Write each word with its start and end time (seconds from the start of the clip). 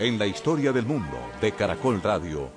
en 0.00 0.18
la 0.18 0.26
historia 0.26 0.72
del 0.72 0.86
mundo 0.86 1.18
de 1.42 1.52
Caracol 1.52 2.02
Radio, 2.02 2.48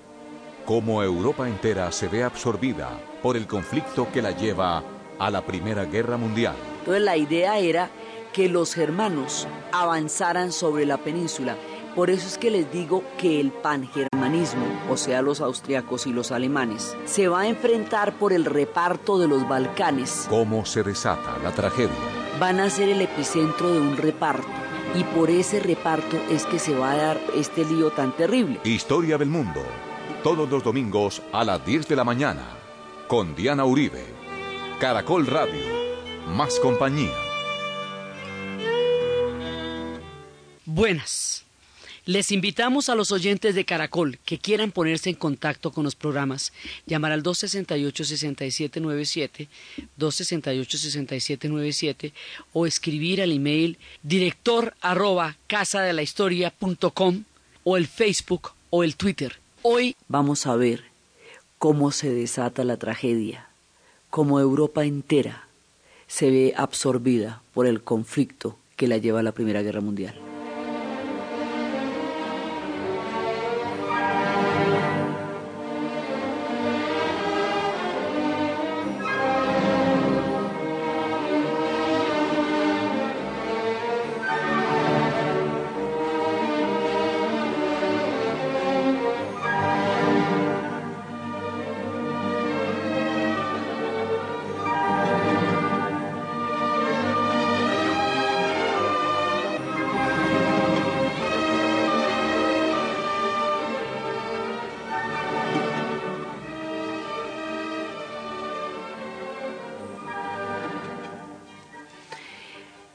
cómo 0.66 1.04
Europa 1.04 1.46
entera 1.46 1.92
se 1.92 2.08
ve 2.08 2.24
absorbida 2.24 2.98
por 3.22 3.36
el 3.36 3.48
conflicto 3.48 4.08
que 4.14 4.22
la 4.22 4.32
lleva 4.32 4.82
a 5.20 5.30
la 5.30 5.46
Primera 5.46 5.84
Guerra 5.84 6.16
Mundial. 6.16 6.56
Entonces 6.80 7.04
la 7.04 7.18
idea 7.18 7.60
era 7.60 7.90
que 8.32 8.48
los 8.48 8.74
germanos 8.74 9.46
avanzaran 9.74 10.54
sobre 10.54 10.86
la 10.86 10.98
península. 10.98 11.58
Por 11.96 12.10
eso 12.10 12.28
es 12.28 12.38
que 12.38 12.50
les 12.50 12.72
digo 12.72 13.04
que 13.18 13.42
el 13.42 13.52
pangermanismo, 13.52 14.66
o 14.90 14.96
sea, 14.96 15.22
los 15.22 15.42
austriacos 15.42 16.08
y 16.08 16.14
los 16.14 16.32
alemanes, 16.32 16.96
se 17.04 17.28
va 17.28 17.42
a 17.42 17.48
enfrentar 17.50 18.14
por 18.14 18.32
el 18.32 18.46
reparto 18.46 19.20
de 19.20 19.28
los 19.28 19.46
Balcanes. 19.50 20.28
¿Cómo 20.30 20.66
se 20.66 20.82
desata 20.82 21.38
la 21.44 21.52
tragedia? 21.52 21.92
Van 22.40 22.62
a 22.62 22.70
ser 22.70 22.88
el 22.88 23.02
epicentro 23.02 23.74
de 23.74 23.82
un 23.82 23.98
reparto 23.98 24.63
y 24.96 25.04
por 25.04 25.30
ese 25.30 25.60
reparto 25.60 26.18
es 26.30 26.46
que 26.46 26.60
se 26.60 26.76
va 26.76 26.92
a 26.92 26.98
dar 26.98 27.22
este 27.36 27.66
lío 27.66 27.92
tan 27.92 28.16
terrible. 28.16 28.60
Historia 28.64 29.18
del 29.18 29.30
Mundo, 29.30 29.64
todos 30.24 30.50
los 30.50 30.64
domingos 30.64 31.22
a 31.32 31.44
las 31.44 31.66
10 31.66 31.88
de 31.88 31.96
la 31.96 32.04
mañana, 32.04 32.46
con 33.08 33.36
Diana 33.36 33.66
Uribe. 33.66 34.06
Caracol 34.80 35.28
Radio, 35.28 35.64
más 36.28 36.60
compañía. 36.60 37.14
Buenas. 40.66 41.43
Les 42.06 42.34
invitamos 42.34 42.90
a 42.90 42.96
los 42.96 43.14
oyentes 43.14 43.56
de 43.56 43.64
Caracol 43.64 44.20
que 44.26 44.38
quieran 44.38 44.74
ponerse 44.74 45.10
en 45.10 45.16
contacto 45.16 45.72
con 45.72 45.86
los 45.86 45.96
programas, 45.96 46.52
llamar 46.86 47.14
al 47.14 47.24
268-6797, 47.24 49.48
268-6797 49.98 52.12
o 52.52 52.66
escribir 52.66 53.22
al 53.22 53.32
email 53.32 53.78
director 54.02 54.74
arroba 54.82 55.38
casadelahistoria.com 55.48 57.24
o 57.64 57.78
el 57.78 57.88
Facebook 57.88 58.52
o 58.70 58.84
el 58.84 58.98
Twitter. 58.98 59.40
Hoy 59.62 59.96
vamos 60.10 60.46
a 60.46 60.58
ver 60.58 60.84
cómo 61.58 61.94
se 61.94 62.14
desata 62.14 62.66
la 62.66 62.76
tragedia, 62.76 63.48
cómo 64.10 64.42
Europa 64.42 64.84
entera 64.84 65.48
se 66.08 66.30
ve 66.30 66.54
absorbida 66.58 67.42
por 67.54 67.66
el 67.66 67.82
conflicto 67.82 68.60
que 68.76 68.90
la 68.90 68.98
lleva 68.98 69.22
a 69.22 69.24
la 69.24 69.32
Primera 69.32 69.62
Guerra 69.62 69.80
Mundial. 69.80 70.33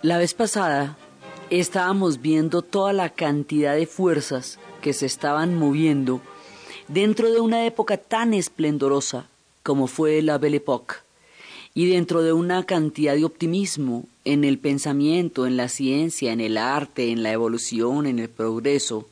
La 0.08 0.16
vez 0.16 0.32
pasada 0.32 0.96
estábamos 1.50 2.22
viendo 2.22 2.62
toda 2.62 2.94
la 2.94 3.10
cantidad 3.10 3.74
de 3.74 3.86
fuerzas 3.86 4.58
que 4.80 4.94
se 4.94 5.04
estaban 5.04 5.54
moviendo 5.54 6.22
dentro 6.88 7.30
de 7.30 7.42
una 7.42 7.66
época 7.66 7.98
tan 7.98 8.32
esplendorosa 8.32 9.26
como 9.62 9.86
fue 9.86 10.22
la 10.22 10.38
Belle 10.38 10.56
Époque 10.56 10.94
y 11.74 11.90
dentro 11.90 12.22
de 12.22 12.32
una 12.32 12.64
cantidad 12.64 13.16
de 13.16 13.26
optimismo 13.26 14.06
en 14.24 14.44
el 14.44 14.58
pensamiento, 14.58 15.46
en 15.46 15.58
la 15.58 15.68
ciencia, 15.68 16.32
en 16.32 16.40
el 16.40 16.56
arte, 16.56 17.12
en 17.12 17.22
la 17.22 17.32
evolución, 17.32 18.06
en 18.06 18.18
el 18.18 18.30
progreso, 18.30 19.06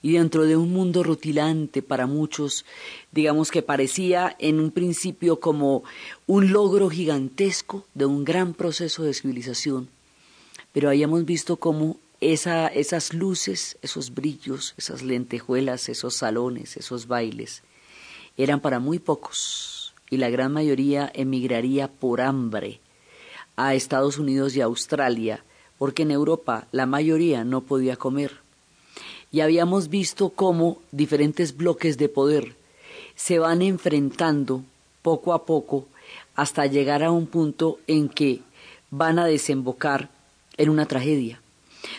y 0.00 0.12
dentro 0.12 0.44
de 0.44 0.56
un 0.56 0.72
mundo 0.72 1.02
rutilante 1.02 1.82
para 1.82 2.06
muchos, 2.06 2.64
digamos 3.10 3.50
que 3.50 3.62
parecía 3.62 4.36
en 4.38 4.60
un 4.60 4.70
principio 4.70 5.40
como 5.40 5.82
un 6.28 6.52
logro 6.52 6.88
gigantesco 6.88 7.84
de 7.94 8.06
un 8.06 8.24
gran 8.24 8.54
proceso 8.54 9.02
de 9.02 9.12
civilización 9.12 9.88
pero 10.76 10.90
hayamos 10.90 11.24
visto 11.24 11.56
cómo 11.56 11.96
esa, 12.20 12.66
esas 12.66 13.14
luces, 13.14 13.78
esos 13.80 14.12
brillos, 14.12 14.74
esas 14.76 15.00
lentejuelas, 15.00 15.88
esos 15.88 16.16
salones, 16.16 16.76
esos 16.76 17.06
bailes, 17.06 17.62
eran 18.36 18.60
para 18.60 18.78
muy 18.78 18.98
pocos 18.98 19.94
y 20.10 20.18
la 20.18 20.28
gran 20.28 20.52
mayoría 20.52 21.10
emigraría 21.14 21.88
por 21.88 22.20
hambre 22.20 22.80
a 23.56 23.74
Estados 23.74 24.18
Unidos 24.18 24.54
y 24.54 24.60
Australia, 24.60 25.42
porque 25.78 26.02
en 26.02 26.10
Europa 26.10 26.68
la 26.72 26.84
mayoría 26.84 27.42
no 27.42 27.62
podía 27.62 27.96
comer. 27.96 28.32
Y 29.32 29.40
habíamos 29.40 29.88
visto 29.88 30.28
cómo 30.28 30.82
diferentes 30.92 31.56
bloques 31.56 31.96
de 31.96 32.10
poder 32.10 32.54
se 33.14 33.38
van 33.38 33.62
enfrentando 33.62 34.62
poco 35.00 35.32
a 35.32 35.46
poco 35.46 35.86
hasta 36.34 36.66
llegar 36.66 37.02
a 37.02 37.12
un 37.12 37.28
punto 37.28 37.78
en 37.86 38.10
que 38.10 38.42
van 38.90 39.18
a 39.18 39.24
desembocar 39.24 40.14
en 40.58 40.70
una 40.70 40.86
tragedia. 40.86 41.40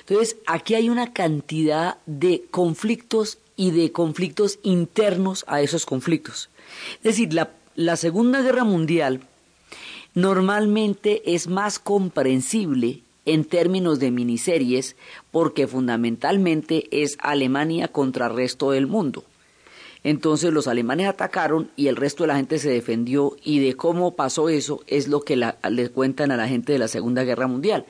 Entonces, 0.02 0.38
aquí 0.46 0.76
hay 0.76 0.90
una 0.90 1.14
cantidad 1.14 1.98
de 2.06 2.44
conflictos 2.52 3.40
y 3.56 3.72
de 3.72 3.92
conflictos 3.92 4.60
internos 4.64 5.44
a 5.48 5.62
esos 5.62 5.86
conflictos. 5.86 6.50
Es 6.98 7.04
decir, 7.04 7.34
la, 7.34 7.52
la 7.76 7.96
Segunda 7.96 8.42
Guerra 8.42 8.64
Mundial 8.64 9.22
normalmente 10.14 11.34
es 11.34 11.48
más 11.48 11.80
comprensible 11.80 13.02
en 13.26 13.44
términos 13.44 14.00
de 14.00 14.10
miniseries 14.10 14.96
porque 15.32 15.68
fundamentalmente 15.68 16.88
es 16.92 17.18
Alemania 17.20 17.90
contra 17.90 18.28
el 18.28 18.36
resto 18.36 18.72
del 18.72 18.88
mundo. 18.88 19.26
Entonces 20.04 20.54
los 20.54 20.68
alemanes 20.68 21.08
atacaron 21.08 21.70
y 21.76 21.88
el 21.88 21.98
resto 21.98 22.24
de 22.24 22.28
la 22.28 22.38
gente 22.38 22.60
se 22.60 22.70
defendió 22.70 23.36
y 23.44 23.60
de 23.60 23.76
cómo 23.76 24.16
pasó 24.16 24.48
eso 24.48 24.82
es 24.88 25.10
lo 25.10 25.22
que 25.22 25.36
le 25.36 25.90
cuentan 25.90 26.32
a 26.32 26.38
la 26.38 26.48
gente 26.48 26.72
de 26.72 26.80
la 26.80 26.88
Segunda 26.88 27.24
Guerra 27.26 27.48
Mundial. 27.48 27.86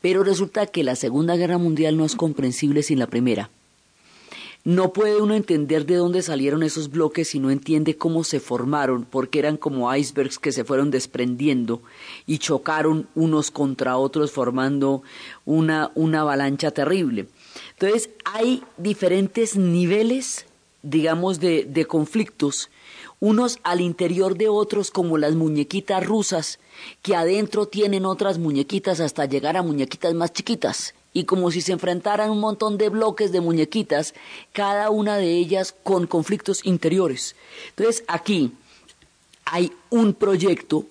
Pero 0.00 0.22
resulta 0.22 0.66
que 0.66 0.84
la 0.84 0.96
Segunda 0.96 1.36
Guerra 1.36 1.58
Mundial 1.58 1.96
no 1.96 2.04
es 2.04 2.16
comprensible 2.16 2.82
sin 2.82 2.98
la 2.98 3.06
Primera. 3.06 3.50
No 4.64 4.92
puede 4.92 5.22
uno 5.22 5.34
entender 5.34 5.86
de 5.86 5.94
dónde 5.94 6.20
salieron 6.20 6.62
esos 6.62 6.90
bloques 6.90 7.28
si 7.28 7.38
no 7.38 7.50
entiende 7.50 7.96
cómo 7.96 8.24
se 8.24 8.40
formaron, 8.40 9.04
porque 9.04 9.38
eran 9.38 9.56
como 9.56 9.94
icebergs 9.94 10.38
que 10.38 10.52
se 10.52 10.64
fueron 10.64 10.90
desprendiendo 10.90 11.80
y 12.26 12.38
chocaron 12.38 13.08
unos 13.14 13.50
contra 13.50 13.96
otros 13.96 14.32
formando 14.32 15.02
una, 15.46 15.90
una 15.94 16.20
avalancha 16.20 16.70
terrible. 16.72 17.28
Entonces 17.70 18.10
hay 18.24 18.62
diferentes 18.76 19.56
niveles, 19.56 20.44
digamos, 20.82 21.40
de, 21.40 21.64
de 21.64 21.86
conflictos 21.86 22.68
unos 23.20 23.58
al 23.62 23.80
interior 23.80 24.36
de 24.36 24.48
otros 24.48 24.90
como 24.90 25.18
las 25.18 25.34
muñequitas 25.34 26.04
rusas, 26.04 26.58
que 27.02 27.16
adentro 27.16 27.66
tienen 27.66 28.04
otras 28.04 28.38
muñequitas 28.38 29.00
hasta 29.00 29.26
llegar 29.26 29.56
a 29.56 29.62
muñequitas 29.62 30.14
más 30.14 30.32
chiquitas, 30.32 30.94
y 31.12 31.24
como 31.24 31.50
si 31.50 31.60
se 31.60 31.72
enfrentaran 31.72 32.30
un 32.30 32.40
montón 32.40 32.78
de 32.78 32.90
bloques 32.90 33.32
de 33.32 33.40
muñequitas, 33.40 34.14
cada 34.52 34.90
una 34.90 35.16
de 35.16 35.36
ellas 35.36 35.74
con 35.82 36.06
conflictos 36.06 36.64
interiores. 36.64 37.34
Entonces 37.70 38.04
aquí 38.06 38.52
hay 39.44 39.72
un 39.90 40.14
proyecto 40.14 40.84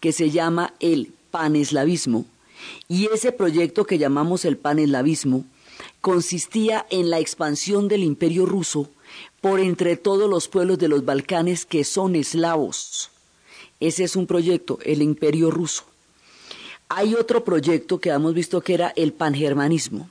que 0.00 0.12
se 0.12 0.30
llama 0.30 0.74
el 0.80 1.12
paneslavismo, 1.30 2.24
y 2.88 3.06
ese 3.06 3.32
proyecto 3.32 3.84
que 3.84 3.98
llamamos 3.98 4.44
el 4.44 4.56
paneslavismo 4.56 5.44
consistía 6.00 6.86
en 6.90 7.10
la 7.10 7.18
expansión 7.18 7.88
del 7.88 8.04
imperio 8.04 8.46
ruso 8.46 8.88
por 9.44 9.60
entre 9.60 9.98
todos 9.98 10.30
los 10.30 10.48
pueblos 10.48 10.78
de 10.78 10.88
los 10.88 11.04
Balcanes 11.04 11.66
que 11.66 11.84
son 11.84 12.16
eslavos. 12.16 13.10
Ese 13.78 14.04
es 14.04 14.16
un 14.16 14.26
proyecto, 14.26 14.78
el 14.86 15.02
imperio 15.02 15.50
ruso. 15.50 15.84
Hay 16.88 17.14
otro 17.14 17.44
proyecto 17.44 18.00
que 18.00 18.08
hemos 18.08 18.32
visto 18.32 18.62
que 18.62 18.72
era 18.72 18.94
el 18.96 19.12
pangermanismo. 19.12 20.08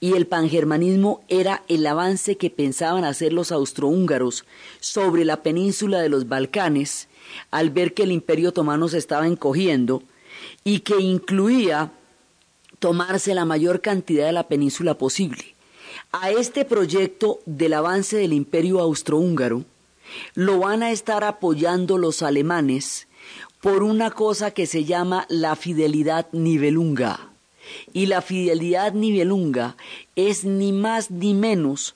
Y 0.00 0.12
el 0.12 0.26
pangermanismo 0.26 1.24
era 1.28 1.64
el 1.68 1.86
avance 1.86 2.36
que 2.36 2.50
pensaban 2.50 3.06
hacer 3.06 3.32
los 3.32 3.52
austrohúngaros 3.52 4.44
sobre 4.80 5.24
la 5.24 5.42
península 5.42 6.00
de 6.00 6.10
los 6.10 6.28
Balcanes 6.28 7.08
al 7.50 7.70
ver 7.70 7.94
que 7.94 8.02
el 8.02 8.12
imperio 8.12 8.50
otomano 8.50 8.88
se 8.88 8.98
estaba 8.98 9.26
encogiendo 9.26 10.02
y 10.62 10.80
que 10.80 11.00
incluía 11.00 11.90
tomarse 12.80 13.34
la 13.34 13.46
mayor 13.46 13.80
cantidad 13.80 14.26
de 14.26 14.32
la 14.32 14.46
península 14.46 14.92
posible. 14.92 15.57
A 16.12 16.30
este 16.30 16.64
proyecto 16.64 17.40
del 17.44 17.74
avance 17.74 18.16
del 18.16 18.32
imperio 18.32 18.80
austrohúngaro 18.80 19.64
lo 20.34 20.58
van 20.60 20.82
a 20.82 20.90
estar 20.90 21.22
apoyando 21.22 21.98
los 21.98 22.22
alemanes 22.22 23.08
por 23.60 23.82
una 23.82 24.10
cosa 24.10 24.52
que 24.52 24.66
se 24.66 24.84
llama 24.84 25.26
la 25.28 25.54
fidelidad 25.54 26.26
nivelunga. 26.32 27.28
Y 27.92 28.06
la 28.06 28.22
fidelidad 28.22 28.94
nivelunga 28.94 29.76
es 30.16 30.44
ni 30.44 30.72
más 30.72 31.10
ni 31.10 31.34
menos 31.34 31.94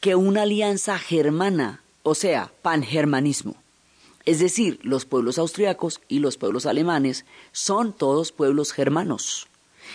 que 0.00 0.14
una 0.14 0.42
alianza 0.42 0.98
germana, 0.98 1.82
o 2.02 2.14
sea, 2.14 2.50
pangermanismo. 2.62 3.56
Es 4.24 4.38
decir, 4.38 4.78
los 4.82 5.04
pueblos 5.04 5.38
austriacos 5.38 6.00
y 6.08 6.20
los 6.20 6.38
pueblos 6.38 6.64
alemanes 6.64 7.26
son 7.52 7.92
todos 7.92 8.32
pueblos 8.32 8.72
germanos. 8.72 9.48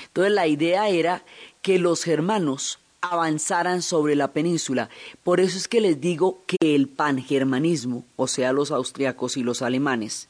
Entonces 0.06 0.34
la 0.34 0.46
idea 0.46 0.88
era 0.90 1.24
que 1.64 1.80
los 1.80 2.04
germanos 2.04 2.78
avanzaran 3.12 3.82
sobre 3.82 4.16
la 4.16 4.32
península. 4.32 4.90
Por 5.24 5.40
eso 5.40 5.58
es 5.58 5.68
que 5.68 5.82
les 5.82 6.00
digo 6.02 6.42
que 6.46 6.76
el 6.76 6.88
pangermanismo, 6.88 8.06
o 8.16 8.28
sea, 8.28 8.54
los 8.54 8.72
austriacos 8.72 9.38
y 9.38 9.44
los 9.44 9.62
alemanes, 9.62 10.30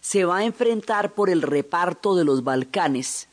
se 0.00 0.24
va 0.24 0.38
a 0.38 0.44
enfrentar 0.44 1.14
por 1.14 1.30
el 1.30 1.42
reparto 1.42 2.14
de 2.14 2.24
los 2.24 2.44
Balcanes 2.44 3.28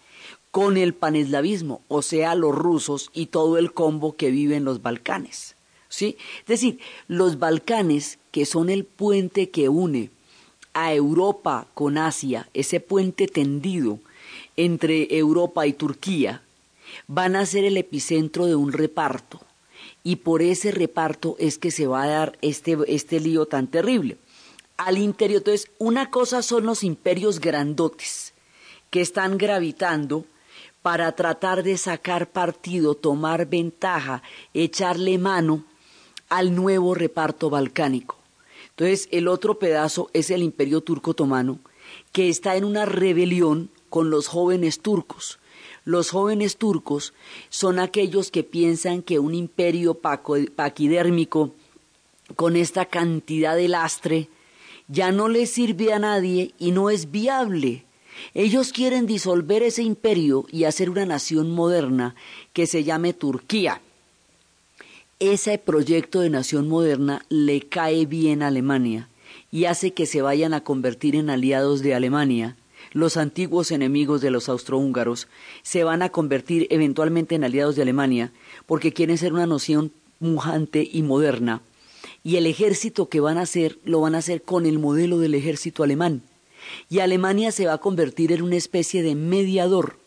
con 0.51 0.77
el 0.77 0.93
paneslavismo, 0.93 1.81
o 1.87 2.03
sea, 2.03 2.35
los 2.35 2.53
rusos 2.53 3.09
y 3.11 3.25
todo 3.25 3.57
el 3.57 3.73
combo 3.73 4.15
que 4.15 4.29
vive 4.29 4.55
en 4.55 4.65
los 4.65 4.83
Balcanes. 4.83 5.55
¿Sí? 5.89 6.15
Es 6.41 6.45
decir, 6.45 6.79
los 7.07 7.39
Balcanes, 7.39 8.19
que 8.31 8.45
son 8.45 8.69
el 8.69 8.85
puente 8.85 9.49
que 9.49 9.69
une 9.69 10.11
a 10.73 10.93
Europa 10.93 11.67
con 11.73 11.97
Asia, 11.97 12.49
ese 12.53 12.79
puente 12.79 13.27
tendido 13.27 13.99
entre 14.55 15.17
Europa 15.17 15.65
y 15.65 15.73
Turquía, 15.73 16.42
van 17.07 17.35
a 17.35 17.45
ser 17.45 17.65
el 17.65 17.77
epicentro 17.77 18.45
de 18.45 18.55
un 18.55 18.71
reparto. 18.71 19.41
Y 20.03 20.17
por 20.17 20.41
ese 20.41 20.71
reparto 20.71 21.35
es 21.39 21.57
que 21.57 21.71
se 21.71 21.87
va 21.87 22.03
a 22.03 22.07
dar 22.07 22.37
este, 22.41 22.77
este 22.87 23.19
lío 23.19 23.45
tan 23.45 23.67
terrible. 23.67 24.17
Al 24.77 24.97
interior, 24.97 25.39
entonces, 25.39 25.69
una 25.77 26.09
cosa 26.09 26.41
son 26.41 26.65
los 26.65 26.83
imperios 26.83 27.39
grandotes 27.39 28.33
que 28.89 29.01
están 29.01 29.37
gravitando 29.37 30.25
para 30.81 31.11
tratar 31.13 31.63
de 31.63 31.77
sacar 31.77 32.29
partido, 32.29 32.95
tomar 32.95 33.47
ventaja, 33.47 34.21
echarle 34.53 35.17
mano 35.17 35.63
al 36.29 36.53
nuevo 36.53 36.93
reparto 36.93 37.49
balcánico. 37.49 38.17
Entonces, 38.71 39.07
el 39.11 39.27
otro 39.27 39.59
pedazo 39.59 40.09
es 40.13 40.29
el 40.31 40.43
imperio 40.43 40.81
turco 40.81 41.11
otomano, 41.11 41.59
que 42.11 42.27
está 42.27 42.55
en 42.55 42.65
una 42.65 42.85
rebelión 42.85 43.69
con 43.89 44.09
los 44.09 44.27
jóvenes 44.27 44.81
turcos. 44.81 45.39
Los 45.85 46.11
jóvenes 46.11 46.57
turcos 46.57 47.13
son 47.49 47.79
aquellos 47.79 48.31
que 48.31 48.43
piensan 48.43 49.01
que 49.01 49.19
un 49.19 49.35
imperio 49.35 49.95
paquidérmico 49.95 51.53
con 52.35 52.55
esta 52.55 52.85
cantidad 52.85 53.55
de 53.55 53.67
lastre 53.67 54.29
ya 54.87 55.11
no 55.11 55.27
les 55.27 55.51
sirve 55.51 55.93
a 55.93 55.99
nadie 55.99 56.53
y 56.57 56.71
no 56.71 56.89
es 56.89 57.11
viable. 57.11 57.83
Ellos 58.33 58.71
quieren 58.71 59.05
disolver 59.05 59.63
ese 59.63 59.83
imperio 59.83 60.45
y 60.51 60.63
hacer 60.65 60.89
una 60.89 61.05
nación 61.05 61.51
moderna 61.51 62.15
que 62.53 62.67
se 62.67 62.83
llame 62.83 63.13
Turquía. 63.13 63.81
Ese 65.19 65.57
proyecto 65.57 66.21
de 66.21 66.29
nación 66.29 66.67
moderna 66.69 67.25
le 67.29 67.61
cae 67.61 68.05
bien 68.05 68.41
a 68.41 68.47
Alemania 68.47 69.09
y 69.51 69.65
hace 69.65 69.93
que 69.93 70.05
se 70.05 70.21
vayan 70.21 70.53
a 70.53 70.63
convertir 70.63 71.15
en 71.15 71.29
aliados 71.29 71.81
de 71.81 71.93
Alemania 71.95 72.55
los 72.93 73.17
antiguos 73.17 73.71
enemigos 73.71 74.21
de 74.21 74.31
los 74.31 74.47
austrohúngaros 74.47 75.27
se 75.63 75.83
van 75.83 76.01
a 76.01 76.09
convertir 76.09 76.67
eventualmente 76.69 77.35
en 77.35 77.43
aliados 77.43 77.75
de 77.75 77.81
Alemania 77.81 78.31
porque 78.65 78.93
quieren 78.93 79.17
ser 79.17 79.33
una 79.33 79.47
nación 79.47 79.91
mujante 80.19 80.87
y 80.89 81.01
moderna. 81.01 81.61
Y 82.23 82.37
el 82.37 82.45
ejército 82.45 83.09
que 83.09 83.19
van 83.19 83.37
a 83.37 83.41
hacer 83.41 83.79
lo 83.83 83.99
van 83.99 84.15
a 84.15 84.19
hacer 84.19 84.43
con 84.43 84.65
el 84.65 84.79
modelo 84.79 85.19
del 85.19 85.35
ejército 85.35 85.83
alemán. 85.83 86.21
Y 86.89 86.99
Alemania 86.99 87.51
se 87.51 87.65
va 87.65 87.73
a 87.73 87.77
convertir 87.79 88.31
en 88.31 88.41
una 88.41 88.55
especie 88.55 89.03
de 89.03 89.15
mediador 89.15 89.97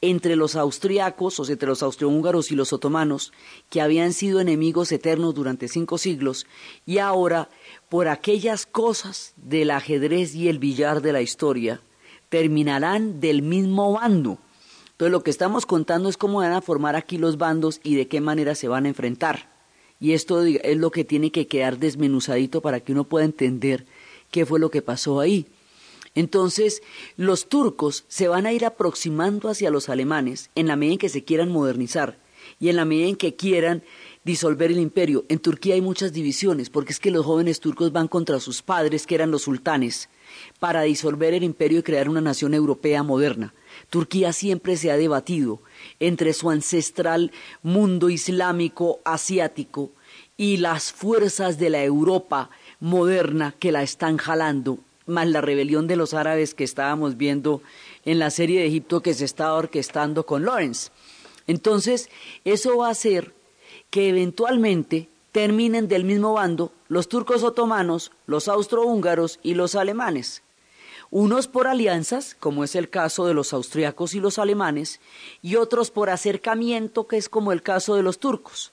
entre 0.00 0.36
los 0.36 0.56
austriacos, 0.56 1.38
o 1.40 1.44
sea, 1.44 1.54
entre 1.54 1.68
los 1.68 1.82
austrohúngaros 1.82 2.50
y 2.50 2.54
los 2.54 2.72
otomanos, 2.72 3.32
que 3.70 3.80
habían 3.80 4.12
sido 4.12 4.40
enemigos 4.40 4.92
eternos 4.92 5.34
durante 5.34 5.68
cinco 5.68 5.98
siglos, 5.98 6.46
y 6.86 6.98
ahora, 6.98 7.48
por 7.88 8.08
aquellas 8.08 8.66
cosas 8.66 9.32
del 9.36 9.70
ajedrez 9.70 10.34
y 10.34 10.48
el 10.48 10.58
billar 10.58 11.02
de 11.02 11.12
la 11.12 11.22
historia, 11.22 11.80
terminarán 12.32 13.20
del 13.20 13.42
mismo 13.42 13.92
bando. 13.92 14.38
Entonces 14.92 15.12
lo 15.12 15.22
que 15.22 15.30
estamos 15.30 15.66
contando 15.66 16.08
es 16.08 16.16
cómo 16.16 16.38
van 16.38 16.54
a 16.54 16.62
formar 16.62 16.96
aquí 16.96 17.18
los 17.18 17.36
bandos 17.36 17.78
y 17.84 17.94
de 17.94 18.08
qué 18.08 18.22
manera 18.22 18.54
se 18.54 18.68
van 18.68 18.86
a 18.86 18.88
enfrentar. 18.88 19.52
Y 20.00 20.12
esto 20.12 20.42
es 20.42 20.78
lo 20.78 20.90
que 20.90 21.04
tiene 21.04 21.30
que 21.30 21.46
quedar 21.46 21.78
desmenuzadito 21.78 22.62
para 22.62 22.80
que 22.80 22.92
uno 22.92 23.04
pueda 23.04 23.26
entender 23.26 23.84
qué 24.30 24.46
fue 24.46 24.58
lo 24.58 24.70
que 24.70 24.80
pasó 24.80 25.20
ahí. 25.20 25.46
Entonces, 26.14 26.82
los 27.18 27.50
turcos 27.50 28.06
se 28.08 28.28
van 28.28 28.46
a 28.46 28.52
ir 28.54 28.64
aproximando 28.64 29.50
hacia 29.50 29.70
los 29.70 29.90
alemanes 29.90 30.48
en 30.54 30.68
la 30.68 30.76
medida 30.76 30.94
en 30.94 30.98
que 31.00 31.10
se 31.10 31.24
quieran 31.24 31.50
modernizar 31.50 32.18
y 32.58 32.70
en 32.70 32.76
la 32.76 32.86
medida 32.86 33.08
en 33.08 33.16
que 33.16 33.36
quieran 33.36 33.82
disolver 34.24 34.70
el 34.70 34.78
imperio. 34.78 35.26
En 35.28 35.38
Turquía 35.38 35.74
hay 35.74 35.82
muchas 35.82 36.14
divisiones, 36.14 36.70
porque 36.70 36.92
es 36.92 36.98
que 36.98 37.10
los 37.10 37.26
jóvenes 37.26 37.60
turcos 37.60 37.92
van 37.92 38.08
contra 38.08 38.40
sus 38.40 38.62
padres, 38.62 39.06
que 39.06 39.16
eran 39.16 39.30
los 39.30 39.42
sultanes, 39.42 40.08
para 40.58 40.82
disolver 40.82 41.34
el 41.34 41.42
imperio 41.42 41.80
y 41.80 41.82
crear 41.82 42.08
una 42.08 42.20
nación 42.20 42.54
europea 42.54 43.02
moderna. 43.02 43.54
Turquía 43.90 44.32
siempre 44.32 44.76
se 44.76 44.90
ha 44.90 44.96
debatido 44.96 45.60
entre 46.00 46.32
su 46.32 46.50
ancestral 46.50 47.32
mundo 47.62 48.10
islámico 48.10 49.00
asiático 49.04 49.90
y 50.36 50.58
las 50.58 50.92
fuerzas 50.92 51.58
de 51.58 51.70
la 51.70 51.84
Europa 51.84 52.50
moderna 52.80 53.54
que 53.58 53.72
la 53.72 53.82
están 53.82 54.16
jalando, 54.16 54.78
más 55.06 55.28
la 55.28 55.40
rebelión 55.40 55.86
de 55.86 55.96
los 55.96 56.14
árabes 56.14 56.54
que 56.54 56.64
estábamos 56.64 57.16
viendo 57.16 57.62
en 58.04 58.18
la 58.18 58.30
serie 58.30 58.60
de 58.60 58.66
Egipto 58.66 59.02
que 59.02 59.14
se 59.14 59.24
está 59.24 59.54
orquestando 59.54 60.26
con 60.26 60.44
Lawrence. 60.44 60.90
Entonces, 61.46 62.08
eso 62.44 62.78
va 62.78 62.88
a 62.88 62.92
hacer 62.92 63.34
que 63.90 64.08
eventualmente 64.08 65.08
terminen 65.32 65.88
del 65.88 66.04
mismo 66.04 66.34
bando 66.34 66.72
los 66.88 67.08
turcos 67.08 67.42
otomanos, 67.42 68.12
los 68.26 68.48
austrohúngaros 68.48 69.40
y 69.42 69.54
los 69.54 69.74
alemanes. 69.74 70.42
Unos 71.10 71.48
por 71.48 71.66
alianzas, 71.66 72.36
como 72.38 72.64
es 72.64 72.74
el 72.74 72.88
caso 72.88 73.26
de 73.26 73.34
los 73.34 73.52
austriacos 73.52 74.14
y 74.14 74.20
los 74.20 74.38
alemanes, 74.38 75.00
y 75.42 75.56
otros 75.56 75.90
por 75.90 76.10
acercamiento, 76.10 77.06
que 77.06 77.16
es 77.16 77.28
como 77.28 77.52
el 77.52 77.62
caso 77.62 77.94
de 77.94 78.02
los 78.02 78.18
turcos. 78.18 78.72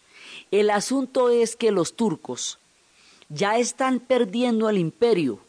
El 0.52 0.70
asunto 0.70 1.30
es 1.30 1.56
que 1.56 1.72
los 1.72 1.96
turcos 1.96 2.60
ya 3.30 3.58
están 3.58 4.00
perdiendo 4.00 4.70
el 4.70 4.78
imperio. 4.78 5.40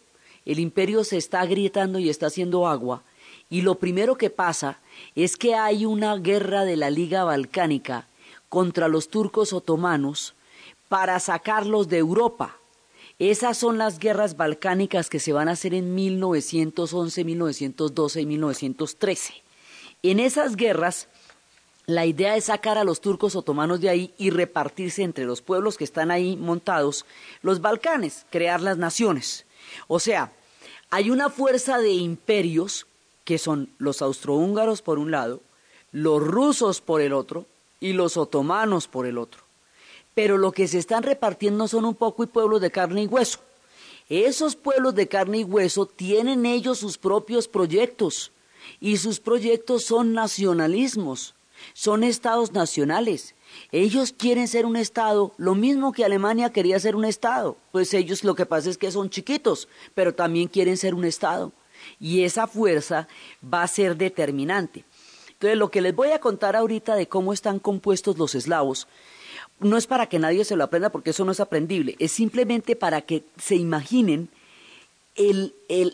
El 0.45 0.59
imperio 0.59 1.05
se 1.05 1.17
está 1.17 1.41
agrietando 1.41 1.99
y 1.99 2.09
está 2.09 2.27
haciendo 2.27 2.67
agua. 2.67 3.03
Y 3.49 3.63
lo 3.63 3.77
primero 3.77 4.17
que 4.17 4.31
pasa 4.31 4.81
es 5.15 5.37
que 5.37 5.55
hay 5.55 5.87
una 5.87 6.17
guerra 6.17 6.65
de 6.65 6.77
la 6.77 6.91
Liga 6.91 7.25
Balcánica 7.25 8.07
contra 8.49 8.89
los 8.89 9.09
turcos 9.09 9.53
otomanos 9.53 10.35
para 10.91 11.21
sacarlos 11.21 11.89
de 11.89 11.99
Europa. 11.99 12.57
Esas 13.21 13.57
son 13.57 13.79
las 13.79 14.01
guerras 14.01 14.37
balcánicas 14.37 15.09
que 15.09 15.21
se 15.21 15.33
van 15.33 15.49
a 15.49 15.53
hacer 15.53 15.73
en 15.73 15.95
1911, 15.95 17.23
1912 17.23 18.21
y 18.21 18.27
1913. 18.27 19.35
En 20.03 20.19
esas 20.19 20.57
guerras, 20.57 21.07
la 21.87 22.07
idea 22.07 22.35
es 22.35 22.47
sacar 22.47 22.77
a 22.77 22.83
los 22.83 23.01
turcos 23.01 23.37
otomanos 23.37 23.81
de 23.81 23.89
ahí 23.89 24.13
y 24.19 24.31
repartirse 24.31 25.05
entre 25.05 25.27
los 25.27 25.43
pueblos 25.43 25.77
que 25.77 25.85
están 25.85 26.11
ahí 26.11 26.37
montados 26.37 27.07
los 27.41 27.61
Balcanes, 27.61 28.27
crear 28.29 28.61
las 28.61 28.77
naciones. 28.77 29.47
O 29.87 30.01
sea, 30.01 30.33
hay 30.91 31.11
una 31.11 31.31
fuerza 31.31 31.79
de 31.79 31.93
imperios 31.93 32.89
que 33.25 33.39
son 33.39 33.71
los 33.79 34.03
austrohúngaros 34.03 34.83
por 34.83 34.99
un 34.99 35.13
lado, 35.13 35.41
los 35.93 36.21
rusos 36.21 36.81
por 36.81 37.01
el 37.01 37.13
otro, 37.13 37.47
y 37.79 37.93
los 37.93 38.17
otomanos 38.17 38.89
por 38.89 39.07
el 39.07 39.19
otro. 39.19 39.50
Pero 40.15 40.39
lo 40.39 40.53
que 40.53 40.69
se 40.69 40.79
están 40.79 41.03
repartiendo 41.03 41.69
son 41.69 41.85
un 41.85 41.95
poco 41.95 42.23
y 42.25 42.27
pueblos 42.27 42.61
de 42.61 42.71
carne 42.71 43.03
y 43.03 43.07
hueso. 43.07 43.39
Esos 44.09 44.57
pueblos 44.57 44.95
de 44.97 45.07
carne 45.07 45.39
y 45.39 45.45
hueso 45.45 45.87
tienen 45.87 46.45
ellos 46.45 46.79
sus 46.79 46.99
propios 46.99 47.47
proyectos 47.47 48.33
y 48.81 48.97
sus 48.97 49.21
proyectos 49.21 49.85
son 49.85 50.13
nacionalismos, 50.13 51.35
son 51.75 52.03
estados 52.03 52.53
nacionales. 52.53 53.35
Ellos 53.73 54.13
quieren 54.17 54.49
ser 54.49 54.67
un 54.67 54.77
estado, 54.77 55.33
lo 55.37 55.55
mismo 55.55 55.93
que 55.93 56.05
Alemania 56.05 56.51
quería 56.51 56.81
ser 56.81 56.97
un 56.97 57.05
estado, 57.05 57.57
pues 57.73 57.95
ellos 57.95 58.25
lo 58.25 58.35
que 58.35 58.47
pasa 58.47 58.71
es 58.71 58.79
que 58.79 58.91
son 58.91 59.11
chiquitos, 59.11 59.69
pero 59.95 60.15
también 60.15 60.49
quieren 60.49 60.77
ser 60.77 60.95
un 60.95 61.05
estado. 61.05 61.53
Y 61.99 62.25
esa 62.25 62.47
fuerza 62.47 63.09
va 63.43 63.63
a 63.63 63.69
ser 63.69 63.97
determinante. 63.97 64.85
Entonces, 65.31 65.57
lo 65.57 65.71
que 65.71 65.81
les 65.81 65.95
voy 65.95 66.11
a 66.11 66.21
contar 66.21 66.55
ahorita 66.55 66.95
de 66.97 67.09
cómo 67.09 67.33
están 67.33 67.59
compuestos 67.59 68.19
los 68.19 68.35
eslavos, 68.35 68.87
no 69.61 69.77
es 69.77 69.87
para 69.87 70.09
que 70.09 70.19
nadie 70.19 70.45
se 70.45 70.57
lo 70.57 70.65
aprenda 70.65 70.91
porque 70.91 71.11
eso 71.11 71.25
no 71.25 71.33
es 71.33 71.41
aprendible, 71.41 71.97
es 71.99 72.13
simplemente 72.13 72.77
para 72.77 73.03
que 73.03 73.25
se 73.39 73.57
imaginen 73.57 74.29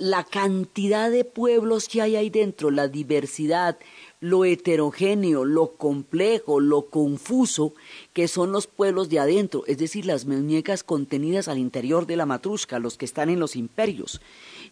la 0.00 0.25
cantidad 0.25 1.11
de 1.11 1.25
pueblos 1.25 1.88
que 1.88 2.00
hay 2.00 2.16
ahí 2.16 2.30
dentro, 2.30 2.70
la 2.70 2.87
diversidad, 2.87 3.76
lo 4.20 4.44
heterogéneo, 4.44 5.44
lo 5.44 5.73
complejo, 5.73 6.61
lo 6.61 6.87
confuso 6.87 7.75
que 8.12 8.28
son 8.28 8.52
los 8.52 8.66
pueblos 8.66 9.08
de 9.08 9.18
adentro, 9.18 9.64
es 9.66 9.78
decir, 9.78 10.06
las 10.06 10.26
muñecas 10.26 10.85
contenidas 10.85 11.49
al 11.49 11.58
interior 11.58 12.06
de 12.06 12.16
la 12.16 12.26
matrusca, 12.26 12.78
los 12.78 12.96
que 12.96 13.04
están 13.04 13.28
en 13.28 13.40
los 13.40 13.56
imperios. 13.56 14.20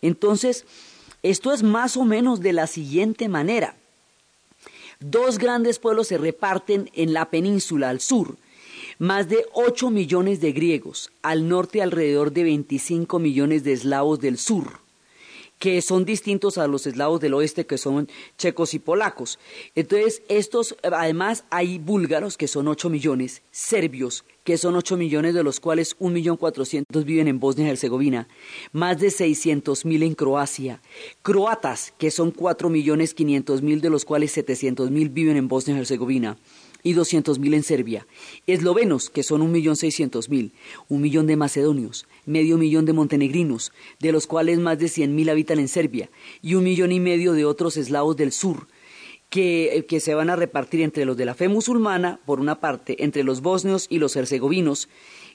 Entonces, 0.03 0.67
esto 1.23 1.53
es 1.53 1.63
más 1.63 1.97
o 1.97 2.05
menos 2.05 2.41
de 2.41 2.53
la 2.53 2.67
siguiente 2.67 3.29
manera. 3.29 3.77
Dos 5.01 5.39
grandes 5.39 5.79
pueblos 5.79 6.09
se 6.09 6.19
reparten 6.19 6.91
en 6.95 7.13
la 7.13 7.29
península 7.31 7.89
al 7.89 8.01
sur. 8.01 8.37
Más 8.99 9.29
de 9.29 9.45
8 9.53 9.91
millones 9.91 10.41
de 10.41 10.53
griegos, 10.53 11.11
al 11.23 11.49
norte 11.49 11.83
alrededor 11.83 12.33
de 12.33 12.45
25 12.45 13.19
millones 13.19 13.65
de 13.65 13.73
eslavos 13.73 14.21
del 14.21 14.39
sur 14.39 14.85
que 15.59 15.81
son 15.81 16.05
distintos 16.05 16.59
a 16.59 16.67
los 16.67 16.87
eslavos 16.87 17.21
del 17.21 17.33
oeste, 17.33 17.65
que 17.65 17.79
son 17.79 18.09
checos 18.37 18.75
y 18.75 18.79
polacos. 18.79 19.39
Entonces, 19.75 20.23
estos, 20.29 20.77
además, 20.83 21.45
hay 21.49 21.79
búlgaros, 21.79 22.37
que 22.37 22.49
son 22.49 22.69
8 22.69 22.91
millones, 22.91 23.41
serbios, 23.51 24.25
que 24.43 24.59
son 24.59 24.77
8 24.77 24.99
millones, 24.99 25.33
de 25.33 25.43
los 25.43 25.61
cuales 25.61 25.99
1.400.000 25.99 27.05
viven 27.05 27.29
en 27.29 27.41
Bosnia 27.41 27.67
y 27.67 27.71
Herzegovina, 27.71 28.29
más 28.73 29.01
de 29.01 29.09
600.000 29.09 30.03
en 30.03 30.15
Croacia, 30.15 30.83
croatas, 31.23 31.95
que 31.97 32.11
son 32.11 32.35
4.500.000, 32.35 33.81
de 33.81 33.91
los 33.91 34.05
cuales 34.05 34.37
700.000 34.37 35.13
viven 35.15 35.39
en 35.39 35.49
Bosnia 35.49 35.77
y 35.77 35.81
Herzegovina, 35.81 36.37
y 36.85 36.95
200.000 36.95 37.55
en 37.55 37.63
Serbia. 37.65 38.07
Eslovenos, 38.47 39.11
que 39.11 39.25
son 39.25 39.41
1.600.000, 39.53 40.53
un 40.89 41.01
millón 41.01 41.27
de 41.27 41.35
macedonios, 41.35 42.07
medio 42.27 42.57
millón 42.59 42.85
de 42.85 42.93
montenegrinos, 42.93 43.73
de 43.99 44.13
los 44.13 44.29
cuales 44.29 44.61
más 44.61 44.79
de 44.79 44.87
100.000 44.87 45.31
habitan 45.31 45.59
en 45.59 45.67
Serbia, 45.67 46.11
y 46.43 46.55
un 46.55 46.63
millón 46.63 46.93
y 46.93 47.01
medio 47.01 47.33
de 47.33 47.45
otros 47.45 47.77
eslavos 47.77 48.17
del 48.17 48.31
sur, 48.31 48.69
que, 49.31 49.85
que, 49.89 49.99
se 49.99 50.15
van 50.15 50.31
a 50.31 50.37
repartir 50.37 50.83
entre 50.83 51.05
los 51.05 51.17
de 51.17 51.25
la 51.25 51.35
fe 51.35 51.49
musulmana, 51.49 52.21
por 52.25 52.39
una 52.39 52.61
parte, 52.61 53.03
entre 53.03 53.25
los 53.25 53.41
bosnios 53.41 53.87
y 53.89 53.99
los 53.99 54.15
herzegovinos, 54.15 54.89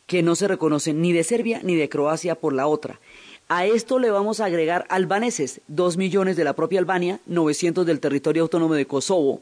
que 0.05 0.23
no 0.23 0.35
se 0.35 0.47
reconocen 0.47 1.01
ni 1.01 1.11
de 1.11 1.23
Serbia 1.23 1.59
ni 1.63 1.75
de 1.75 1.89
Croacia 1.89 2.35
por 2.35 2.53
la 2.53 2.67
otra. 2.67 3.01
A 3.47 3.65
esto 3.65 3.97
le 3.97 4.11
vamos 4.11 4.39
a 4.39 4.45
agregar 4.45 4.85
albaneses, 4.89 5.61
dos 5.67 5.97
millones 5.97 6.37
de 6.37 6.43
la 6.43 6.53
propia 6.53 6.79
Albania, 6.79 7.19
900 7.25 7.83
del 7.85 7.99
territorio 7.99 8.43
autónomo 8.43 8.75
de 8.75 8.85
Kosovo, 8.85 9.41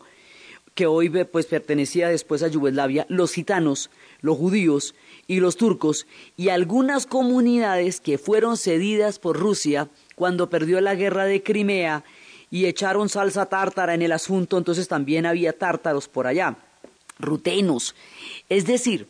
que 0.78 0.86
hoy 0.86 1.10
pues 1.10 1.48
pertenecía 1.48 2.08
después 2.08 2.44
a 2.44 2.50
Yugoslavia, 2.50 3.08
los 3.10 3.34
gitanos, 3.34 3.90
los 4.22 4.38
judíos 4.38 4.94
y 5.26 5.40
los 5.40 5.58
turcos 5.58 6.06
y 6.38 6.50
algunas 6.50 7.08
comunidades 7.08 8.00
que 8.00 8.20
fueron 8.20 8.58
cedidas 8.58 9.18
por 9.18 9.40
Rusia 9.40 9.90
cuando 10.14 10.52
perdió 10.52 10.80
la 10.80 10.94
guerra 10.94 11.26
de 11.26 11.42
Crimea 11.42 12.04
y 12.52 12.66
echaron 12.66 13.10
salsa 13.10 13.48
tártara 13.48 13.96
en 13.96 14.04
el 14.04 14.12
asunto, 14.12 14.56
entonces 14.56 14.88
también 14.88 15.26
había 15.26 15.52
tártaros 15.52 16.08
por 16.08 16.28
allá, 16.28 16.58
rutenos. 17.18 17.96
Es 18.48 18.68
decir, 18.68 19.08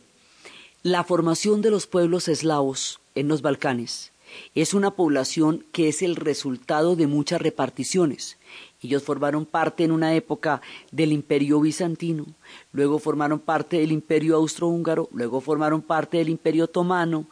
la 0.82 1.04
formación 1.04 1.60
de 1.60 1.70
los 1.70 1.86
pueblos 1.86 2.28
eslavos 2.28 2.98
en 3.14 3.28
los 3.28 3.42
Balcanes 3.42 4.10
es 4.54 4.72
una 4.72 4.92
población 4.92 5.66
que 5.72 5.88
es 5.88 6.00
el 6.00 6.16
resultado 6.16 6.96
de 6.96 7.06
muchas 7.06 7.42
reparticiones. 7.42 8.38
Ellos 8.80 9.02
formaron 9.02 9.44
parte 9.44 9.82
en 9.82 9.90
una 9.90 10.14
época 10.14 10.62
del 10.92 11.12
imperio 11.12 11.60
bizantino, 11.60 12.26
luego 12.72 12.98
formaron 12.98 13.40
parte 13.40 13.78
del 13.78 13.90
imperio 13.90 14.36
austrohúngaro, 14.36 15.08
luego 15.12 15.40
formaron 15.40 15.82
parte 15.82 16.18
del 16.18 16.28
imperio 16.28 16.64
otomano, 16.64 17.26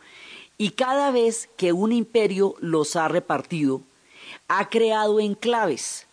y 0.58 0.70
cada 0.70 1.10
vez 1.12 1.48
que 1.56 1.72
un 1.72 1.92
imperio 1.92 2.56
los 2.60 2.96
ha 2.96 3.06
repartido, 3.06 3.82
ha 4.48 4.68
creado 4.68 5.20
enclaves. 5.20 6.06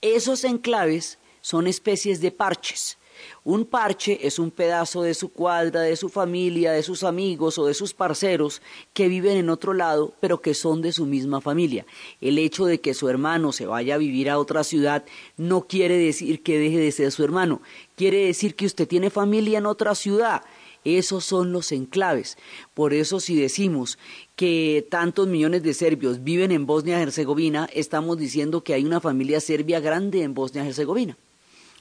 Esos 0.00 0.42
enclaves 0.42 1.18
son 1.40 1.66
especies 1.66 2.20
de 2.20 2.32
parches. 2.32 2.96
Un 3.44 3.64
parche 3.64 4.26
es 4.26 4.38
un 4.38 4.50
pedazo 4.50 5.02
de 5.02 5.14
su 5.14 5.28
cuadra, 5.30 5.80
de 5.80 5.96
su 5.96 6.08
familia, 6.08 6.72
de 6.72 6.82
sus 6.82 7.02
amigos 7.02 7.58
o 7.58 7.66
de 7.66 7.74
sus 7.74 7.94
parceros 7.94 8.62
que 8.92 9.08
viven 9.08 9.36
en 9.36 9.50
otro 9.50 9.74
lado, 9.74 10.14
pero 10.20 10.40
que 10.40 10.54
son 10.54 10.82
de 10.82 10.92
su 10.92 11.06
misma 11.06 11.40
familia. 11.40 11.86
El 12.20 12.38
hecho 12.38 12.64
de 12.66 12.80
que 12.80 12.94
su 12.94 13.08
hermano 13.08 13.52
se 13.52 13.66
vaya 13.66 13.94
a 13.94 13.98
vivir 13.98 14.30
a 14.30 14.38
otra 14.38 14.64
ciudad 14.64 15.04
no 15.36 15.62
quiere 15.62 15.96
decir 15.96 16.42
que 16.42 16.58
deje 16.58 16.78
de 16.78 16.92
ser 16.92 17.12
su 17.12 17.24
hermano, 17.24 17.60
quiere 17.96 18.26
decir 18.26 18.54
que 18.54 18.66
usted 18.66 18.88
tiene 18.88 19.10
familia 19.10 19.58
en 19.58 19.66
otra 19.66 19.94
ciudad. 19.94 20.42
Esos 20.84 21.24
son 21.24 21.50
los 21.50 21.72
enclaves. 21.72 22.36
Por 22.74 22.92
eso 22.92 23.18
si 23.18 23.34
decimos 23.34 23.98
que 24.36 24.86
tantos 24.90 25.26
millones 25.26 25.62
de 25.62 25.72
serbios 25.72 26.22
viven 26.22 26.52
en 26.52 26.66
Bosnia-Herzegovina, 26.66 27.68
estamos 27.72 28.18
diciendo 28.18 28.62
que 28.62 28.74
hay 28.74 28.84
una 28.84 29.00
familia 29.00 29.40
serbia 29.40 29.80
grande 29.80 30.22
en 30.22 30.34
Bosnia-Herzegovina. 30.34 31.16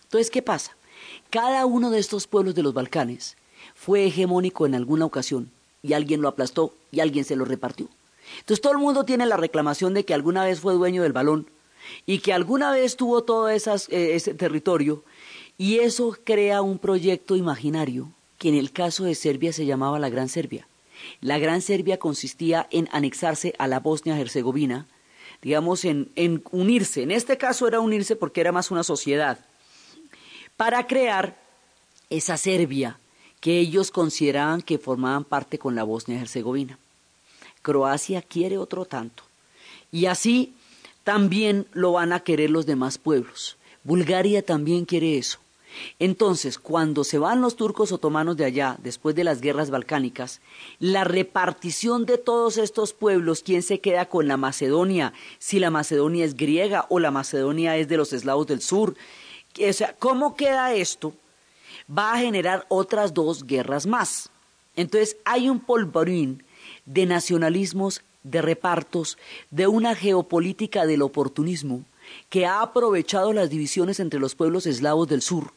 Entonces, 0.03 0.31
¿qué 0.31 0.41
pasa? 0.41 0.77
Cada 1.33 1.65
uno 1.65 1.89
de 1.89 1.97
estos 1.97 2.27
pueblos 2.27 2.53
de 2.53 2.61
los 2.61 2.75
Balcanes 2.75 3.37
fue 3.73 4.05
hegemónico 4.05 4.67
en 4.67 4.75
alguna 4.75 5.05
ocasión 5.05 5.49
y 5.81 5.93
alguien 5.93 6.21
lo 6.21 6.27
aplastó 6.27 6.75
y 6.91 6.99
alguien 6.99 7.25
se 7.25 7.35
lo 7.35 7.43
repartió. 7.43 7.87
Entonces 8.41 8.61
todo 8.61 8.73
el 8.73 8.77
mundo 8.77 9.03
tiene 9.03 9.25
la 9.25 9.35
reclamación 9.35 9.95
de 9.95 10.05
que 10.05 10.13
alguna 10.13 10.45
vez 10.45 10.59
fue 10.59 10.75
dueño 10.75 11.01
del 11.01 11.11
balón 11.11 11.47
y 12.05 12.19
que 12.19 12.33
alguna 12.33 12.71
vez 12.71 12.97
tuvo 12.97 13.23
todo 13.23 13.49
eh, 13.49 13.55
ese 13.57 14.35
territorio 14.35 15.03
y 15.57 15.79
eso 15.79 16.15
crea 16.23 16.61
un 16.61 16.77
proyecto 16.77 17.35
imaginario 17.35 18.11
que 18.37 18.49
en 18.49 18.55
el 18.55 18.71
caso 18.71 19.03
de 19.03 19.15
Serbia 19.15 19.53
se 19.53 19.65
llamaba 19.65 19.97
la 19.97 20.09
Gran 20.11 20.29
Serbia. 20.29 20.67
La 21.19 21.39
Gran 21.39 21.63
Serbia 21.63 21.97
consistía 21.97 22.67
en 22.69 22.87
anexarse 22.91 23.55
a 23.57 23.65
la 23.65 23.79
Bosnia-Herzegovina, 23.79 24.85
digamos, 25.41 25.83
en 25.83 26.11
unirse. 26.51 27.01
En 27.01 27.09
este 27.09 27.39
caso 27.39 27.67
era 27.67 27.79
unirse 27.79 28.15
porque 28.15 28.41
era 28.41 28.51
más 28.51 28.69
una 28.69 28.83
sociedad 28.83 29.39
para 30.57 30.88
crear 30.88 31.38
esa 32.10 32.38
Serbia 32.38 33.00
que 33.41 33.60
ellos 33.60 33.91
consideraban 33.91 34.62
que 34.62 34.77
formaban 34.77 35.25
parte 35.25 35.60
con 35.60 35.75
la 35.75 35.83
Bosnia 35.83 36.17
y 36.17 36.22
Herzegovina. 36.22 36.77
Croacia 37.62 38.22
quiere 38.22 38.57
otro 38.57 38.86
tanto. 38.86 39.24
Y 39.91 40.05
así 40.05 40.53
también 41.03 41.67
lo 41.74 41.93
van 41.93 42.13
a 42.13 42.22
querer 42.22 42.50
los 42.50 42.65
demás 42.65 42.98
pueblos. 42.98 43.57
Bulgaria 43.83 44.45
también 44.45 44.86
quiere 44.86 45.17
eso. 45.17 45.39
Entonces, 46.00 46.60
cuando 46.60 47.03
se 47.03 47.17
van 47.17 47.41
los 47.41 47.55
turcos 47.55 47.91
otomanos 47.91 48.38
de 48.38 48.45
allá, 48.45 48.77
después 48.81 49.15
de 49.15 49.24
las 49.24 49.41
guerras 49.41 49.72
balcánicas, 49.72 50.39
la 50.79 51.03
repartición 51.03 52.05
de 52.05 52.17
todos 52.17 52.57
estos 52.57 52.93
pueblos, 52.93 53.41
¿quién 53.43 53.63
se 53.63 53.79
queda 53.79 54.05
con 54.05 54.27
la 54.27 54.38
Macedonia? 54.38 55.13
Si 55.39 55.60
la 55.60 55.72
Macedonia 55.72 56.25
es 56.25 56.38
griega 56.38 56.86
o 56.89 57.00
la 57.00 57.12
Macedonia 57.12 57.75
es 57.77 57.88
de 57.88 57.98
los 57.98 58.13
eslavos 58.13 58.48
del 58.48 58.62
sur, 58.62 58.95
o 59.60 59.74
sea, 59.74 59.95
¿cómo 59.98 60.36
queda 60.36 60.74
esto? 60.74 61.13
Va 61.89 62.13
a 62.13 62.19
generar 62.19 62.65
otras 62.69 63.13
dos 63.13 63.45
guerras 63.45 63.86
más. 63.86 64.29
Entonces 64.75 65.17
hay 65.25 65.50
un 65.50 65.60
polvorín 65.60 66.43
de 66.86 67.05
nacionalismos, 67.05 68.01
de 68.24 68.41
repartos, 68.41 69.17
de 69.51 69.67
una 69.67 69.95
geopolítica 69.95 70.86
del 70.86 71.01
oportunismo 71.01 71.83
que 72.29 72.45
ha 72.45 72.62
aprovechado 72.62 73.33
las 73.33 73.50
divisiones 73.50 74.00
entre 74.00 74.19
los 74.19 74.36
pueblos 74.36 74.65
eslavos 74.65 75.07
del 75.07 75.22
sur 75.22 75.53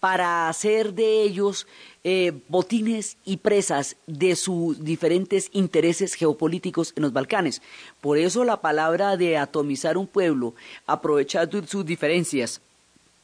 para 0.00 0.48
hacer 0.48 0.94
de 0.94 1.22
ellos 1.22 1.66
eh, 2.04 2.32
botines 2.48 3.16
y 3.24 3.38
presas 3.38 3.96
de 4.06 4.36
sus 4.36 4.82
diferentes 4.84 5.50
intereses 5.52 6.14
geopolíticos 6.14 6.92
en 6.96 7.02
los 7.02 7.12
Balcanes. 7.12 7.62
Por 8.00 8.18
eso 8.18 8.44
la 8.44 8.60
palabra 8.60 9.16
de 9.16 9.36
atomizar 9.36 9.96
un 9.96 10.06
pueblo, 10.06 10.54
aprovechar 10.86 11.48
sus 11.66 11.84
diferencias, 11.84 12.60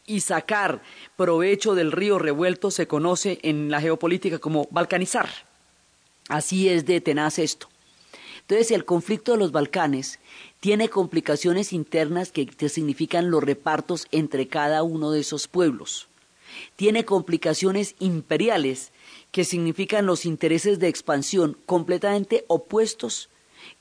y 0.06 0.20
sacar 0.20 0.82
provecho 1.16 1.74
del 1.74 1.92
río 1.92 2.18
revuelto 2.18 2.70
se 2.70 2.86
conoce 2.86 3.38
en 3.42 3.70
la 3.70 3.80
geopolítica 3.80 4.38
como 4.38 4.68
balcanizar. 4.70 5.28
Así 6.28 6.68
es 6.68 6.86
de 6.86 7.00
tenaz 7.00 7.38
esto. 7.38 7.68
Entonces 8.40 8.70
el 8.72 8.84
conflicto 8.84 9.32
de 9.32 9.38
los 9.38 9.52
Balcanes 9.52 10.18
tiene 10.60 10.90
complicaciones 10.90 11.72
internas 11.72 12.30
que 12.30 12.68
significan 12.68 13.30
los 13.30 13.42
repartos 13.42 14.06
entre 14.10 14.48
cada 14.48 14.82
uno 14.82 15.10
de 15.10 15.20
esos 15.20 15.48
pueblos. 15.48 16.08
Tiene 16.76 17.04
complicaciones 17.04 17.94
imperiales 18.00 18.92
que 19.32 19.44
significan 19.44 20.06
los 20.06 20.26
intereses 20.26 20.78
de 20.78 20.88
expansión 20.88 21.56
completamente 21.66 22.44
opuestos 22.46 23.30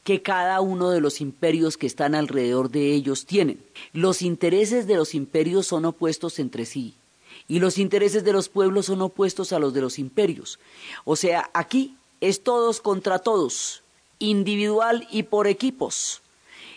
que 0.04 0.22
cada 0.22 0.62
uno 0.62 0.90
de 0.90 1.02
los 1.02 1.22
imperios 1.22 1.78
que 1.78 1.88
están 1.88 2.16
alrededor 2.16 2.70
de 2.70 2.94
ellos 2.94 3.26
tienen. 3.26 3.64
Los 3.94 4.22
intereses 4.22 4.88
de 4.88 4.96
los 4.96 5.16
imperios 5.16 5.68
son 5.68 5.86
opuestos 5.86 6.40
entre 6.40 6.66
sí 6.66 6.96
y 7.48 7.60
los 7.60 7.78
intereses 7.78 8.24
de 8.24 8.34
los 8.34 8.50
pueblos 8.50 8.88
son 8.88 9.02
opuestos 9.02 9.54
a 9.54 9.60
los 9.60 9.74
de 9.74 9.82
los 9.82 10.00
imperios. 10.00 10.60
O 11.06 11.16
sea, 11.16 11.50
aquí 11.54 11.96
es 12.22 12.42
todos 12.44 12.82
contra 12.82 13.20
todos, 13.20 13.84
individual 14.20 15.08
y 15.12 15.24
por 15.24 15.48
equipos. 15.48 16.22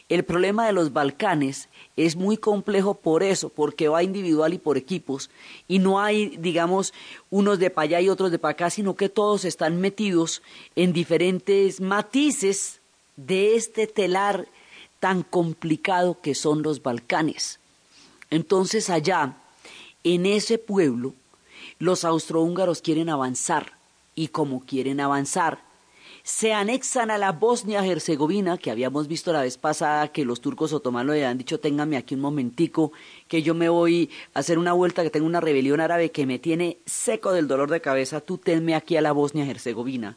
El 0.09 0.25
problema 0.25 0.67
de 0.67 0.73
los 0.73 0.93
Balcanes 0.93 1.69
es 1.97 2.15
muy 2.15 2.37
complejo 2.37 2.95
por 2.95 3.23
eso, 3.23 3.49
porque 3.49 3.89
va 3.89 4.03
individual 4.03 4.55
y 4.55 4.59
por 4.59 4.77
equipos, 4.77 5.31
y 5.67 5.79
no 5.79 5.99
hay, 6.01 6.37
digamos, 6.37 6.93
unos 7.31 7.59
de 7.59 7.71
para 7.71 7.85
allá 7.85 8.01
y 8.03 8.09
otros 8.09 8.31
de 8.31 8.39
para 8.39 8.53
acá, 8.53 8.71
sino 8.71 8.95
que 8.95 9.09
todos 9.09 9.45
están 9.45 9.81
metidos 9.81 10.43
en 10.77 10.93
diferentes 10.93 11.81
matices 11.81 12.81
de 13.17 13.57
este 13.57 13.87
telar 13.87 14.47
tan 15.01 15.23
complicado 15.23 16.21
que 16.21 16.35
son 16.35 16.63
los 16.63 16.83
Balcanes. 16.83 17.59
Entonces 18.31 18.91
allá, 18.91 19.37
en 20.05 20.27
ese 20.27 20.59
pueblo, 20.59 21.15
los 21.79 22.05
austrohúngaros 22.05 22.83
quieren 22.83 23.09
avanzar 23.09 23.73
y 24.15 24.29
como 24.29 24.65
quieren 24.65 25.01
avanzar, 25.01 25.67
se 26.23 26.53
anexan 26.53 27.13
a 27.13 27.19
la 27.19 27.31
Bosnia-Herzegovina, 27.31 28.59
que 28.59 28.73
habíamos 28.73 29.07
visto 29.07 29.33
la 29.33 29.43
vez 29.43 29.59
pasada 29.59 30.09
que 30.09 30.25
los 30.25 30.41
turcos 30.41 30.73
otomanos 30.73 31.15
le 31.15 31.25
han 31.25 31.39
dicho, 31.39 31.61
téngame 31.61 31.97
aquí 31.97 32.17
un 32.17 32.21
momentico, 32.21 32.91
que 33.29 33.43
yo 33.43 33.55
me 33.55 33.69
voy 33.69 34.11
a 34.35 34.41
hacer 34.41 34.59
una 34.59 34.73
vuelta, 34.73 35.05
que 35.05 35.11
tengo 35.11 35.27
una 35.27 35.41
rebelión 35.41 35.81
árabe 35.81 36.11
que 36.11 36.27
me 36.27 36.41
tiene 36.41 36.79
seco 36.85 37.31
del 37.31 37.47
dolor 37.47 37.71
de 37.71 37.81
cabeza, 37.81 38.21
tú 38.21 38.39
tenme 38.39 38.75
aquí 38.75 38.97
a 38.97 39.03
la 39.03 39.13
Bosnia-Herzegovina. 39.13 40.17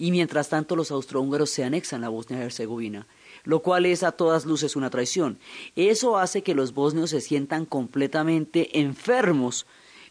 Y 0.00 0.10
mientras 0.10 0.48
tanto 0.48 0.74
los 0.74 0.90
austrohúngaros 0.90 1.50
se 1.50 1.62
anexan 1.62 2.02
a 2.02 2.08
Bosnia-Herzegovina 2.08 3.06
lo 3.44 3.62
cual 3.62 3.86
es 3.86 4.02
a 4.02 4.12
todas 4.12 4.44
luces 4.44 4.76
una 4.76 4.90
traición. 4.90 5.38
Eso 5.76 6.18
hace 6.18 6.42
que 6.42 6.54
los 6.54 6.74
bosnios 6.74 7.10
se 7.10 7.20
sientan 7.20 7.66
completamente 7.66 8.80
enfermos 8.80 9.66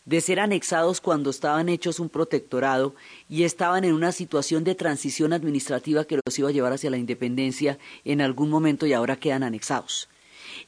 de 0.06 0.22
ser 0.22 0.40
anexados 0.40 1.02
cuando 1.02 1.30
estaban 1.30 1.70
hechos 1.70 2.00
un 2.00 2.10
protectorado 2.10 2.96
y 3.28 3.44
estaban 3.44 3.84
en 3.84 3.94
una 3.94 4.12
situación 4.12 4.64
de 4.64 4.74
transición 4.74 5.34
administrativa 5.34 6.06
que 6.06 6.20
los 6.26 6.40
iba 6.40 6.50
a 6.50 6.52
llevar 6.52 6.74
hacia 6.74 6.90
la 6.90 6.98
independencia 6.98 7.78
en 8.06 8.22
algún 8.22 8.50
momento 8.50 8.88
y 8.88 8.94
ahora 8.94 9.18
quedan 9.18 9.44
anexados. 9.44 10.10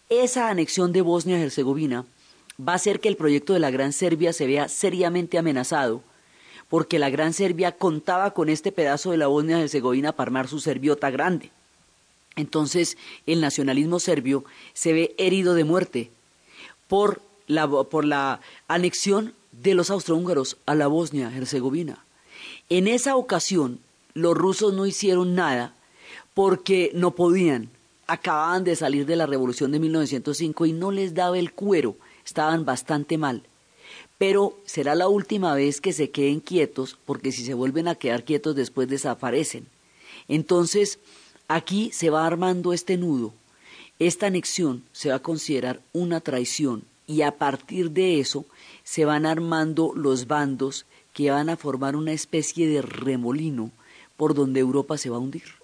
Esa 0.10 0.50
anexión 0.50 0.92
de 0.94 1.02
Bosnia-Herzegovina 1.02 2.06
va 2.60 2.74
a 2.74 2.76
hacer 2.76 3.00
que 3.00 3.10
el 3.10 3.18
proyecto 3.18 3.54
de 3.54 3.60
la 3.60 3.72
Gran 3.72 3.94
Serbia 3.94 4.32
se 4.34 4.46
vea 4.46 4.68
seriamente 4.68 5.40
amenazado, 5.40 6.04
porque 6.72 7.00
la 7.00 7.10
Gran 7.10 7.34
Serbia 7.34 7.74
contaba 7.74 8.32
con 8.32 8.48
este 8.48 8.72
pedazo 8.72 9.12
de 9.12 9.18
la 9.18 9.28
Bosnia-Herzegovina 9.28 10.14
para 10.14 10.30
armar 10.30 10.48
su 10.48 10.62
serbiota 10.62 11.12
grande. 11.12 11.52
Entonces, 12.38 12.98
el 13.26 13.42
nacionalismo 13.42 14.00
serbio 14.00 14.46
se 14.74 14.94
ve 14.94 15.14
herido 15.18 15.54
de 15.54 15.66
muerte 15.66 16.12
por 16.88 17.22
la, 17.46 17.68
por 17.68 18.06
la 18.06 18.40
anexión 18.70 19.34
de 19.52 19.74
los 19.74 19.90
austrohúngaros 19.90 20.56
a 20.66 20.74
la 20.74 20.88
Bosnia-Herzegovina. 20.88 22.06
En 22.70 22.88
esa 22.88 23.18
ocasión, 23.18 23.82
los 24.14 24.38
rusos 24.38 24.74
no 24.74 24.86
hicieron 24.86 25.36
nada 25.36 25.74
porque 26.34 26.92
no 26.94 27.12
podían. 27.12 27.70
Acababan 28.08 28.64
de 28.64 28.78
salir 28.78 29.06
de 29.06 29.18
la 29.18 29.26
revolución 29.26 29.74
de 29.74 29.80
1905 29.80 30.66
y 30.66 30.72
no 30.72 30.92
les 30.92 31.16
daba 31.16 31.38
el 31.38 31.52
cuero, 31.52 31.98
estaban 32.26 32.64
bastante 32.64 33.18
mal. 33.18 33.44
Pero 34.22 34.56
será 34.68 34.94
la 34.94 35.08
última 35.08 35.56
vez 35.56 35.82
que 35.82 35.94
se 35.94 36.12
queden 36.12 36.42
quietos, 36.42 36.96
porque 37.06 37.32
si 37.32 37.44
se 37.44 37.56
vuelven 37.56 37.88
a 37.88 37.96
quedar 37.96 38.24
quietos 38.24 38.56
después 38.56 38.88
desaparecen. 38.88 39.66
Entonces, 40.28 41.00
aquí 41.48 41.90
se 41.92 42.12
va 42.12 42.28
armando 42.28 42.72
este 42.72 42.98
nudo. 42.98 43.34
Esta 43.98 44.28
anexión 44.28 44.84
se 44.92 45.10
va 45.10 45.16
a 45.16 45.24
considerar 45.24 45.82
una 45.92 46.20
traición 46.20 46.84
y 47.08 47.24
a 47.24 47.32
partir 47.32 47.90
de 47.90 48.20
eso 48.20 48.46
se 48.84 49.06
van 49.06 49.26
armando 49.26 49.92
los 49.96 50.28
bandos 50.28 50.86
que 51.14 51.32
van 51.32 51.50
a 51.50 51.58
formar 51.58 51.96
una 51.96 52.12
especie 52.12 52.68
de 52.68 52.84
remolino 52.84 53.72
por 54.18 54.36
donde 54.36 54.60
Europa 54.60 55.00
se 55.00 55.10
va 55.10 55.16
a 55.16 55.20
hundir. 55.20 55.61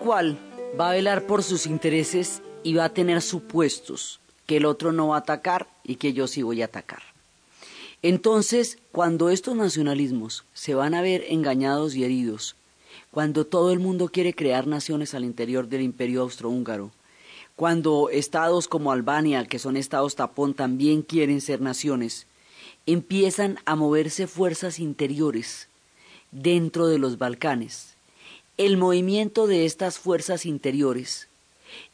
Cual 0.00 0.38
va 0.78 0.90
a 0.90 0.94
velar 0.94 1.26
por 1.26 1.42
sus 1.42 1.66
intereses 1.66 2.42
y 2.62 2.74
va 2.74 2.86
a 2.86 2.94
tener 2.94 3.22
supuestos 3.22 4.20
que 4.46 4.56
el 4.56 4.64
otro 4.64 4.92
no 4.92 5.08
va 5.08 5.16
a 5.16 5.20
atacar 5.20 5.68
y 5.84 5.96
que 5.96 6.12
yo 6.12 6.26
sí 6.26 6.42
voy 6.42 6.62
a 6.62 6.66
atacar. 6.66 7.02
Entonces, 8.02 8.78
cuando 8.92 9.28
estos 9.28 9.54
nacionalismos 9.54 10.44
se 10.54 10.74
van 10.74 10.94
a 10.94 11.02
ver 11.02 11.24
engañados 11.28 11.94
y 11.94 12.04
heridos, 12.04 12.56
cuando 13.10 13.44
todo 13.44 13.72
el 13.72 13.78
mundo 13.78 14.08
quiere 14.08 14.32
crear 14.32 14.66
naciones 14.66 15.14
al 15.14 15.24
interior 15.24 15.68
del 15.68 15.82
imperio 15.82 16.22
austrohúngaro, 16.22 16.90
cuando 17.56 18.08
estados 18.08 18.68
como 18.68 18.90
Albania, 18.90 19.44
que 19.44 19.58
son 19.58 19.76
estados 19.76 20.16
tapón, 20.16 20.54
también 20.54 21.02
quieren 21.02 21.42
ser 21.42 21.60
naciones, 21.60 22.26
empiezan 22.86 23.58
a 23.66 23.76
moverse 23.76 24.26
fuerzas 24.26 24.78
interiores 24.78 25.68
dentro 26.30 26.86
de 26.86 26.98
los 26.98 27.18
Balcanes 27.18 27.90
el 28.60 28.76
movimiento 28.76 29.46
de 29.46 29.64
estas 29.64 29.98
fuerzas 29.98 30.44
interiores 30.44 31.28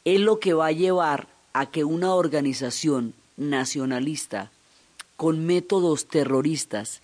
es 0.03 0.19
lo 0.19 0.41
que 0.41 0.51
va 0.53 0.65
a 0.65 0.73
llevar 0.73 1.29
a 1.53 1.71
que 1.71 1.85
una 1.85 2.13
organización 2.13 3.13
nacionalista 3.37 4.51
con 5.15 5.45
métodos 5.45 6.07
terroristas 6.07 6.99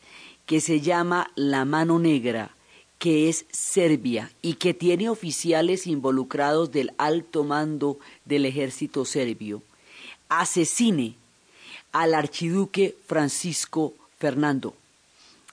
que 0.46 0.60
se 0.60 0.82
llama 0.82 1.32
la 1.36 1.64
mano 1.64 1.98
negra, 1.98 2.52
que 3.00 3.30
es 3.30 3.46
Serbia 3.52 4.34
y 4.42 4.56
que 4.56 4.74
tiene 4.74 5.08
oficiales 5.08 5.88
involucrados 5.88 6.74
del 6.74 6.92
alto 6.98 7.46
mando 7.46 8.00
del 8.26 8.46
ejército 8.46 9.06
serbio, 9.06 9.62
asesine 10.28 11.16
al 11.94 12.16
archiduque 12.16 12.98
Francisco 13.08 13.94
Fernando. 14.20 14.74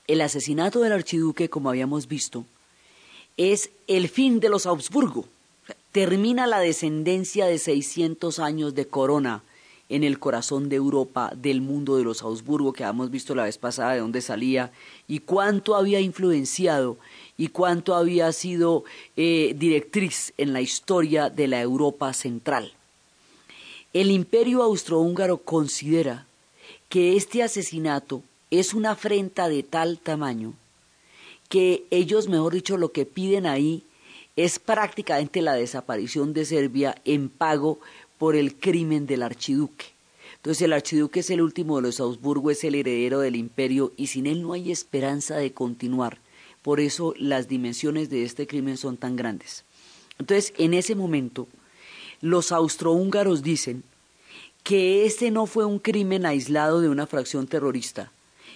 El 0.09 0.21
asesinato 0.21 0.81
del 0.81 0.95
archiduque, 0.95 1.49
como 1.49 1.71
habíamos 1.71 2.09
visto, 2.09 2.45
es 3.41 3.71
el 3.87 4.11
fin 4.11 4.39
de 4.39 4.51
los 4.51 4.67
Habsburgo. 4.67 5.25
Termina 5.93 6.47
la 6.47 6.61
descendencia 6.61 7.47
de 7.47 7.59
600 7.59 8.39
años 8.39 8.75
de 8.75 8.87
corona 8.87 9.43
en 9.89 10.05
el 10.05 10.19
corazón 10.19 10.69
de 10.69 10.77
Europa, 10.77 11.33
del 11.35 11.63
mundo 11.63 11.97
de 11.97 12.05
los 12.05 12.23
Habsburgo, 12.23 12.75
que 12.75 12.85
habíamos 12.85 13.11
visto 13.11 13.35
la 13.35 13.45
vez 13.45 13.57
pasada 13.57 13.95
de 13.95 14.01
dónde 14.01 14.21
salía, 14.21 14.73
y 15.09 15.21
cuánto 15.21 15.75
había 15.75 16.01
influenciado 16.01 16.99
y 17.39 17.49
cuánto 17.49 17.95
había 17.95 18.31
sido 18.33 18.85
eh, 19.17 19.55
directriz 19.57 20.35
en 20.37 20.53
la 20.53 20.61
historia 20.61 21.31
de 21.31 21.49
la 21.49 21.63
Europa 21.63 22.13
central. 22.13 22.75
El 23.95 24.11
imperio 24.11 24.63
austrohúngaro 24.63 25.39
considera 25.39 26.27
que 26.91 27.17
este 27.17 27.43
asesinato 27.43 28.23
es 28.51 28.75
una 28.75 28.91
afrenta 28.91 29.49
de 29.49 29.63
tal 29.63 29.99
tamaño 29.99 30.53
que 31.51 31.85
ellos, 31.91 32.29
mejor 32.29 32.55
dicho, 32.55 32.79
lo 32.79 32.93
que 32.93 33.05
piden 33.05 33.45
ahí 33.45 33.83
es 34.37 34.59
prácticamente 34.59 35.43
la 35.43 35.55
desaparición 35.55 36.33
de 36.33 36.47
Serbia 36.47 36.95
en 37.05 37.29
pago 37.29 37.81
por 38.17 38.37
el 38.37 38.55
crimen 38.55 39.07
del 39.07 39.23
archiduque. 39.23 39.87
Entonces 40.37 40.63
el 40.63 40.73
archiduque 40.73 41.21
es 41.21 41.29
el 41.29 41.43
último 41.43 41.77
de 41.77 41.83
los 41.83 42.01
Augsburgo, 42.01 42.51
es 42.51 42.65
el 42.65 42.77
heredero 42.77 43.19
del 43.19 43.37
imperio 43.37 43.93
y 43.97 44.07
sin 44.07 44.27
él 44.27 44.43
no 44.43 44.55
hay 44.55 44.71
esperanza 44.71 45.37
de 45.37 45.53
continuar. 45.53 46.19
Por 46.63 46.81
eso 46.81 47.15
las 47.19 47.49
dimensiones 47.49 48.09
de 48.11 48.25
este 48.25 48.47
crimen 48.47 48.77
son 48.77 48.97
tan 48.97 49.17
grandes. 49.17 49.65
Entonces 50.19 50.55
en 50.57 50.73
ese 50.73 50.95
momento 50.95 51.49
los 52.21 52.53
austrohúngaros 52.53 53.43
dicen 53.43 53.83
que 54.63 55.05
ese 55.05 55.31
no 55.31 55.47
fue 55.47 55.65
un 55.65 55.81
crimen 55.81 56.27
aislado 56.27 56.81
de 56.81 56.89
una 56.89 57.07
fracción 57.07 57.47
terrorista, 57.47 58.13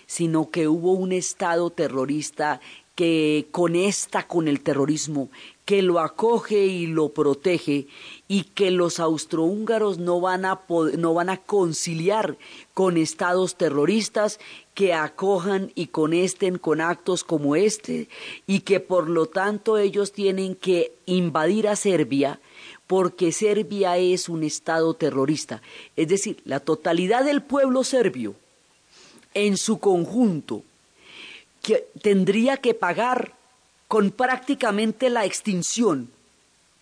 sino 0.06 0.50
que 0.50 0.68
hubo 0.68 0.92
un 0.92 1.12
Estado 1.12 1.70
terrorista 1.70 2.60
que 2.94 3.48
conecta 3.50 4.26
con 4.26 4.46
el 4.46 4.60
terrorismo, 4.60 5.28
que 5.64 5.82
lo 5.82 5.98
acoge 5.98 6.66
y 6.66 6.86
lo 6.86 7.08
protege 7.08 7.88
y 8.28 8.44
que 8.44 8.70
los 8.70 9.00
austrohúngaros 9.00 9.98
no 9.98 10.20
van 10.20 10.44
a 10.44 10.60
no 10.98 11.14
van 11.14 11.30
a 11.30 11.38
conciliar 11.38 12.36
con 12.74 12.96
estados 12.96 13.56
terroristas 13.56 14.38
que 14.74 14.92
acojan 14.92 15.72
y 15.74 15.86
conesten 15.86 16.58
con 16.58 16.80
actos 16.80 17.24
como 17.24 17.56
este 17.56 18.08
y 18.46 18.60
que 18.60 18.78
por 18.80 19.08
lo 19.08 19.26
tanto 19.26 19.78
ellos 19.78 20.12
tienen 20.12 20.54
que 20.54 20.92
invadir 21.06 21.66
a 21.68 21.76
Serbia 21.76 22.40
porque 22.86 23.32
Serbia 23.32 23.96
es 23.96 24.28
un 24.28 24.44
estado 24.44 24.94
terrorista, 24.94 25.62
es 25.96 26.08
decir, 26.08 26.42
la 26.44 26.60
totalidad 26.60 27.24
del 27.24 27.42
pueblo 27.42 27.82
serbio 27.82 28.34
en 29.32 29.56
su 29.56 29.78
conjunto 29.78 30.62
que 31.64 31.88
tendría 32.02 32.58
que 32.58 32.74
pagar 32.74 33.32
con 33.88 34.10
prácticamente 34.10 35.10
la 35.10 35.24
extinción 35.24 36.10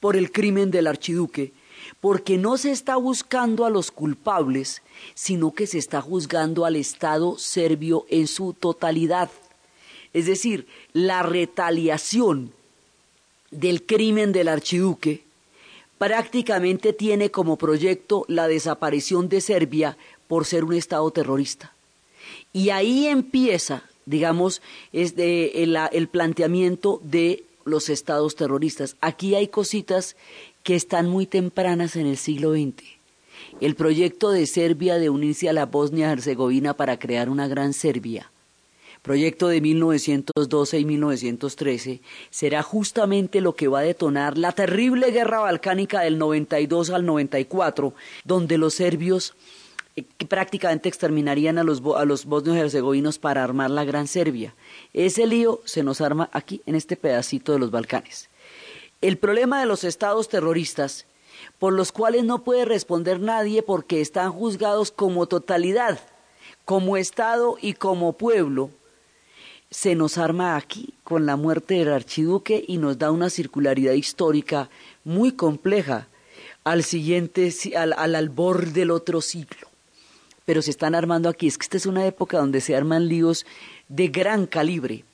por 0.00 0.16
el 0.16 0.32
crimen 0.32 0.70
del 0.70 0.88
archiduque, 0.88 1.52
porque 2.00 2.36
no 2.36 2.58
se 2.58 2.72
está 2.72 2.96
buscando 2.96 3.64
a 3.64 3.70
los 3.70 3.92
culpables, 3.92 4.82
sino 5.14 5.52
que 5.52 5.66
se 5.66 5.78
está 5.78 6.00
juzgando 6.00 6.64
al 6.64 6.76
Estado 6.76 7.38
serbio 7.38 8.04
en 8.10 8.26
su 8.26 8.52
totalidad. 8.54 9.30
Es 10.12 10.26
decir, 10.26 10.66
la 10.92 11.22
retaliación 11.22 12.52
del 13.52 13.86
crimen 13.86 14.32
del 14.32 14.48
archiduque 14.48 15.22
prácticamente 15.98 16.92
tiene 16.92 17.30
como 17.30 17.56
proyecto 17.56 18.24
la 18.26 18.48
desaparición 18.48 19.28
de 19.28 19.40
Serbia 19.40 19.96
por 20.26 20.46
ser 20.46 20.64
un 20.64 20.74
Estado 20.74 21.08
terrorista. 21.12 21.72
Y 22.52 22.70
ahí 22.70 23.06
empieza, 23.06 23.84
digamos, 24.06 24.62
es 24.92 25.14
el, 25.16 25.78
el 25.92 26.08
planteamiento 26.08 27.00
de 27.02 27.44
los 27.64 27.88
estados 27.88 28.36
terroristas. 28.36 28.96
Aquí 29.00 29.34
hay 29.34 29.48
cositas 29.48 30.16
que 30.62 30.74
están 30.74 31.08
muy 31.08 31.26
tempranas 31.26 31.96
en 31.96 32.06
el 32.06 32.16
siglo 32.16 32.52
XX. 32.52 32.82
El 33.60 33.74
proyecto 33.74 34.30
de 34.30 34.46
Serbia 34.46 34.98
de 34.98 35.10
unirse 35.10 35.48
a 35.48 35.52
la 35.52 35.66
Bosnia-Herzegovina 35.66 36.74
para 36.74 36.98
crear 36.98 37.28
una 37.28 37.48
gran 37.48 37.72
Serbia, 37.72 38.30
proyecto 39.02 39.48
de 39.48 39.60
1912 39.60 40.78
y 40.78 40.84
1913, 40.84 42.00
será 42.30 42.62
justamente 42.62 43.40
lo 43.40 43.54
que 43.54 43.68
va 43.68 43.80
a 43.80 43.84
detonar 43.84 44.38
la 44.38 44.52
terrible 44.52 45.10
guerra 45.10 45.40
balcánica 45.40 46.00
del 46.00 46.18
92 46.18 46.90
al 46.90 47.04
94, 47.04 47.94
donde 48.24 48.58
los 48.58 48.74
serbios 48.74 49.34
eh, 49.94 50.04
prácticamente 50.28 50.88
exterminarían 50.88 51.58
a 51.58 51.64
los, 51.64 51.82
a 51.96 52.04
los 52.04 52.24
bosnios 52.24 52.56
herzegovinos 52.56 53.18
para 53.18 53.44
armar 53.44 53.70
la 53.70 53.84
Gran 53.84 54.06
Serbia. 54.08 54.54
Ese 54.92 55.26
lío 55.26 55.60
se 55.64 55.82
nos 55.82 56.00
arma 56.00 56.30
aquí, 56.32 56.62
en 56.66 56.74
este 56.74 56.96
pedacito 56.96 57.52
de 57.52 57.58
los 57.58 57.70
Balcanes. 57.70 58.30
El 59.00 59.18
problema 59.18 59.60
de 59.60 59.66
los 59.66 59.84
estados 59.84 60.28
terroristas, 60.28 61.06
por 61.58 61.72
los 61.72 61.92
cuales 61.92 62.24
no 62.24 62.44
puede 62.44 62.64
responder 62.64 63.20
nadie 63.20 63.62
porque 63.62 64.00
están 64.00 64.32
juzgados 64.32 64.92
como 64.92 65.26
totalidad, 65.26 66.00
como 66.64 66.96
Estado 66.96 67.56
y 67.60 67.74
como 67.74 68.12
pueblo, 68.12 68.70
se 69.70 69.94
nos 69.94 70.18
arma 70.18 70.56
aquí 70.56 70.94
con 71.02 71.26
la 71.26 71.36
muerte 71.36 71.74
del 71.74 71.92
archiduque 71.92 72.64
y 72.66 72.76
nos 72.76 72.98
da 72.98 73.10
una 73.10 73.30
circularidad 73.30 73.94
histórica 73.94 74.68
muy 75.02 75.32
compleja 75.32 76.08
al 76.62 76.84
siguiente, 76.84 77.52
al, 77.76 77.94
al 77.94 78.14
albor 78.14 78.72
del 78.72 78.90
otro 78.90 79.20
siglo. 79.20 79.71
Pero 80.44 80.62
se 80.62 80.70
están 80.70 80.94
armando 80.94 81.28
aquí. 81.28 81.46
Es 81.46 81.58
que 81.58 81.64
esta 81.64 81.76
es 81.76 81.86
una 81.86 82.06
época 82.06 82.38
donde 82.38 82.60
se 82.60 82.76
arman 82.76 83.08
líos 83.08 83.46
de 83.88 84.08
gran 84.08 84.46
calibre. 84.46 85.04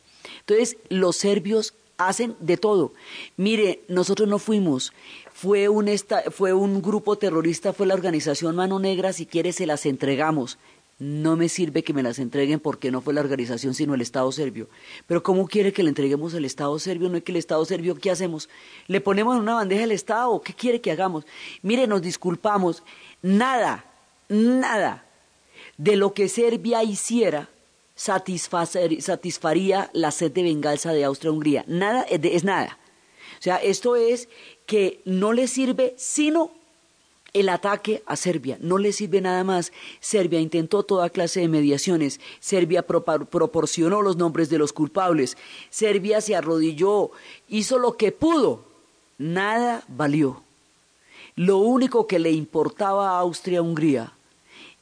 Entonces, 0.41 0.77
los 0.89 1.17
serbios 1.17 1.75
hacen 1.99 2.37
de 2.41 2.57
todo. 2.57 2.93
Mire, 3.37 3.83
nosotros 3.89 4.29
no 4.29 4.39
fuimos, 4.39 4.93
fue 5.35 5.69
un, 5.69 5.91
fue 6.31 6.53
un 6.53 6.81
grupo 6.81 7.19
terrorista, 7.19 7.73
fue 7.73 7.87
la 7.87 7.95
organización 7.95 8.57
Mano 8.57 8.79
Negra, 8.79 9.13
si 9.13 9.27
quiere 9.27 9.53
se 9.53 9.67
las 9.67 9.85
entregamos. 9.85 10.59
No 11.01 11.37
me 11.37 11.49
sirve 11.49 11.85
que 11.85 11.93
me 11.93 12.03
las 12.03 12.19
entreguen 12.19 12.59
porque 12.59 12.91
no 12.91 13.01
fue 13.01 13.15
la 13.15 13.21
organización 13.21 13.73
sino 13.73 13.95
el 13.95 14.01
Estado 14.01 14.33
serbio. 14.33 14.69
Pero 15.07 15.23
¿cómo 15.23 15.47
quiere 15.47 15.73
que 15.73 15.85
le 15.85 15.91
entreguemos 15.91 16.35
al 16.35 16.45
Estado 16.45 16.77
serbio? 16.81 17.09
No 17.09 17.19
es 17.19 17.23
que 17.23 17.31
el 17.31 17.37
Estado 17.37 17.65
serbio, 17.65 17.95
¿qué 17.97 18.11
hacemos? 18.11 18.49
¿Le 18.89 19.01
ponemos 19.01 19.37
en 19.37 19.43
una 19.43 19.55
bandeja 19.55 19.85
al 19.85 19.93
Estado? 19.93 20.41
¿Qué 20.41 20.55
quiere 20.55 20.81
que 20.81 20.91
hagamos? 20.91 21.25
Mire, 21.63 21.87
nos 21.87 22.03
disculpamos. 22.03 22.83
Nada, 23.23 23.85
nada 24.29 25.08
de 25.79 25.97
lo 25.97 26.13
que 26.13 26.29
Serbia 26.29 26.83
hiciera 26.83 27.49
satisfaría 27.95 29.91
la 29.93 30.11
sed 30.11 30.31
de 30.33 30.43
venganza 30.43 30.93
de 30.93 31.05
Austria-Hungría. 31.05 31.65
Nada, 31.67 32.03
es 32.03 32.45
nada. 32.45 32.79
O 33.39 33.43
sea, 33.43 33.57
esto 33.57 33.97
es 33.97 34.29
que 34.67 35.01
no 35.05 35.33
le 35.33 35.49
sirve 35.49 35.95
sino 35.97 36.51
el 37.33 37.49
ataque 37.49 38.03
a 38.07 38.17
Serbia. 38.17 38.59
No 38.61 38.79
le 38.79 38.93
sirve 38.93 39.21
nada 39.21 39.45
más. 39.45 39.73
Serbia 40.01 40.41
intentó 40.41 40.83
toda 40.83 41.11
clase 41.11 41.41
de 41.41 41.49
mediaciones. 41.49 42.21
Serbia 42.41 42.85
proporcionó 42.87 44.03
los 44.03 44.17
nombres 44.17 44.49
de 44.51 44.59
los 44.59 44.73
culpables. 44.73 45.37
Serbia 45.71 46.21
se 46.21 46.35
arrodilló, 46.37 47.11
hizo 47.49 47.79
lo 47.79 47.97
que 47.97 48.13
pudo. 48.13 48.65
Nada 49.19 49.85
valió. 49.89 50.43
Lo 51.37 51.59
único 51.59 52.07
que 52.07 52.19
le 52.19 52.33
importaba 52.33 53.11
a 53.11 53.21
Austria-Hungría 53.21 54.13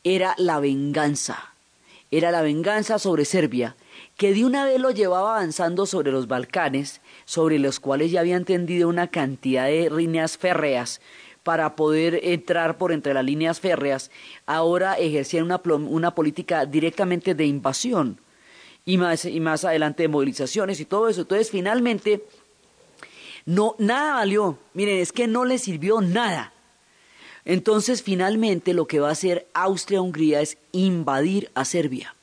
era 0.06 0.34
la 0.38 0.60
venganza 0.60 1.56
era 2.10 2.30
la 2.30 2.42
venganza 2.42 2.98
sobre 2.98 3.24
Serbia, 3.24 3.76
que 4.16 4.32
de 4.32 4.44
una 4.44 4.64
vez 4.64 4.80
lo 4.80 4.90
llevaba 4.90 5.36
avanzando 5.36 5.86
sobre 5.86 6.12
los 6.12 6.28
Balcanes, 6.28 7.00
sobre 7.24 7.58
los 7.58 7.80
cuales 7.80 8.10
ya 8.10 8.20
habían 8.20 8.44
tendido 8.44 8.88
una 8.88 9.08
cantidad 9.08 9.66
de 9.66 9.90
líneas 9.90 10.38
férreas 10.38 11.00
para 11.42 11.76
poder 11.76 12.20
entrar 12.22 12.78
por 12.78 12.92
entre 12.92 13.14
las 13.14 13.24
líneas 13.24 13.60
férreas, 13.60 14.10
ahora 14.46 14.94
ejercían 14.94 15.44
una, 15.44 15.60
una 15.64 16.14
política 16.14 16.66
directamente 16.66 17.34
de 17.34 17.46
invasión 17.46 18.18
y 18.84 18.98
más, 18.98 19.24
y 19.24 19.38
más 19.40 19.64
adelante 19.64 20.04
de 20.04 20.08
movilizaciones 20.08 20.80
y 20.80 20.84
todo 20.84 21.08
eso. 21.08 21.20
Entonces, 21.20 21.50
finalmente, 21.50 22.24
no, 23.44 23.76
nada 23.78 24.14
valió. 24.14 24.58
Miren, 24.74 24.98
es 24.98 25.12
que 25.12 25.28
no 25.28 25.44
le 25.44 25.58
sirvió 25.58 26.00
nada. 26.00 26.52
Entonces, 27.46 28.02
finalmente, 28.02 28.74
lo 28.74 28.86
que 28.86 29.00
va 29.00 29.08
a 29.08 29.12
hacer 29.12 29.46
Austria-Hungría 29.54 30.40
es 30.40 30.58
invadir 30.72 31.50
a 31.54 31.64
Serbia. 31.64 32.14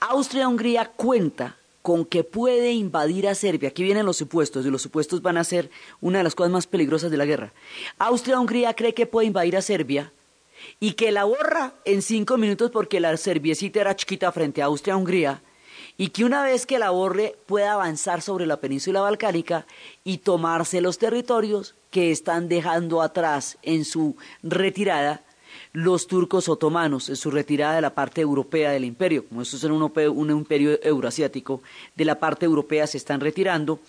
Austria-Hungría 0.00 0.90
cuenta 0.96 1.56
con 1.80 2.04
que 2.04 2.24
puede 2.24 2.72
invadir 2.72 3.28
a 3.28 3.36
Serbia. 3.36 3.68
Aquí 3.68 3.84
vienen 3.84 4.04
los 4.04 4.16
supuestos, 4.16 4.66
y 4.66 4.70
los 4.70 4.82
supuestos 4.82 5.22
van 5.22 5.38
a 5.38 5.44
ser 5.44 5.70
una 6.00 6.18
de 6.18 6.24
las 6.24 6.34
cosas 6.34 6.50
más 6.50 6.66
peligrosas 6.66 7.12
de 7.12 7.16
la 7.16 7.24
guerra. 7.24 7.52
Austria-Hungría 7.98 8.74
cree 8.74 8.92
que 8.92 9.06
puede 9.06 9.28
invadir 9.28 9.56
a 9.56 9.62
Serbia 9.62 10.12
y 10.80 10.94
que 10.94 11.12
la 11.12 11.22
borra 11.22 11.74
en 11.84 12.02
cinco 12.02 12.36
minutos 12.36 12.72
porque 12.72 12.98
la 12.98 13.16
serbiecita 13.16 13.80
era 13.80 13.94
chiquita 13.94 14.32
frente 14.32 14.60
a 14.60 14.64
Austria-Hungría 14.64 15.40
y 15.96 16.08
que 16.08 16.24
una 16.24 16.42
vez 16.42 16.66
que 16.66 16.80
la 16.80 16.90
borre 16.90 17.36
pueda 17.46 17.74
avanzar 17.74 18.20
sobre 18.20 18.46
la 18.46 18.56
península 18.56 19.00
balcánica 19.00 19.66
y 20.02 20.18
tomarse 20.18 20.80
los 20.80 20.98
territorios 20.98 21.76
que 21.96 22.10
están 22.10 22.46
dejando 22.46 23.00
atrás 23.00 23.56
en 23.62 23.86
su 23.86 24.16
retirada 24.42 25.22
los 25.72 26.06
turcos 26.06 26.46
otomanos 26.46 27.08
en 27.08 27.16
su 27.16 27.30
retirada 27.30 27.76
de 27.76 27.80
la 27.80 27.94
parte 27.94 28.20
europea 28.20 28.70
del 28.70 28.84
imperio. 28.84 29.24
Como 29.26 29.40
esto 29.40 29.56
es 29.56 29.64
un, 29.64 29.80
un 29.80 30.30
imperio 30.30 30.78
euroasiático, 30.82 31.62
de 31.94 32.04
la 32.04 32.18
parte 32.18 32.44
europea 32.44 32.86
se 32.86 32.98
están 32.98 33.20
retirando 33.20 33.80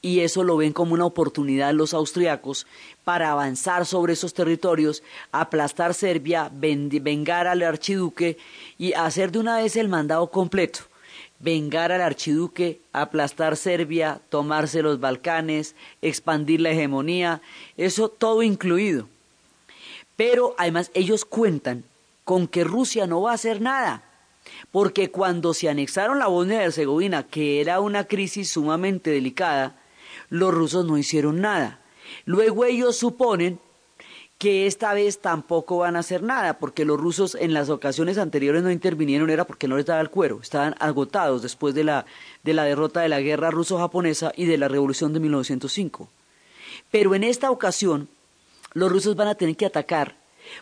y 0.00 0.20
eso 0.20 0.42
lo 0.42 0.56
ven 0.56 0.72
como 0.72 0.94
una 0.94 1.04
oportunidad 1.04 1.72
los 1.72 1.94
austriacos 1.94 2.66
para 3.04 3.30
avanzar 3.30 3.86
sobre 3.86 4.14
esos 4.14 4.34
territorios, 4.34 5.04
aplastar 5.30 5.94
Serbia, 5.94 6.50
vengar 6.52 7.46
al 7.46 7.62
archiduque 7.62 8.38
y 8.76 8.92
hacer 8.94 9.30
de 9.30 9.38
una 9.38 9.58
vez 9.58 9.76
el 9.76 9.88
mandado 9.88 10.32
completo 10.32 10.80
vengar 11.42 11.90
al 11.90 12.00
archiduque, 12.00 12.80
aplastar 12.92 13.56
Serbia, 13.56 14.20
tomarse 14.30 14.80
los 14.80 15.00
Balcanes, 15.00 15.74
expandir 16.00 16.60
la 16.60 16.70
hegemonía, 16.70 17.42
eso 17.76 18.08
todo 18.08 18.42
incluido. 18.42 19.08
Pero 20.16 20.54
además 20.56 20.90
ellos 20.94 21.24
cuentan 21.24 21.84
con 22.24 22.46
que 22.46 22.64
Rusia 22.64 23.06
no 23.06 23.22
va 23.22 23.32
a 23.32 23.34
hacer 23.34 23.60
nada, 23.60 24.04
porque 24.70 25.10
cuando 25.10 25.52
se 25.52 25.68
anexaron 25.68 26.20
la 26.20 26.28
Bosnia 26.28 26.62
y 26.62 26.64
Herzegovina, 26.66 27.24
que 27.24 27.60
era 27.60 27.80
una 27.80 28.04
crisis 28.04 28.52
sumamente 28.52 29.10
delicada, 29.10 29.76
los 30.30 30.54
rusos 30.54 30.86
no 30.86 30.96
hicieron 30.96 31.40
nada. 31.40 31.80
Luego 32.24 32.64
ellos 32.64 32.96
suponen 32.96 33.58
que 34.42 34.66
esta 34.66 34.92
vez 34.92 35.20
tampoco 35.20 35.78
van 35.78 35.94
a 35.94 36.00
hacer 36.00 36.20
nada, 36.20 36.58
porque 36.58 36.84
los 36.84 36.98
rusos 36.98 37.36
en 37.36 37.54
las 37.54 37.70
ocasiones 37.70 38.18
anteriores 38.18 38.64
no 38.64 38.72
intervinieron, 38.72 39.30
era 39.30 39.44
porque 39.44 39.68
no 39.68 39.76
les 39.76 39.86
daba 39.86 40.00
el 40.00 40.10
cuero, 40.10 40.40
estaban 40.42 40.74
agotados 40.80 41.42
después 41.42 41.76
de 41.76 41.84
la, 41.84 42.06
de 42.42 42.52
la 42.52 42.64
derrota 42.64 43.02
de 43.02 43.08
la 43.08 43.20
guerra 43.20 43.52
ruso-japonesa 43.52 44.32
y 44.34 44.46
de 44.46 44.58
la 44.58 44.66
revolución 44.66 45.12
de 45.12 45.20
1905. 45.20 46.08
Pero 46.90 47.14
en 47.14 47.22
esta 47.22 47.52
ocasión, 47.52 48.08
los 48.72 48.90
rusos 48.90 49.14
van 49.14 49.28
a 49.28 49.36
tener 49.36 49.54
que 49.54 49.66
atacar, 49.66 50.16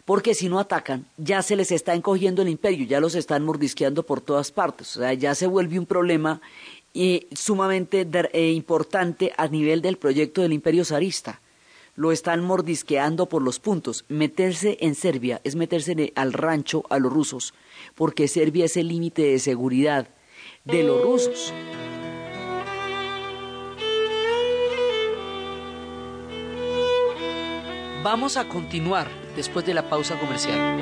porque 0.05 0.35
si 0.35 0.51
no 0.51 0.59
atacan, 0.59 1.07
ya 1.17 1.41
se 1.41 1.57
les 1.57 1.73
está 1.73 1.95
encogiendo 1.95 2.43
el 2.43 2.49
imperio, 2.49 2.87
ya 2.87 3.01
los 3.01 3.15
están 3.15 3.47
mordisqueando 3.47 4.03
por 4.03 4.21
todas 4.21 4.53
partes, 4.53 4.95
o 4.99 5.01
sea, 5.01 5.15
ya 5.15 5.35
se 5.35 5.47
vuelve 5.47 5.79
un 5.79 5.87
problema 5.87 6.43
eh, 6.93 7.29
sumamente 7.33 8.07
eh, 8.35 8.51
importante 8.51 9.33
a 9.39 9.49
nivel 9.49 9.81
del 9.81 9.97
proyecto 9.97 10.43
del 10.43 10.53
imperio 10.53 10.85
zarista 10.85 11.41
lo 11.95 12.13
están 12.13 12.45
mordisqueando 12.45 13.29
por 13.29 13.43
los 13.43 13.61
puntos. 13.61 14.05
Meterse 14.09 14.79
en 14.81 14.95
Serbia 14.95 15.41
es 15.45 15.57
meterse 15.57 16.13
al 16.15 16.33
rancho 16.33 16.85
a 16.91 16.99
los 16.99 17.13
rusos, 17.13 17.55
porque 17.95 18.29
Serbia 18.29 18.65
es 18.65 18.77
el 18.77 18.89
límite 18.89 19.23
de 19.23 19.39
seguridad 19.39 20.09
de 20.65 20.83
los 20.83 21.03
rusos. 21.03 21.53
Vamos 28.03 28.39
a 28.39 28.49
continuar 28.49 29.09
después 29.37 29.67
de 29.67 29.75
la 29.75 29.89
pausa 29.89 30.19
comercial. 30.19 30.79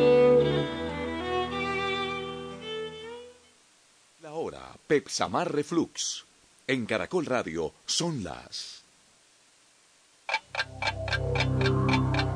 La 4.22 4.32
hora 4.34 4.76
Pepsamar 4.86 5.52
Reflux. 5.52 6.24
En 6.68 6.86
Caracol 6.86 7.26
Radio 7.26 7.72
son 7.86 8.22
las 8.22 8.77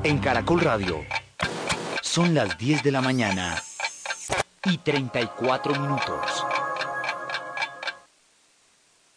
En 0.03 0.19
Caracol 0.19 0.61
Radio. 0.61 1.05
Son 2.01 2.33
las 2.33 2.57
10 2.57 2.83
de 2.83 2.91
la 2.91 3.01
mañana 3.01 3.61
y 4.65 4.77
34 4.77 5.73
minutos. 5.79 6.45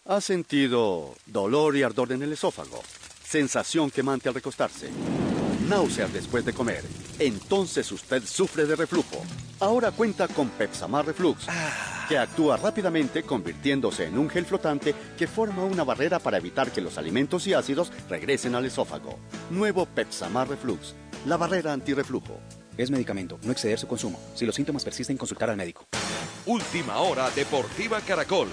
¿Ha 0.07 0.21
sentido 0.21 1.15
dolor 1.27 1.77
y 1.77 1.83
ardor 1.83 2.13
en 2.13 2.23
el 2.23 2.33
esófago? 2.33 2.83
Sensación 3.25 3.91
quemante 3.91 4.29
al 4.29 4.35
recostarse. 4.35 4.91
Náuseas 5.69 6.13
después 6.13 6.45
de 6.45 6.53
comer. 6.53 6.85
Entonces 7.19 7.91
usted 7.91 8.25
sufre 8.25 8.67
de 8.67 8.77
reflujo. 8.77 9.23
Ahora 9.59 9.91
cuenta 9.91 10.29
con 10.29 10.49
Pepsamar 10.51 11.07
Reflux, 11.07 11.47
que 12.09 12.19
actúa 12.19 12.57
rápidamente 12.57 13.23
convirtiéndose 13.23 14.07
en 14.07 14.19
un 14.19 14.29
gel 14.29 14.45
flotante 14.45 14.95
que 15.19 15.27
forma 15.27 15.65
una 15.65 15.85
barrera 15.85 16.19
para 16.19 16.39
evitar 16.39 16.71
que 16.71 16.81
los 16.81 16.99
alimentos 16.99 17.47
y 17.47 17.55
ácidos 17.55 17.93
regresen 18.09 18.55
al 18.55 18.65
esófago. 18.65 19.19
Nuevo 19.51 19.87
Pepsamar 19.87 20.49
Reflux, 20.49 20.95
la 21.27 21.37
barrera 21.37 21.73
antirreflujo. 21.73 22.41
Es 22.77 22.91
medicamento, 22.91 23.39
no 23.43 23.53
exceder 23.53 23.79
su 23.79 23.87
consumo. 23.87 24.21
Si 24.35 24.45
los 24.45 24.55
síntomas 24.55 24.85
persisten, 24.85 25.17
consultar 25.17 25.51
al 25.51 25.57
médico. 25.57 25.85
Última 26.47 26.99
hora 26.99 27.31
Deportiva 27.31 28.01
Caracol. 28.01 28.49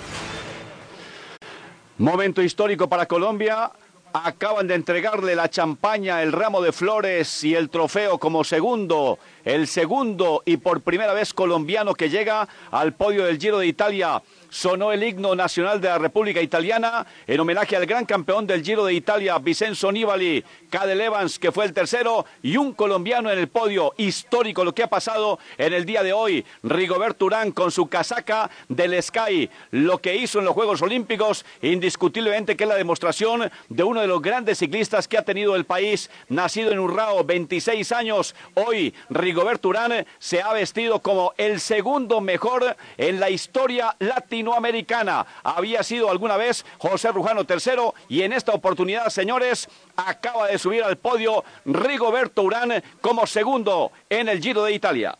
Momento 1.98 2.42
histórico 2.42 2.89
para 2.89 3.06
Colombia. 3.06 3.72
Acaban 4.15 4.67
de 4.67 4.76
entregarle 4.76 5.34
la 5.34 5.49
champaña, 5.49 6.21
el 6.21 6.34
ramo 6.34 6.62
de 6.62 6.71
flores 6.71 7.43
y 7.43 7.56
el 7.56 7.71
trofeo 7.71 8.19
como 8.19 8.43
segundo, 8.43 9.17
el 9.43 9.67
segundo 9.67 10.43
y 10.45 10.58
por 10.58 10.82
primera 10.82 11.13
vez 11.13 11.34
colombiano 11.34 11.95
que 11.95 12.12
llega 12.12 12.47
al 12.69 12.93
podio 12.93 13.26
del 13.26 13.39
Giro 13.39 13.58
de 13.58 13.65
Italia 13.65 14.21
sonó 14.54 14.92
el 14.92 15.04
himno 15.04 15.34
nacional 15.36 15.82
de 15.82 15.88
la 15.88 15.98
República 15.98 16.39
Italiana 16.39 17.08
en 17.26 17.39
homenaje 17.39 17.76
al 17.76 17.88
gran 17.88 18.06
campeón 18.06 18.46
del 18.46 18.63
Giro 18.63 18.86
de 18.86 18.94
Italia, 18.94 19.39
Vicenzo 19.39 19.92
Nibali, 19.92 20.44
Cadel 20.70 21.02
Evans, 21.02 21.39
que 21.39 21.52
fue 21.52 21.66
el 21.66 21.74
tercero, 21.74 22.26
y 22.44 22.58
un 22.58 22.74
colombiano 22.74 23.32
en 23.32 23.39
el 23.39 23.48
podio. 23.48 23.94
Histórico 23.98 24.63
lo 24.63 24.76
que 24.76 24.84
ha 24.84 24.88
pasado 24.88 25.39
en 25.58 25.74
el 25.74 25.86
día 25.86 26.04
de 26.04 26.13
hoy. 26.13 26.46
Rigobert 26.62 27.20
Urán 27.22 27.52
con 27.52 27.72
su 27.72 27.88
casaca 27.88 28.50
del 28.70 29.02
Sky. 29.02 29.50
Lo 29.72 29.98
que 29.98 30.16
hizo 30.16 30.38
en 30.38 30.46
los 30.46 30.54
Juegos 30.54 30.84
Olímpicos, 30.84 31.46
indiscutiblemente 31.63 32.56
que 32.56 32.66
es 32.66 32.70
la 32.70 32.76
demostración 32.76 33.52
de 33.70 33.84
uno 33.84 34.02
de 34.02 34.08
los 34.08 34.22
grandes 34.22 34.60
ciclistas 34.60 35.08
que 35.08 35.18
ha 35.18 35.26
tenido 35.26 35.56
el 35.56 35.66
país, 35.66 36.12
nacido 36.30 36.72
en 36.72 36.80
Urrao, 36.80 37.24
26 37.24 37.92
años. 37.92 38.36
Hoy 38.54 38.94
Rigobert 39.10 39.66
Urán 39.66 40.06
se 40.20 40.44
ha 40.44 40.54
vestido 40.54 41.00
como 41.00 41.34
el 41.38 41.60
segundo 41.60 42.22
mejor 42.22 42.78
en 42.98 43.20
la 43.20 43.32
historia 43.32 43.96
latinoamericana 43.98 44.43
latinoamericana. 44.44 45.26
Había 45.44 45.82
sido 45.84 46.10
alguna 46.12 46.38
vez 46.38 46.66
José 46.78 47.12
Rujano 47.12 47.44
tercero 47.46 47.94
y 48.10 48.22
en 48.24 48.34
esta 48.34 48.52
oportunidad, 48.54 49.08
señores, 49.10 49.70
acaba 49.96 50.48
de 50.48 50.58
subir 50.60 50.84
al 50.84 50.98
podio 50.98 51.46
Rigoberto 51.66 52.44
Urán 52.44 52.84
como 53.02 53.26
segundo 53.26 53.92
en 54.10 54.30
el 54.30 54.40
Giro 54.42 54.66
de 54.66 54.74
Italia. 54.74 55.18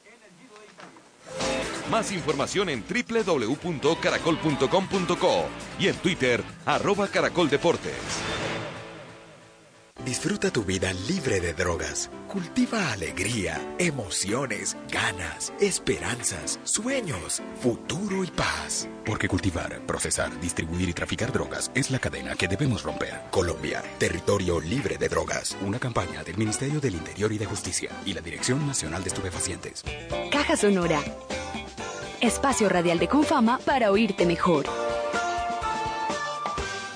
Más 1.90 2.12
información 2.12 2.70
en 2.70 2.84
www.caracol.com.co 2.84 5.46
y 5.80 5.88
en 5.88 5.96
Twitter, 5.98 6.44
arroba 6.66 7.08
caracoldeportes. 7.08 7.96
Disfruta 10.06 10.52
tu 10.52 10.66
vida 10.66 10.92
libre 11.08 11.40
de 11.40 11.54
drogas. 11.54 12.10
Cultiva 12.28 12.92
alegría, 12.92 13.62
emociones, 13.78 14.76
ganas, 14.92 15.54
esperanzas, 15.62 16.60
sueños, 16.66 17.42
futuro 17.62 18.22
y 18.26 18.28
paz. 18.28 18.90
Porque 19.06 19.30
cultivar, 19.30 19.80
procesar, 19.86 20.38
distribuir 20.42 20.90
y 20.90 20.94
traficar 20.94 21.32
drogas 21.32 21.72
es 21.74 21.90
la 21.90 22.00
cadena 22.00 22.36
que 22.36 22.50
debemos 22.50 22.84
romper. 22.84 23.14
Colombia, 23.32 23.82
territorio 23.98 24.60
libre 24.60 24.98
de 24.98 25.08
drogas. 25.08 25.56
Una 25.66 25.80
campaña 25.80 26.22
del 26.26 26.38
Ministerio 26.38 26.82
del 26.82 26.96
Interior 26.96 27.32
y 27.32 27.38
de 27.38 27.46
Justicia 27.46 27.90
y 28.06 28.14
la 28.14 28.20
Dirección 28.20 28.68
Nacional 28.68 29.04
de 29.04 29.08
Estupefacientes. 29.08 29.86
Caja 30.30 30.58
Sonora. 30.58 31.00
Espacio 32.20 32.68
radial 32.68 33.00
de 33.00 33.08
Confama 33.08 33.58
para 33.60 33.90
oírte 33.90 34.26
mejor. 34.26 34.66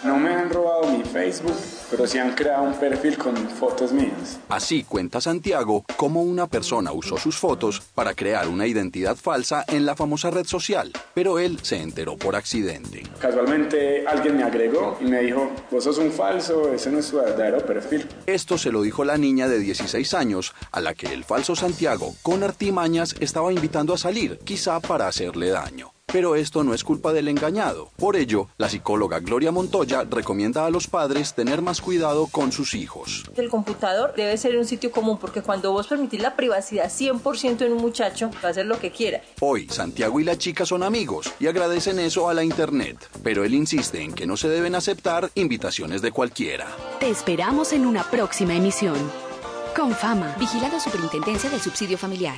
No 0.07 0.17
me 0.17 0.33
han 0.33 0.49
robado 0.49 0.87
mi 0.89 1.03
Facebook, 1.03 1.57
pero 1.91 2.07
sí 2.07 2.17
han 2.17 2.33
creado 2.33 2.63
un 2.63 2.73
perfil 2.75 3.17
con 3.17 3.35
fotos 3.35 3.91
mías. 3.91 4.39
Así 4.47 4.83
cuenta 4.83 5.19
Santiago 5.19 5.83
cómo 5.97 6.21
una 6.21 6.47
persona 6.47 6.93
usó 6.93 7.17
sus 7.17 7.35
fotos 7.37 7.81
para 7.93 8.13
crear 8.13 8.47
una 8.47 8.67
identidad 8.67 9.17
falsa 9.17 9.65
en 9.67 9.85
la 9.85 9.97
famosa 9.97 10.31
red 10.31 10.45
social, 10.45 10.93
pero 11.13 11.39
él 11.39 11.59
se 11.61 11.81
enteró 11.81 12.15
por 12.15 12.37
accidente. 12.37 13.03
Casualmente 13.19 14.07
alguien 14.07 14.37
me 14.37 14.43
agregó 14.43 14.97
y 15.01 15.03
me 15.03 15.23
dijo, 15.23 15.51
vos 15.69 15.83
sos 15.83 15.97
un 15.97 16.13
falso, 16.13 16.71
ese 16.71 16.89
no 16.89 16.99
es 16.99 17.07
su 17.07 17.17
verdadero 17.17 17.57
perfil. 17.65 18.07
Esto 18.27 18.57
se 18.57 18.71
lo 18.71 18.83
dijo 18.83 19.03
la 19.03 19.17
niña 19.17 19.49
de 19.49 19.59
16 19.59 20.13
años, 20.13 20.53
a 20.71 20.79
la 20.79 20.93
que 20.93 21.07
el 21.07 21.25
falso 21.25 21.53
Santiago, 21.53 22.15
con 22.23 22.43
artimañas, 22.43 23.13
estaba 23.19 23.51
invitando 23.51 23.93
a 23.93 23.97
salir, 23.97 24.39
quizá 24.45 24.79
para 24.79 25.09
hacerle 25.09 25.49
daño. 25.49 25.96
Pero 26.09 26.37
esto 26.37 26.63
no 26.63 26.73
es 26.73 26.85
culpa 26.85 27.11
del 27.11 27.27
engañado. 27.27 27.91
Por 27.97 28.15
ello, 28.15 28.47
la 28.57 28.69
psicóloga 28.69 29.19
Gloria 29.19 29.51
Montoya 29.51 30.05
recomienda 30.09 30.65
a 30.65 30.69
los 30.69 30.87
padres 30.87 31.33
tener 31.33 31.61
más 31.61 31.81
cuidado 31.81 32.27
con 32.27 32.53
sus 32.53 32.75
hijos. 32.75 33.25
El 33.35 33.49
computador 33.49 34.13
debe 34.15 34.37
ser 34.37 34.57
un 34.57 34.63
sitio 34.63 34.89
común 34.89 35.17
porque 35.17 35.41
cuando 35.41 35.73
vos 35.73 35.85
permitís 35.87 36.21
la 36.21 36.37
privacidad 36.37 36.89
100% 36.89 37.65
en 37.65 37.73
un 37.73 37.81
muchacho, 37.81 38.31
va 38.41 38.47
a 38.47 38.51
hacer 38.51 38.67
lo 38.67 38.79
que 38.79 38.91
quiera. 38.91 39.21
Hoy, 39.41 39.67
Santiago 39.67 40.21
y 40.21 40.23
la 40.23 40.37
chica 40.37 40.65
son 40.65 40.81
amigos 40.81 41.29
y 41.41 41.47
agradecen 41.47 41.99
eso 41.99 42.29
a 42.29 42.33
la 42.33 42.45
Internet, 42.45 43.09
pero 43.21 43.43
él 43.43 43.53
insiste 43.53 44.01
en 44.01 44.13
que 44.13 44.25
no 44.25 44.37
se 44.37 44.47
deben 44.47 44.75
aceptar 44.75 45.29
invitaciones 45.35 46.01
de 46.01 46.13
cualquiera. 46.13 46.67
Te 47.01 47.09
esperamos 47.09 47.73
en 47.73 47.85
una 47.85 48.09
próxima 48.09 48.55
emisión. 48.55 48.95
Con 49.75 49.91
fama. 49.91 50.33
Vigilado 50.39 50.79
Superintendencia 50.79 51.49
del 51.49 51.59
Subsidio 51.59 51.97
Familiar. 51.97 52.37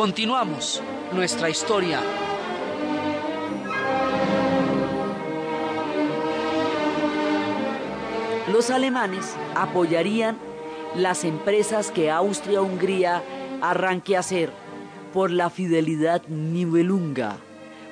Continuamos 0.00 0.82
nuestra 1.12 1.50
historia. 1.50 2.00
Los 8.50 8.70
alemanes 8.70 9.36
apoyarían 9.54 10.38
las 10.96 11.24
empresas 11.24 11.90
que 11.90 12.10
Austria-Hungría 12.10 13.22
arranque 13.60 14.16
a 14.16 14.20
hacer 14.20 14.50
por 15.12 15.30
la 15.30 15.50
fidelidad 15.50 16.26
nivelunga. 16.28 17.36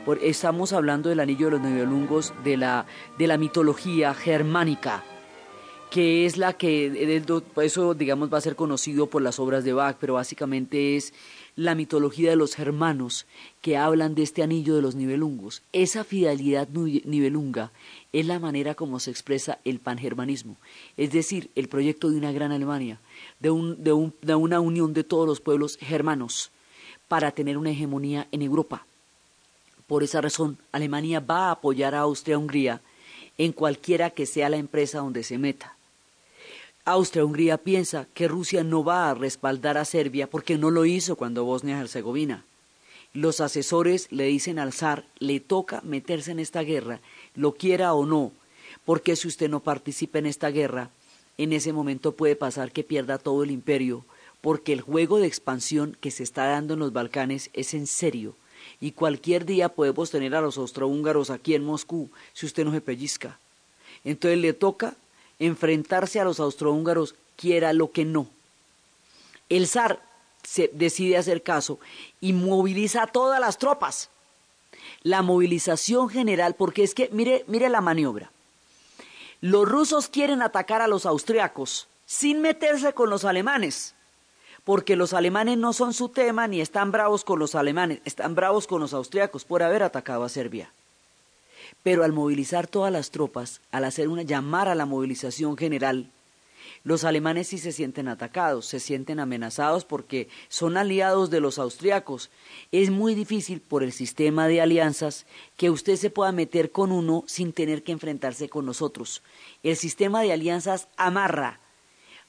Por, 0.06 0.16
estamos 0.24 0.72
hablando 0.72 1.10
del 1.10 1.20
anillo 1.20 1.48
de 1.48 1.52
los 1.58 1.60
nivelungos 1.60 2.32
de 2.42 2.56
la, 2.56 2.86
de 3.18 3.26
la 3.26 3.36
mitología 3.36 4.14
germánica 4.14 5.04
que 5.90 6.26
es 6.26 6.36
la 6.36 6.52
que, 6.52 7.22
eso 7.62 7.94
digamos 7.94 8.32
va 8.32 8.38
a 8.38 8.42
ser 8.42 8.56
conocido 8.56 9.06
por 9.06 9.22
las 9.22 9.38
obras 9.38 9.64
de 9.64 9.72
Bach, 9.72 9.96
pero 9.98 10.14
básicamente 10.14 10.96
es 10.96 11.14
la 11.56 11.74
mitología 11.74 12.30
de 12.30 12.36
los 12.36 12.54
germanos 12.54 13.26
que 13.62 13.76
hablan 13.76 14.14
de 14.14 14.22
este 14.22 14.42
anillo 14.42 14.76
de 14.76 14.82
los 14.82 14.94
nivelungos. 14.94 15.62
Esa 15.72 16.04
fidelidad 16.04 16.68
nivelunga 16.68 17.72
es 18.12 18.26
la 18.26 18.38
manera 18.38 18.74
como 18.74 19.00
se 19.00 19.10
expresa 19.10 19.58
el 19.64 19.80
pangermanismo, 19.80 20.56
es 20.96 21.10
decir, 21.10 21.50
el 21.54 21.68
proyecto 21.68 22.10
de 22.10 22.18
una 22.18 22.32
gran 22.32 22.52
Alemania, 22.52 23.00
de, 23.40 23.50
un, 23.50 23.82
de, 23.82 23.92
un, 23.92 24.14
de 24.22 24.34
una 24.34 24.60
unión 24.60 24.94
de 24.94 25.04
todos 25.04 25.26
los 25.26 25.40
pueblos 25.40 25.78
germanos 25.80 26.50
para 27.08 27.32
tener 27.32 27.56
una 27.56 27.70
hegemonía 27.70 28.28
en 28.30 28.42
Europa. 28.42 28.86
Por 29.86 30.02
esa 30.02 30.20
razón, 30.20 30.58
Alemania 30.70 31.18
va 31.20 31.46
a 31.46 31.52
apoyar 31.52 31.94
a 31.94 32.00
Austria-Hungría 32.00 32.82
en 33.38 33.52
cualquiera 33.52 34.10
que 34.10 34.26
sea 34.26 34.50
la 34.50 34.58
empresa 34.58 34.98
donde 34.98 35.22
se 35.22 35.38
meta. 35.38 35.77
Austria-Hungría 36.88 37.58
piensa 37.58 38.06
que 38.14 38.28
Rusia 38.28 38.64
no 38.64 38.82
va 38.82 39.10
a 39.10 39.14
respaldar 39.14 39.76
a 39.76 39.84
Serbia 39.84 40.26
porque 40.26 40.56
no 40.56 40.70
lo 40.70 40.86
hizo 40.86 41.16
cuando 41.16 41.44
Bosnia-Herzegovina. 41.44 42.44
Los 43.12 43.42
asesores 43.42 44.10
le 44.10 44.24
dicen 44.24 44.58
al 44.58 44.72
zar, 44.72 45.04
le 45.18 45.38
toca 45.38 45.82
meterse 45.82 46.30
en 46.30 46.40
esta 46.40 46.62
guerra, 46.62 47.00
lo 47.34 47.52
quiera 47.52 47.92
o 47.92 48.06
no, 48.06 48.32
porque 48.86 49.16
si 49.16 49.28
usted 49.28 49.50
no 49.50 49.60
participa 49.60 50.18
en 50.18 50.24
esta 50.24 50.48
guerra, 50.48 50.88
en 51.36 51.52
ese 51.52 51.74
momento 51.74 52.12
puede 52.12 52.36
pasar 52.36 52.72
que 52.72 52.84
pierda 52.84 53.18
todo 53.18 53.42
el 53.42 53.50
imperio, 53.50 54.06
porque 54.40 54.72
el 54.72 54.80
juego 54.80 55.18
de 55.18 55.26
expansión 55.26 55.94
que 56.00 56.10
se 56.10 56.22
está 56.22 56.46
dando 56.46 56.72
en 56.72 56.80
los 56.80 56.94
Balcanes 56.94 57.50
es 57.52 57.74
en 57.74 57.86
serio, 57.86 58.34
y 58.80 58.92
cualquier 58.92 59.44
día 59.44 59.68
podemos 59.68 60.10
tener 60.10 60.34
a 60.34 60.40
los 60.40 60.56
austrohúngaros 60.56 61.28
aquí 61.28 61.54
en 61.54 61.64
Moscú 61.64 62.08
si 62.32 62.46
usted 62.46 62.64
no 62.64 62.72
se 62.72 62.80
pellizca. 62.80 63.38
Entonces 64.04 64.38
le 64.38 64.54
toca 64.54 64.94
enfrentarse 65.38 66.20
a 66.20 66.24
los 66.24 66.40
austrohúngaros, 66.40 67.14
quiera 67.36 67.72
lo 67.72 67.92
que 67.92 68.04
no. 68.04 68.26
El 69.48 69.66
zar 69.66 70.02
se 70.42 70.70
decide 70.72 71.16
hacer 71.16 71.42
caso 71.42 71.78
y 72.20 72.32
moviliza 72.32 73.02
a 73.02 73.06
todas 73.06 73.40
las 73.40 73.58
tropas. 73.58 74.10
La 75.02 75.22
movilización 75.22 76.08
general, 76.08 76.54
porque 76.54 76.82
es 76.82 76.94
que, 76.94 77.08
mire, 77.12 77.44
mire 77.46 77.68
la 77.68 77.80
maniobra. 77.80 78.30
Los 79.40 79.68
rusos 79.68 80.08
quieren 80.08 80.42
atacar 80.42 80.82
a 80.82 80.88
los 80.88 81.06
austriacos 81.06 81.86
sin 82.06 82.40
meterse 82.40 82.94
con 82.94 83.10
los 83.10 83.24
alemanes, 83.24 83.94
porque 84.64 84.96
los 84.96 85.12
alemanes 85.12 85.58
no 85.58 85.72
son 85.72 85.94
su 85.94 86.08
tema 86.08 86.48
ni 86.48 86.60
están 86.60 86.90
bravos 86.90 87.22
con 87.22 87.38
los 87.38 87.54
alemanes, 87.54 88.00
están 88.04 88.34
bravos 88.34 88.66
con 88.66 88.80
los 88.80 88.94
austriacos 88.94 89.44
por 89.44 89.62
haber 89.62 89.82
atacado 89.82 90.24
a 90.24 90.28
Serbia. 90.28 90.72
Pero 91.82 92.04
al 92.04 92.12
movilizar 92.12 92.66
todas 92.66 92.92
las 92.92 93.10
tropas, 93.10 93.60
al 93.70 93.84
hacer 93.84 94.08
una 94.08 94.22
llamar 94.22 94.68
a 94.68 94.74
la 94.74 94.86
movilización 94.86 95.56
general, 95.56 96.10
los 96.84 97.04
alemanes 97.04 97.48
sí 97.48 97.58
se 97.58 97.72
sienten 97.72 98.08
atacados, 98.08 98.66
se 98.66 98.80
sienten 98.80 99.20
amenazados 99.20 99.84
porque 99.84 100.28
son 100.48 100.76
aliados 100.76 101.30
de 101.30 101.40
los 101.40 101.58
austriacos. 101.58 102.30
Es 102.72 102.90
muy 102.90 103.14
difícil 103.14 103.60
por 103.60 103.82
el 103.82 103.92
sistema 103.92 104.48
de 104.48 104.60
alianzas 104.60 105.26
que 105.56 105.70
usted 105.70 105.96
se 105.96 106.10
pueda 106.10 106.32
meter 106.32 106.70
con 106.70 106.92
uno 106.92 107.24
sin 107.26 107.52
tener 107.52 107.82
que 107.82 107.92
enfrentarse 107.92 108.48
con 108.48 108.64
nosotros. 108.64 109.22
El 109.62 109.76
sistema 109.76 110.22
de 110.22 110.32
alianzas 110.32 110.88
amarra 110.96 111.60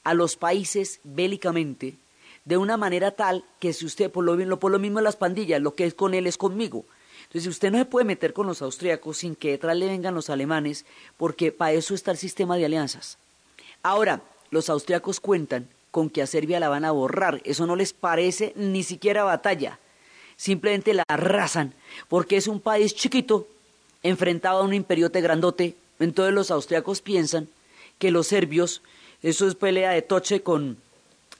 a 0.04 0.13
los 0.13 0.36
países 0.36 0.99
bélicamente 1.04 1.95
de 2.45 2.58
una 2.58 2.78
manera 2.78 3.12
tal 3.12 3.45
que 3.60 3.73
si 3.73 3.86
usted, 3.86 4.10
por 4.10 4.23
lo, 4.23 4.60
por 4.60 4.71
lo 4.71 4.80
mismo 4.80 5.02
las 5.02 5.15
pandillas, 5.15 5.62
lo 5.62 5.75
que 5.75 5.86
es 5.86 5.93
con 5.93 6.13
él 6.13 6.25
es 6.25 6.38
conmigo. 6.38 6.86
Entonces 7.29 7.47
usted 7.47 7.71
no 7.71 7.77
se 7.77 7.85
puede 7.85 8.05
meter 8.05 8.33
con 8.33 8.47
los 8.47 8.63
austriacos 8.63 9.19
sin 9.19 9.35
que 9.35 9.51
detrás 9.51 9.77
le 9.77 9.85
vengan 9.85 10.15
los 10.15 10.31
alemanes, 10.31 10.85
porque 11.15 11.51
para 11.51 11.73
eso 11.73 11.93
está 11.93 12.09
el 12.09 12.17
sistema 12.17 12.57
de 12.57 12.65
alianzas. 12.65 13.19
Ahora, 13.83 14.21
los 14.49 14.67
austriacos 14.67 15.19
cuentan 15.19 15.67
con 15.91 16.09
que 16.09 16.23
a 16.23 16.27
Serbia 16.27 16.59
la 16.59 16.69
van 16.69 16.85
a 16.85 16.91
borrar. 16.91 17.39
Eso 17.43 17.67
no 17.67 17.75
les 17.75 17.93
parece 17.93 18.51
ni 18.55 18.81
siquiera 18.81 19.23
batalla. 19.23 19.77
Simplemente 20.37 20.95
la 20.95 21.03
arrasan, 21.07 21.75
porque 22.07 22.35
es 22.35 22.47
un 22.47 22.59
país 22.59 22.95
chiquito 22.95 23.47
enfrentado 24.01 24.61
a 24.61 24.63
un 24.63 24.73
imperiote 24.73 25.21
grandote. 25.21 25.75
Entonces 25.99 26.33
los 26.33 26.49
austriacos 26.49 27.01
piensan 27.01 27.47
que 27.99 28.09
los 28.09 28.25
serbios, 28.25 28.81
eso 29.21 29.47
es 29.47 29.53
pelea 29.53 29.91
de 29.91 30.01
toche 30.01 30.41
con, 30.41 30.77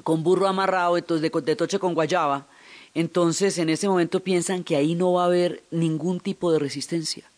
con 0.04 0.22
burro 0.22 0.48
amarrado, 0.48 0.98
entonces 0.98 1.32
de, 1.32 1.42
de 1.42 1.56
toche 1.56 1.80
con 1.80 1.96
guayaba. 1.96 2.46
Entonces 2.94 3.58
en 3.58 3.70
ese 3.70 3.88
momento 3.88 4.22
piensan 4.22 4.64
que 4.64 4.76
ahí 4.76 4.96
no 4.96 5.14
va 5.14 5.24
a 5.24 5.28
haber 5.28 5.64
ningún 5.72 6.20
tipo 6.20 6.52
de 6.52 6.60
resistencia 6.60 7.30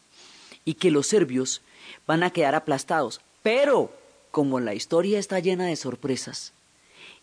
y 0.65 0.75
que 0.75 0.91
los 0.91 1.07
serbios 1.07 1.61
van 2.07 2.23
a 2.23 2.29
quedar 2.29 2.55
aplastados. 2.55 3.21
Pero 3.43 3.91
como 4.31 4.59
la 4.59 4.73
historia 4.73 5.19
está 5.19 5.39
llena 5.39 5.65
de 5.65 5.75
sorpresas, 5.75 6.53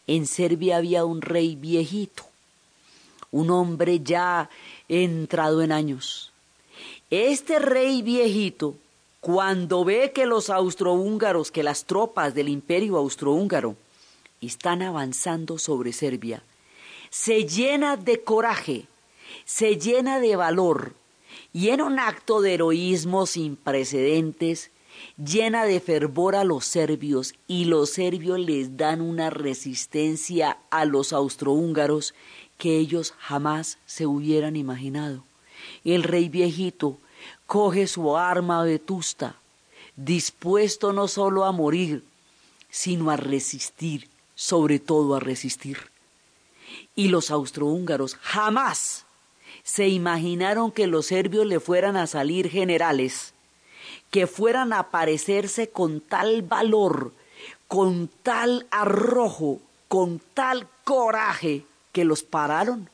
en 0.06 0.26
Serbia 0.26 0.76
había 0.78 1.04
un 1.04 1.22
rey 1.22 1.54
viejito, 1.56 2.24
un 3.30 3.50
hombre 3.50 4.00
ya 4.00 4.50
entrado 4.88 5.62
en 5.62 5.72
años. 5.72 6.32
Este 7.10 7.58
rey 7.58 8.02
viejito, 8.02 8.74
cuando 9.20 9.84
ve 9.84 10.12
que 10.14 10.26
los 10.26 10.50
austrohúngaros, 10.50 11.50
que 11.50 11.62
las 11.62 11.84
tropas 11.84 12.34
del 12.34 12.48
imperio 12.48 12.96
austrohúngaro 12.96 13.76
están 14.40 14.82
avanzando 14.82 15.58
sobre 15.58 15.92
Serbia, 15.92 16.42
se 17.11 17.44
llena 17.44 17.97
de 17.97 18.23
coraje, 18.23 18.87
se 19.44 19.77
llena 19.77 20.21
de 20.21 20.37
valor, 20.37 20.94
y 21.53 21.71
en 21.71 21.81
un 21.81 21.99
acto 21.99 22.40
de 22.40 22.55
heroísmo 22.55 23.27
sin 23.27 23.57
precedentes, 23.57 24.71
llena 25.16 25.64
de 25.64 25.81
fervor 25.81 26.37
a 26.37 26.44
los 26.44 26.64
serbios 26.64 27.35
y 27.47 27.64
los 27.64 27.90
serbios 27.90 28.38
les 28.38 28.77
dan 28.77 29.01
una 29.01 29.31
resistencia 29.31 30.59
a 30.71 30.85
los 30.85 31.12
austrohúngaros 31.12 32.14
que 32.59 32.77
ellos 32.77 33.14
jamás 33.18 33.79
se 33.87 34.07
hubieran 34.07 34.57
imaginado. 34.57 35.25
El 35.85 36.03
rey 36.03 36.29
viejito 36.29 36.99
coge 37.47 37.87
su 37.87 38.16
arma 38.16 38.62
vetusta, 38.62 39.37
dispuesto 39.97 40.92
no 40.92 41.09
solo 41.09 41.44
a 41.44 41.53
morir, 41.53 42.05
sino 42.71 43.11
a 43.11 43.16
resistir, 43.16 44.09
sobre 44.35 44.79
todo 44.79 45.14
a 45.14 45.21
resistir. 45.21 45.79
Y 46.98 47.08
los 47.08 47.30
austrohúngaros 47.30 48.16
jamás 48.16 49.04
se 49.62 49.87
imaginaron 49.87 50.72
que 50.72 50.87
los 50.87 51.06
serbios 51.06 51.46
le 51.46 51.61
fueran 51.61 51.96
a 51.96 52.06
salir 52.06 52.50
generales 52.50 53.34
que 54.11 54.26
fueran 54.26 54.72
a 54.72 54.80
aparecerse 54.80 55.70
con 55.70 56.00
tal 56.00 56.42
valor, 56.42 57.12
con 57.66 58.08
tal 58.22 58.66
arrojo, 58.70 59.61
con 59.88 60.20
tal 60.34 60.66
coraje, 60.84 61.64
que 61.92 62.04
los 62.04 62.22
pararon. 62.22 62.88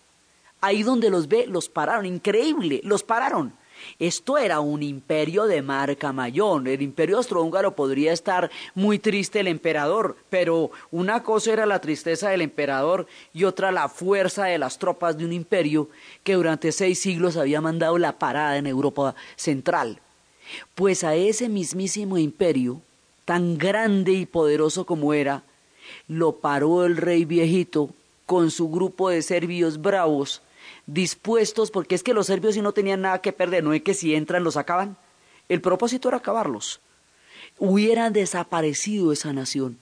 Ahí 0.61 0.83
donde 0.83 1.11
los 1.11 1.29
ve, 1.29 1.47
los 1.47 1.69
pararon. 1.69 2.07
Increíble, 2.07 2.81
los 2.85 3.03
pararon. 3.03 3.53
Esto 3.99 4.39
era 4.39 4.61
un 4.61 4.83
imperio 4.83 5.45
de 5.45 5.63
marca 5.63 6.13
mayor. 6.13 6.67
El 6.69 6.83
imperio 6.83 7.17
austrohúngaro 7.17 7.75
podría 7.75 8.13
estar 8.13 8.51
muy 8.75 8.99
triste 8.99 9.41
el 9.41 9.49
emperador, 9.49 10.17
pero 10.31 10.71
una 10.91 11.23
cosa 11.23 11.53
era 11.53 11.67
la 11.67 11.81
tristeza 11.81 12.31
del 12.31 12.43
emperador 12.43 13.07
y 13.33 13.45
otra 13.45 13.73
la 13.73 13.89
fuerza 13.89 14.45
de 14.45 14.59
las 14.59 14.79
tropas 14.79 15.17
de 15.17 15.25
un 15.25 15.33
imperio 15.33 15.89
que 16.23 16.35
durante 16.35 16.73
seis 16.73 16.99
siglos 16.99 17.37
había 17.37 17.61
mandado 17.61 17.99
la 17.99 18.19
parada 18.19 18.57
en 18.57 18.67
Europa 18.67 19.15
Central. 19.37 20.01
Pues 20.75 21.05
a 21.05 21.15
ese 21.15 21.49
mismísimo 21.49 22.19
imperio, 22.19 22.81
tan 23.25 23.57
grande 23.57 24.13
y 24.13 24.27
poderoso 24.27 24.85
como 24.85 25.15
era, 25.15 25.43
lo 26.09 26.37
paró 26.37 26.85
el 26.85 26.97
rey 26.97 27.25
viejito 27.25 27.91
con 28.27 28.51
su 28.51 28.71
grupo 28.71 29.11
de 29.11 29.23
serbios 29.23 29.81
bravos, 29.81 30.43
dispuestos, 30.87 31.71
porque 31.71 31.95
es 31.95 32.03
que 32.03 32.15
los 32.15 32.27
serbios 32.27 32.55
si 32.55 32.63
no 32.63 32.73
tenían 32.73 33.03
nada 33.03 33.21
que 33.21 33.33
perder, 33.33 33.65
no 33.65 33.73
es 33.73 33.83
que 33.83 33.95
si 33.95 34.15
entran 34.15 34.45
los 34.45 34.57
acaban. 34.57 34.97
El 35.49 35.61
propósito 35.61 36.09
era 36.09 36.19
acabarlos. 36.19 36.81
Hubiera 37.59 38.11
desaparecido 38.11 39.13
esa 39.13 39.33
nación, 39.33 39.79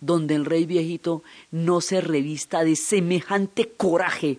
donde 0.00 0.34
el 0.34 0.44
rey 0.44 0.66
viejito 0.66 1.22
no 1.50 1.80
se 1.80 2.00
revista 2.00 2.64
de 2.64 2.76
semejante 2.76 3.68
coraje 3.68 4.38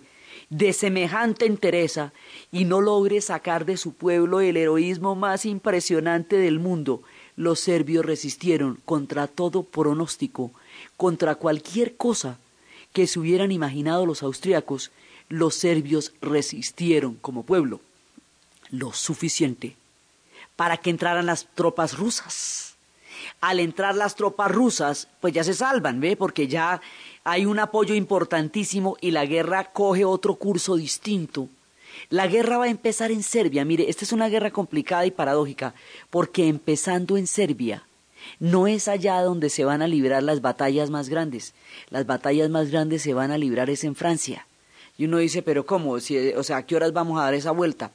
de 0.51 0.73
semejante 0.73 1.45
entereza 1.45 2.11
y 2.51 2.65
no 2.65 2.81
logre 2.81 3.21
sacar 3.21 3.65
de 3.65 3.77
su 3.77 3.93
pueblo 3.93 4.41
el 4.41 4.57
heroísmo 4.57 5.15
más 5.15 5.45
impresionante 5.45 6.35
del 6.35 6.59
mundo, 6.59 7.01
los 7.37 7.61
serbios 7.61 8.05
resistieron 8.05 8.77
contra 8.83 9.27
todo 9.27 9.63
pronóstico, 9.63 10.51
contra 10.97 11.35
cualquier 11.35 11.95
cosa 11.95 12.37
que 12.91 13.07
se 13.07 13.17
hubieran 13.17 13.53
imaginado 13.53 14.05
los 14.05 14.23
austriacos, 14.23 14.91
los 15.31 15.55
serbios 15.55 16.13
resistieron 16.21 17.15
como 17.15 17.43
pueblo 17.43 17.79
lo 18.69 18.91
suficiente 18.91 19.77
para 20.57 20.77
que 20.77 20.89
entraran 20.89 21.25
las 21.25 21.47
tropas 21.55 21.97
rusas. 21.97 22.75
Al 23.39 23.59
entrar 23.59 23.95
las 23.95 24.15
tropas 24.15 24.51
rusas, 24.51 25.07
pues 25.21 25.33
ya 25.33 25.43
se 25.43 25.53
salvan, 25.53 26.01
¿ve? 26.01 26.17
Porque 26.17 26.47
ya 26.47 26.81
hay 27.23 27.45
un 27.45 27.59
apoyo 27.59 27.95
importantísimo 27.95 28.97
y 28.99 29.11
la 29.11 29.25
guerra 29.25 29.71
coge 29.71 30.03
otro 30.03 30.35
curso 30.35 30.75
distinto. 30.75 31.47
La 32.09 32.27
guerra 32.27 32.57
va 32.57 32.65
a 32.65 32.69
empezar 32.69 33.09
en 33.09 33.23
Serbia. 33.23 33.63
Mire, 33.63 33.89
esta 33.89 34.03
es 34.03 34.11
una 34.11 34.27
guerra 34.27 34.51
complicada 34.51 35.05
y 35.05 35.11
paradójica, 35.11 35.73
porque 36.09 36.47
empezando 36.47 37.17
en 37.17 37.25
Serbia, 37.25 37.83
no 38.39 38.67
es 38.67 38.87
allá 38.87 39.21
donde 39.21 39.49
se 39.49 39.63
van 39.63 39.81
a 39.81 39.87
librar 39.87 40.23
las 40.23 40.41
batallas 40.41 40.89
más 40.89 41.07
grandes. 41.07 41.53
Las 41.89 42.05
batallas 42.05 42.49
más 42.49 42.69
grandes 42.69 43.01
se 43.01 43.13
van 43.13 43.31
a 43.31 43.37
librar 43.37 43.69
es 43.69 43.85
en 43.85 43.95
Francia. 43.95 44.45
Y 45.01 45.05
uno 45.05 45.17
dice, 45.17 45.41
pero 45.41 45.65
¿cómo? 45.65 45.93
o 45.93 45.99
sea, 45.99 46.57
¿a 46.57 46.65
qué 46.67 46.75
horas 46.75 46.93
vamos 46.93 47.19
a 47.19 47.23
dar 47.23 47.33
esa 47.33 47.49
vuelta? 47.49 47.91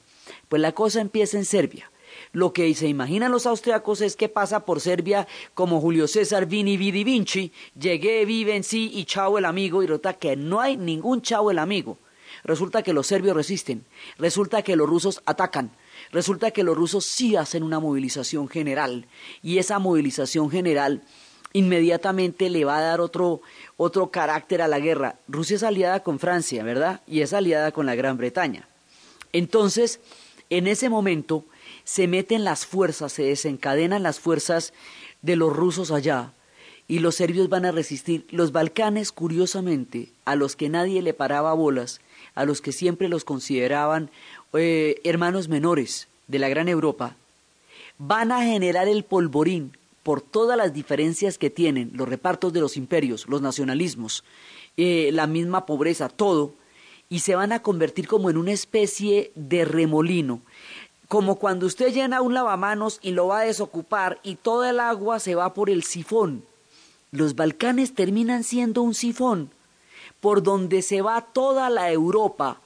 Pues 0.48 0.60
la 0.60 0.72
cosa 0.72 1.00
empieza 1.00 1.38
en 1.38 1.44
Serbia. 1.44 1.88
Lo 2.32 2.52
que 2.52 2.74
se 2.74 2.88
imaginan 2.88 3.30
los 3.30 3.46
austriacos 3.46 4.00
es 4.00 4.16
que 4.16 4.28
pasa 4.28 4.64
por 4.64 4.80
Serbia 4.80 5.28
como 5.54 5.80
Julio 5.80 6.08
César 6.08 6.46
Vini 6.46 6.76
Vidi 6.76 7.04
Vinci, 7.04 7.52
llegué, 7.78 8.24
vive 8.24 8.56
en 8.56 8.64
sí 8.64 8.90
y 8.92 9.04
chao 9.04 9.38
el 9.38 9.44
amigo, 9.44 9.84
y 9.84 9.86
resulta 9.86 10.14
que 10.14 10.34
no 10.34 10.60
hay 10.60 10.76
ningún 10.76 11.22
chao 11.22 11.52
el 11.52 11.60
amigo. 11.60 11.96
Resulta 12.42 12.82
que 12.82 12.92
los 12.92 13.06
serbios 13.06 13.36
resisten, 13.36 13.84
resulta 14.18 14.62
que 14.62 14.74
los 14.74 14.88
rusos 14.88 15.22
atacan, 15.26 15.70
resulta 16.10 16.50
que 16.50 16.64
los 16.64 16.76
rusos 16.76 17.04
sí 17.04 17.36
hacen 17.36 17.62
una 17.62 17.78
movilización 17.78 18.48
general, 18.48 19.06
y 19.44 19.58
esa 19.58 19.78
movilización 19.78 20.50
general 20.50 21.04
inmediatamente 21.56 22.50
le 22.50 22.66
va 22.66 22.76
a 22.76 22.82
dar 22.82 23.00
otro, 23.00 23.40
otro 23.78 24.10
carácter 24.10 24.60
a 24.60 24.68
la 24.68 24.78
guerra. 24.78 25.16
Rusia 25.26 25.56
es 25.56 25.62
aliada 25.62 26.02
con 26.02 26.18
Francia, 26.18 26.62
¿verdad? 26.62 27.00
Y 27.06 27.22
es 27.22 27.32
aliada 27.32 27.72
con 27.72 27.86
la 27.86 27.94
Gran 27.94 28.18
Bretaña. 28.18 28.68
Entonces, 29.32 30.00
en 30.50 30.66
ese 30.66 30.90
momento, 30.90 31.46
se 31.84 32.08
meten 32.08 32.44
las 32.44 32.66
fuerzas, 32.66 33.12
se 33.12 33.22
desencadenan 33.22 34.02
las 34.02 34.20
fuerzas 34.20 34.74
de 35.22 35.36
los 35.36 35.56
rusos 35.56 35.90
allá 35.90 36.34
y 36.88 36.98
los 36.98 37.14
serbios 37.14 37.48
van 37.48 37.64
a 37.64 37.72
resistir. 37.72 38.26
Los 38.30 38.52
Balcanes, 38.52 39.10
curiosamente, 39.10 40.10
a 40.26 40.36
los 40.36 40.56
que 40.56 40.68
nadie 40.68 41.00
le 41.00 41.14
paraba 41.14 41.54
bolas, 41.54 42.02
a 42.34 42.44
los 42.44 42.60
que 42.60 42.72
siempre 42.72 43.08
los 43.08 43.24
consideraban 43.24 44.10
eh, 44.52 45.00
hermanos 45.04 45.48
menores 45.48 46.08
de 46.28 46.38
la 46.38 46.50
gran 46.50 46.68
Europa, 46.68 47.16
van 47.96 48.30
a 48.30 48.42
generar 48.42 48.88
el 48.88 49.04
polvorín 49.04 49.72
por 50.06 50.22
todas 50.22 50.56
las 50.56 50.72
diferencias 50.72 51.36
que 51.36 51.50
tienen 51.50 51.90
los 51.92 52.08
repartos 52.08 52.52
de 52.52 52.60
los 52.60 52.76
imperios, 52.76 53.26
los 53.26 53.42
nacionalismos, 53.42 54.22
eh, 54.76 55.10
la 55.12 55.26
misma 55.26 55.66
pobreza, 55.66 56.08
todo, 56.08 56.54
y 57.08 57.18
se 57.18 57.34
van 57.34 57.50
a 57.50 57.60
convertir 57.60 58.06
como 58.06 58.30
en 58.30 58.36
una 58.36 58.52
especie 58.52 59.32
de 59.34 59.64
remolino 59.64 60.42
como 61.08 61.36
cuando 61.36 61.66
usted 61.66 61.92
llena 61.92 62.20
un 62.20 62.34
lavamanos 62.34 63.00
y 63.02 63.10
lo 63.10 63.26
va 63.26 63.40
a 63.40 63.44
desocupar 63.44 64.20
y 64.22 64.36
toda 64.36 64.70
el 64.70 64.78
agua 64.78 65.18
se 65.18 65.34
va 65.34 65.54
por 65.54 65.70
el 65.70 65.82
sifón. 65.82 66.44
Los 67.10 67.34
Balcanes 67.34 67.92
terminan 67.92 68.44
siendo 68.44 68.82
un 68.82 68.94
sifón 68.94 69.50
por 70.20 70.44
donde 70.44 70.82
se 70.82 71.02
va 71.02 71.20
toda 71.20 71.68
la 71.68 71.90
Europa 71.90 72.60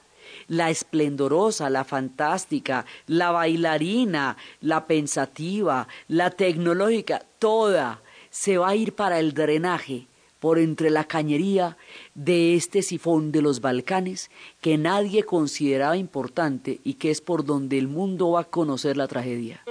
la 0.47 0.69
esplendorosa, 0.69 1.69
la 1.69 1.83
fantástica, 1.83 2.85
la 3.07 3.31
bailarina, 3.31 4.37
la 4.61 4.85
pensativa, 4.85 5.87
la 6.07 6.31
tecnológica, 6.31 7.23
toda 7.39 8.01
se 8.29 8.57
va 8.57 8.69
a 8.69 8.75
ir 8.75 8.93
para 8.93 9.19
el 9.19 9.33
drenaje 9.33 10.07
por 10.39 10.57
entre 10.57 10.89
la 10.89 11.03
cañería 11.03 11.77
de 12.15 12.55
este 12.55 12.81
sifón 12.81 13.31
de 13.31 13.43
los 13.43 13.61
Balcanes 13.61 14.31
que 14.59 14.77
nadie 14.77 15.23
consideraba 15.23 15.97
importante 15.97 16.79
y 16.83 16.95
que 16.95 17.11
es 17.11 17.21
por 17.21 17.45
donde 17.45 17.77
el 17.77 17.87
mundo 17.87 18.31
va 18.31 18.41
a 18.41 18.45
conocer 18.45 18.97
la 18.97 19.07
tragedia. 19.07 19.63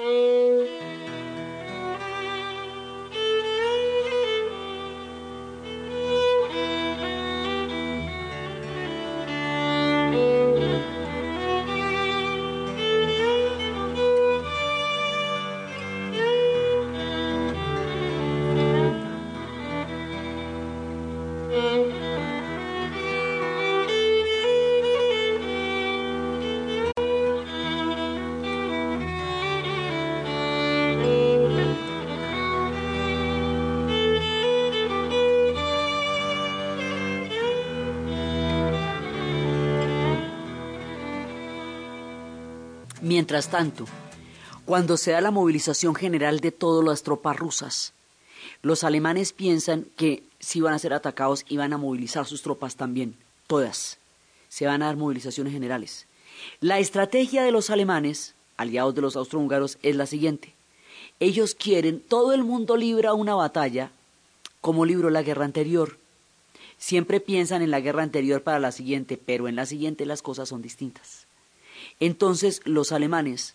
Mientras 43.31 43.53
tanto, 43.53 43.85
cuando 44.65 44.97
se 44.97 45.13
da 45.13 45.21
la 45.21 45.31
movilización 45.31 45.95
general 45.95 46.41
de 46.41 46.51
todas 46.51 46.85
las 46.85 47.05
tropas 47.05 47.37
rusas, 47.37 47.93
los 48.61 48.83
alemanes 48.83 49.33
piensan 49.33 49.87
que 49.97 50.25
si 50.41 50.61
van 50.61 50.75
a 50.75 50.81
ser 50.81 50.93
atacados 50.93 51.45
y 51.49 51.57
van 51.57 51.73
a 51.73 51.79
movilizar 51.79 52.27
sus 52.27 52.43
tropas 52.43 52.75
también, 52.75 53.15
todas. 53.47 53.99
Se 54.49 54.67
van 54.67 54.83
a 54.83 54.87
dar 54.87 54.97
movilizaciones 54.97 55.53
generales. 55.53 56.07
La 56.59 56.81
estrategia 56.81 57.45
de 57.45 57.53
los 57.53 57.71
alemanes, 57.71 58.35
aliados 58.57 58.97
de 58.97 59.03
los 59.03 59.15
austrohúngaros, 59.15 59.79
es 59.83 59.95
la 59.95 60.07
siguiente. 60.07 60.53
Ellos 61.21 61.55
quieren, 61.55 62.01
todo 62.01 62.33
el 62.33 62.43
mundo 62.43 62.77
libra 62.77 63.15
una 63.15 63.37
batalla 63.37 63.93
como 64.61 64.85
libró 64.85 65.09
la 65.09 65.23
guerra 65.23 65.45
anterior. 65.45 65.99
Siempre 66.79 67.21
piensan 67.21 67.63
en 67.63 67.71
la 67.71 67.79
guerra 67.79 68.03
anterior 68.03 68.43
para 68.43 68.59
la 68.59 68.73
siguiente, 68.73 69.17
pero 69.25 69.47
en 69.47 69.55
la 69.55 69.67
siguiente 69.67 70.05
las 70.05 70.21
cosas 70.21 70.49
son 70.49 70.63
distintas. 70.63 71.30
Entonces 71.99 72.63
los 72.65 72.93
alemanes 72.93 73.55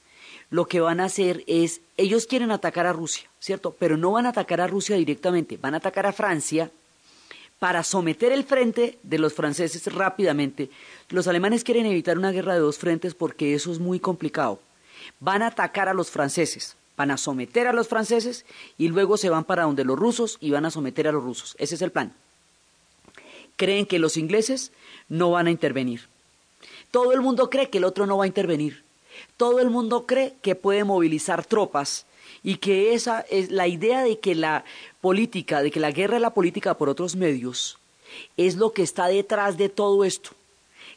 lo 0.49 0.67
que 0.67 0.79
van 0.79 0.99
a 0.99 1.05
hacer 1.05 1.43
es, 1.47 1.81
ellos 1.97 2.27
quieren 2.27 2.51
atacar 2.51 2.85
a 2.85 2.93
Rusia, 2.93 3.29
¿cierto? 3.39 3.75
Pero 3.77 3.97
no 3.97 4.11
van 4.11 4.25
a 4.25 4.29
atacar 4.29 4.61
a 4.61 4.67
Rusia 4.67 4.95
directamente, 4.95 5.57
van 5.57 5.73
a 5.73 5.77
atacar 5.77 6.05
a 6.05 6.13
Francia 6.13 6.71
para 7.59 7.83
someter 7.83 8.31
el 8.31 8.43
frente 8.43 8.97
de 9.03 9.17
los 9.17 9.33
franceses 9.33 9.91
rápidamente. 9.93 10.69
Los 11.09 11.27
alemanes 11.27 11.63
quieren 11.63 11.85
evitar 11.85 12.17
una 12.17 12.31
guerra 12.31 12.53
de 12.53 12.59
dos 12.59 12.77
frentes 12.77 13.15
porque 13.15 13.53
eso 13.53 13.71
es 13.71 13.79
muy 13.79 13.99
complicado. 13.99 14.59
Van 15.19 15.41
a 15.41 15.47
atacar 15.47 15.89
a 15.89 15.93
los 15.93 16.11
franceses, 16.11 16.75
van 16.97 17.11
a 17.11 17.17
someter 17.17 17.67
a 17.67 17.73
los 17.73 17.87
franceses 17.87 18.45
y 18.77 18.87
luego 18.89 19.17
se 19.17 19.29
van 19.29 19.45
para 19.45 19.63
donde 19.63 19.83
los 19.83 19.97
rusos 19.97 20.37
y 20.41 20.51
van 20.51 20.65
a 20.65 20.71
someter 20.71 21.07
a 21.07 21.11
los 21.11 21.23
rusos. 21.23 21.55
Ese 21.59 21.75
es 21.75 21.81
el 21.81 21.91
plan. 21.91 22.13
Creen 23.55 23.85
que 23.85 23.99
los 23.99 24.17
ingleses 24.17 24.71
no 25.07 25.31
van 25.31 25.47
a 25.47 25.51
intervenir. 25.51 26.07
Todo 26.91 27.11
el 27.11 27.21
mundo 27.21 27.49
cree 27.49 27.69
que 27.69 27.77
el 27.77 27.83
otro 27.83 28.05
no 28.05 28.17
va 28.17 28.23
a 28.25 28.27
intervenir. 28.27 28.83
Todo 29.37 29.59
el 29.59 29.69
mundo 29.69 30.05
cree 30.05 30.35
que 30.41 30.55
puede 30.55 30.83
movilizar 30.83 31.45
tropas 31.45 32.05
y 32.43 32.57
que 32.57 32.93
esa 32.93 33.21
es 33.29 33.51
la 33.51 33.67
idea 33.67 34.03
de 34.03 34.19
que 34.19 34.35
la 34.35 34.65
política, 35.01 35.61
de 35.61 35.71
que 35.71 35.79
la 35.79 35.91
guerra 35.91 36.17
es 36.17 36.21
la 36.21 36.33
política 36.33 36.75
por 36.75 36.89
otros 36.89 37.15
medios, 37.15 37.77
es 38.37 38.55
lo 38.55 38.71
que 38.71 38.83
está 38.83 39.07
detrás 39.07 39.57
de 39.57 39.69
todo 39.69 40.03
esto. 40.03 40.31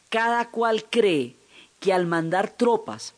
Cada 0.09 0.49
cual 0.49 0.85
cree 0.89 1.35
que 1.79 1.93
al 1.93 2.07
mandar 2.07 2.49
tropas 2.49 3.13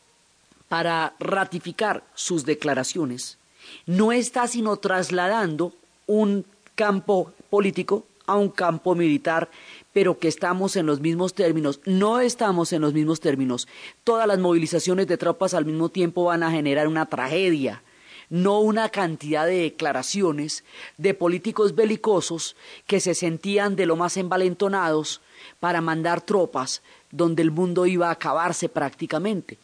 para 0.70 1.14
ratificar 1.20 2.04
sus 2.16 2.46
declaraciones, 2.46 3.38
no 3.86 4.12
está 4.12 4.48
sino 4.48 4.78
trasladando 4.78 5.74
un 6.08 6.46
campo 6.76 7.32
político 7.50 8.06
a 8.26 8.36
un 8.36 8.50
campo 8.50 8.96
militar 8.96 9.50
pero 9.94 10.18
que 10.20 10.28
estamos 10.28 10.76
en 10.76 10.86
los 10.86 11.00
mismos 11.00 11.34
términos. 11.34 11.82
No 11.86 12.20
estamos 12.20 12.74
en 12.74 12.82
los 12.82 12.94
mismos 12.94 13.20
términos. 13.20 13.68
Todas 14.04 14.28
las 14.28 14.40
movilizaciones 14.40 15.08
de 15.08 15.18
tropas 15.18 15.54
al 15.54 15.66
mismo 15.66 15.90
tiempo 15.90 16.26
van 16.26 16.44
a 16.44 16.52
generar 16.52 16.88
una 16.88 17.08
tragedia, 17.08 17.84
no 18.30 18.60
una 18.60 18.90
cantidad 18.90 19.46
de 19.46 19.64
declaraciones 19.64 20.64
de 20.98 21.14
políticos 21.14 21.76
belicosos 21.76 22.56
que 22.88 23.00
se 23.00 23.14
sentían 23.14 23.76
de 23.76 23.86
lo 23.86 23.96
más 23.96 24.18
envalentonados 24.18 25.22
para 25.60 25.82
mandar 25.82 26.22
tropas 26.22 26.82
donde 27.12 27.42
el 27.42 27.52
mundo 27.52 27.86
iba 27.86 28.08
a 28.08 28.12
acabarse 28.12 28.70
prácticamente. 28.70 29.58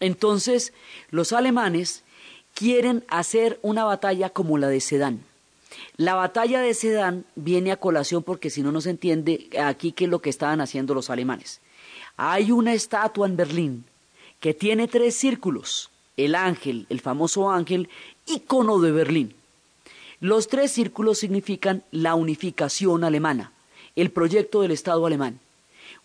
Entonces, 0.00 0.72
los 1.10 1.32
alemanes 1.32 2.02
quieren 2.54 3.04
hacer 3.08 3.58
una 3.62 3.84
batalla 3.84 4.30
como 4.30 4.58
la 4.58 4.68
de 4.68 4.80
Sedán 4.80 5.33
la 5.96 6.14
batalla 6.14 6.60
de 6.60 6.74
Sedán 6.74 7.24
viene 7.36 7.70
a 7.70 7.76
colación 7.76 8.24
porque 8.24 8.50
si 8.50 8.62
no, 8.62 8.72
no 8.72 8.80
se 8.80 8.90
entiende 8.90 9.48
aquí 9.62 9.92
qué 9.92 10.04
es 10.04 10.10
lo 10.10 10.20
que 10.20 10.30
estaban 10.30 10.60
haciendo 10.60 10.92
los 10.92 11.08
alemanes. 11.08 11.60
Hay 12.16 12.50
una 12.50 12.74
estatua 12.74 13.26
en 13.28 13.36
Berlín 13.36 13.84
que 14.40 14.54
tiene 14.54 14.88
tres 14.88 15.14
círculos, 15.14 15.90
el 16.16 16.34
ángel, 16.34 16.86
el 16.90 17.00
famoso 17.00 17.50
ángel, 17.50 17.88
ícono 18.26 18.80
de 18.80 18.90
Berlín. 18.90 19.34
Los 20.18 20.48
tres 20.48 20.72
círculos 20.72 21.18
significan 21.18 21.84
la 21.92 22.16
unificación 22.16 23.04
alemana, 23.04 23.52
el 23.94 24.10
proyecto 24.10 24.62
del 24.62 24.72
Estado 24.72 25.06
alemán. 25.06 25.38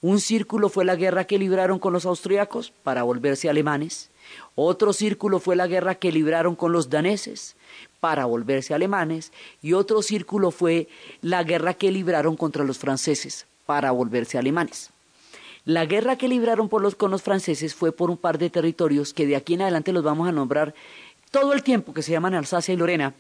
Un 0.01 0.19
círculo 0.19 0.69
fue 0.69 0.85
la 0.85 0.95
guerra 0.95 1.25
que 1.25 1.39
libraron 1.39 1.79
con 1.79 1.93
los 1.93 2.05
austriacos 2.05 2.71
para 2.83 3.03
volverse 3.03 3.49
alemanes. 3.49 4.11
Otro 4.55 4.93
círculo 4.93 5.39
fue 5.39 5.55
la 5.55 5.67
guerra 5.67 5.95
que 5.95 6.11
libraron 6.11 6.55
con 6.55 6.71
los 6.71 6.89
daneses 6.89 7.55
para 8.00 8.26
volverse 8.26 8.74
alemanes 8.74 9.32
y 9.62 9.74
otro 9.74 10.02
círculo 10.02 10.52
fue 10.52 10.88
la 11.22 11.43
guerra 11.43 11.74
que 11.74 11.91
libraron 11.91 12.38
contra 12.38 12.64
los 12.64 12.78
franceses 12.78 13.45
para 13.66 13.91
volverse 13.91 14.38
alemanes. 14.38 14.89
La 15.66 15.86
guerra 15.86 16.16
que 16.16 16.28
libraron 16.28 16.70
por 16.70 16.82
los, 16.82 16.95
con 16.95 17.12
los 17.12 17.22
franceses 17.22 17.76
fue 17.76 17.91
por 17.91 18.10
un 18.10 18.18
par 18.18 18.38
de 18.38 18.50
territorios 18.50 19.14
que 19.14 19.28
de 19.28 19.36
aquí 19.36 19.54
en 19.54 19.62
adelante 19.62 19.91
los 19.91 20.04
vamos 20.04 20.28
a 20.28 20.32
nombrar 20.32 20.74
todo 21.32 21.54
el 21.54 21.62
tiempo, 21.62 21.93
que 21.93 22.02
se 22.02 22.12
llaman 22.12 22.34
Alsacia 22.34 22.74
y 22.74 22.78
Lorena, 22.78 23.14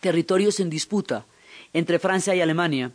territorios 0.00 0.60
en 0.60 0.70
disputa 0.70 1.24
entre 1.72 1.98
Francia 1.98 2.34
y 2.34 2.40
Alemania, 2.40 2.92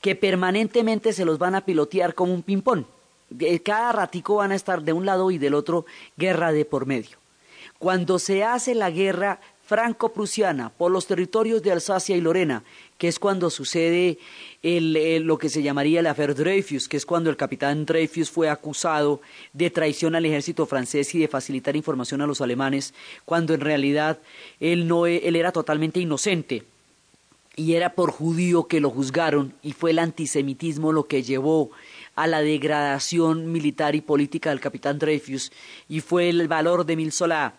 que 0.00 0.14
permanentemente 0.14 1.12
se 1.12 1.24
los 1.24 1.38
van 1.38 1.54
a 1.54 1.64
pilotear 1.64 2.14
como 2.14 2.34
un 2.34 2.42
ping-pong. 2.42 2.84
Cada 3.64 3.92
ratico 3.92 4.36
van 4.36 4.52
a 4.52 4.54
estar 4.54 4.82
de 4.82 4.92
un 4.92 5.06
lado 5.06 5.30
y 5.30 5.38
del 5.38 5.54
otro 5.54 5.86
guerra 6.16 6.52
de 6.52 6.64
por 6.64 6.84
medio. 6.84 7.16
Cuando 7.78 8.18
se 8.18 8.44
hace 8.44 8.74
la 8.74 8.90
guerra 8.90 9.40
franco-prusiana 9.66 10.70
por 10.70 10.90
los 10.90 11.06
territorios 11.06 11.62
de 11.62 11.72
Alsacia 11.72 12.16
y 12.16 12.20
Lorena, 12.20 12.64
que 12.98 13.08
es 13.08 13.18
cuando 13.18 13.50
sucede 13.50 14.18
lo 14.62 15.38
que 15.38 15.48
se 15.48 15.62
llamaría 15.62 16.00
el 16.00 16.06
affaire 16.06 16.34
Dreyfus, 16.34 16.88
que 16.88 16.96
es 16.96 17.06
cuando 17.06 17.30
el 17.30 17.36
capitán 17.36 17.86
Dreyfus 17.86 18.30
fue 18.30 18.48
acusado 18.50 19.20
de 19.52 19.70
traición 19.70 20.14
al 20.14 20.26
ejército 20.26 20.66
francés 20.66 21.14
y 21.14 21.18
de 21.18 21.28
facilitar 21.28 21.76
información 21.76 22.20
a 22.20 22.26
los 22.26 22.40
alemanes, 22.40 22.94
cuando 23.24 23.54
en 23.54 23.60
realidad 23.60 24.18
él, 24.60 24.86
no, 24.86 25.06
él 25.06 25.36
era 25.36 25.52
totalmente 25.52 26.00
inocente. 26.00 26.64
Y 27.56 27.74
era 27.74 27.94
por 27.94 28.10
judío 28.10 28.66
que 28.66 28.80
lo 28.80 28.90
juzgaron 28.90 29.54
y 29.62 29.74
fue 29.74 29.92
el 29.92 30.00
antisemitismo 30.00 30.92
lo 30.92 31.04
que 31.04 31.22
llevó 31.22 31.70
a 32.16 32.26
la 32.26 32.40
degradación 32.42 33.52
militar 33.52 33.94
y 33.94 34.00
política 34.00 34.50
del 34.50 34.58
capitán 34.58 34.98
Dreyfus 34.98 35.52
y 35.88 36.00
fue 36.00 36.28
el 36.28 36.48
valor 36.48 36.84
de 36.84 36.96
Mil 36.96 37.12
Solá 37.12 37.54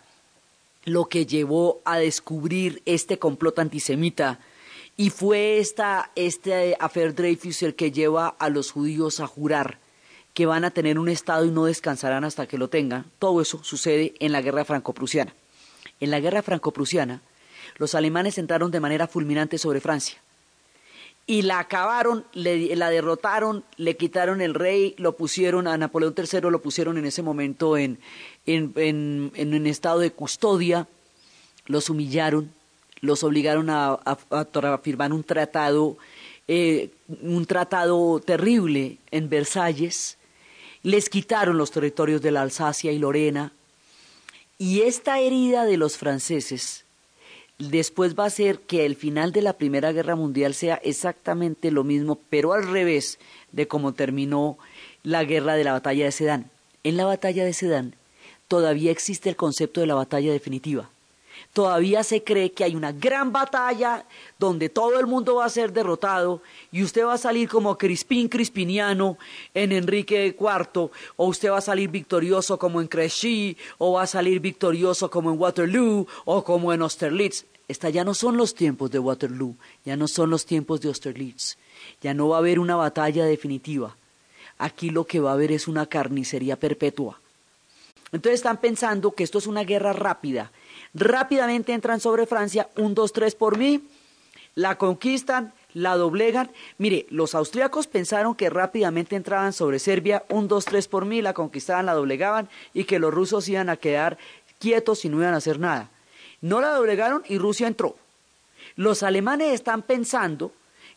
lo 0.86 1.06
que 1.06 1.26
llevó 1.26 1.82
a 1.84 1.98
descubrir 1.98 2.82
este 2.86 3.20
complot 3.20 3.60
antisemita 3.60 4.40
y 4.98 5.10
fue 5.10 5.60
esta, 5.60 6.12
este 6.16 6.78
affair 6.80 7.14
Dreyfus 7.14 7.64
el 7.64 7.76
que 7.76 7.92
lleva 7.92 8.30
a 8.30 8.50
los 8.50 8.72
judíos 8.72 9.20
a 9.20 9.28
jurar 9.28 9.80
que 10.34 10.46
van 10.46 10.64
a 10.64 10.72
tener 10.72 11.00
un 11.00 11.10
Estado 11.10 11.46
y 11.46 11.52
no 11.52 11.66
descansarán 11.66 12.24
hasta 12.24 12.46
que 12.46 12.58
lo 12.58 12.70
tengan. 12.70 13.06
Todo 13.20 13.42
eso 13.42 13.64
sucede 13.64 14.14
en 14.20 14.32
la 14.32 14.42
guerra 14.42 14.66
franco-prusiana. 14.66 15.34
En 16.02 16.12
la 16.12 16.20
guerra 16.20 16.42
franco-prusiana, 16.42 17.22
los 17.78 17.96
alemanes 17.96 18.38
entraron 18.38 18.70
de 18.70 18.82
manera 18.82 19.08
fulminante 19.08 19.58
sobre 19.58 19.80
Francia 19.80 20.22
y 21.28 21.42
la 21.42 21.60
acabaron, 21.60 22.26
la 22.34 22.90
derrotaron, 22.90 23.64
le 23.78 23.98
quitaron 23.98 24.42
el 24.42 24.54
rey, 24.54 24.94
lo 24.98 25.16
pusieron 25.16 25.68
a 25.68 25.78
Napoleón 25.78 26.14
III, 26.16 26.42
lo 26.52 26.62
pusieron 26.62 26.98
en 26.98 27.06
ese 27.06 27.24
momento 27.24 27.78
en, 27.78 28.00
en, 28.46 29.32
un 29.36 29.68
estado 29.68 30.00
de 30.00 30.12
custodia, 30.12 30.88
los 31.66 31.90
humillaron, 31.90 32.52
los 33.02 33.24
obligaron 33.24 33.72
a, 33.72 34.00
firmar 34.84 35.14
un 35.14 35.24
tratado, 35.24 35.98
eh, 36.48 36.92
un 37.22 37.46
tratado 37.48 38.20
terrible 38.20 38.98
en 39.10 39.28
Versalles, 39.28 40.18
les 40.84 41.10
quitaron 41.10 41.58
los 41.58 41.72
territorios 41.72 42.22
de 42.22 42.30
la 42.30 42.44
Alsacia 42.44 42.92
y 42.92 43.00
Lorena, 43.00 43.52
y 44.60 44.82
esta 44.82 45.20
herida 45.20 45.66
de 45.66 45.78
los 45.78 45.98
franceses 45.98 46.85
después 47.60 48.16
va 48.18 48.26
a 48.26 48.30
ser 48.30 48.60
que 48.60 48.86
el 48.86 48.95
final 48.95 49.32
de 49.32 49.41
la 49.41 49.53
Primera 49.53 49.91
Guerra 49.91 50.16
Mundial 50.16 50.53
sea 50.53 50.76
exactamente 50.84 51.72
lo 51.72 51.84
mismo, 51.84 52.20
pero 52.30 52.53
al 52.53 52.68
revés 52.68 53.20
de 53.51 53.68
cómo 53.68 53.93
terminó 53.93 54.58
la 55.03 55.24
guerra 55.24 55.56
de 55.56 55.64
la 55.64 55.74
batalla 55.74 56.06
de 56.06 56.12
Sedán. 56.12 56.51
En 56.84 56.97
la 56.97 57.06
batalla 57.06 57.45
de 57.45 57.53
Sedán 57.53 57.95
todavía 58.47 58.91
existe 58.91 59.30
el 59.30 59.36
concepto 59.36 59.82
de 59.82 59.88
la 59.88 59.95
batalla 59.95 60.32
definitiva 60.32 60.89
todavía 61.56 62.03
se 62.03 62.22
cree 62.22 62.51
que 62.51 62.66
hay 62.66 62.76
una 62.76 62.91
gran 62.91 63.32
batalla 63.32 64.03
donde 64.38 64.68
todo 64.68 64.99
el 64.99 65.08
mundo 65.08 65.36
va 65.36 65.45
a 65.45 65.49
ser 65.49 65.72
derrotado 65.72 66.41
y 66.70 66.84
usted 66.84 67.06
va 67.06 67.14
a 67.14 67.18
salir 67.18 67.47
como 67.47 67.78
Crispín 67.78 68.28
Crispiniano 68.28 69.18
en 69.53 69.72
Enrique 69.72 70.36
IV, 70.38 70.91
o 71.16 71.26
usted 71.28 71.49
va 71.49 71.60
a 71.60 71.62
salir 71.62 71.89
victorioso 71.89 72.60
como 72.60 72.82
en 72.82 72.89
Crecy, 72.89 73.56
o 73.78 73.93
va 73.93 74.03
a 74.03 74.08
salir 74.08 74.41
victorioso 74.41 75.10
como 75.10 75.32
en 75.32 75.39
Waterloo, 75.39 76.06
o 76.26 76.43
como 76.43 76.74
en 76.74 76.82
Austerlitz. 76.82 77.45
Esta 77.70 77.89
ya 77.89 78.03
no 78.03 78.14
son 78.14 78.36
los 78.36 78.53
tiempos 78.53 78.91
de 78.91 78.99
Waterloo, 78.99 79.56
ya 79.86 79.95
no 79.95 80.10
son 80.10 80.32
los 80.32 80.45
tiempos 80.45 80.82
de 80.82 80.89
Austerlitz, 80.89 81.56
ya 82.01 82.14
no 82.14 82.28
va 82.28 82.36
a 82.36 82.39
haber 82.39 82.60
una 82.60 82.76
batalla 82.76 83.24
definitiva. 83.24 83.95
Aquí 84.58 84.89
lo 84.89 85.06
que 85.06 85.22
va 85.22 85.30
a 85.30 85.36
haber 85.36 85.53
es 85.53 85.70
una 85.70 85.86
carnicería 85.86 86.58
perpetua. 86.58 87.22
Entonces 88.12 88.39
están 88.39 88.58
pensando 88.58 89.12
que 89.12 89.24
esto 89.24 89.38
es 89.38 89.47
una 89.47 89.64
guerra 89.64 89.93
rápida, 89.93 90.51
Rápidamente 90.96 91.74
entran 91.74 92.00
sobre 92.00 92.26
Francia, 92.26 92.70
un, 92.78 92.96
dos, 92.96 93.12
tres 93.12 93.36
por 93.36 93.58
mí, 93.58 93.84
la 94.56 94.78
conquistan, 94.78 95.54
la 95.74 95.98
doblegan. 95.98 96.50
Mire, 96.78 97.06
los 97.10 97.36
austríacos 97.36 97.88
pensaron 97.88 98.34
que 98.34 98.50
rápidamente 98.50 99.18
entraban 99.18 99.52
sobre 99.52 99.80
Serbia, 99.80 100.24
un, 100.30 100.48
dos, 100.48 100.64
tres 100.64 100.88
por 100.88 101.04
mí, 101.04 101.22
la 101.22 101.34
conquistaban, 101.34 101.86
la 101.86 101.93
doblegaban 101.93 102.48
y 102.74 102.86
que 102.86 103.00
los 103.00 103.14
rusos 103.14 103.50
iban 103.50 103.70
a 103.70 103.76
quedar 103.76 104.18
quietos 104.58 105.04
y 105.04 105.10
no 105.10 105.18
iban 105.18 105.34
a 105.34 105.38
hacer 105.38 105.60
nada. 105.60 105.89
No 106.39 106.62
la 106.62 106.70
doblegaron 106.70 107.24
y 107.28 107.39
Rusia 107.39 107.68
entró. 107.68 107.98
Los 108.78 109.04
alemanes 109.04 109.52
están 109.52 109.82
pensando 109.82 110.54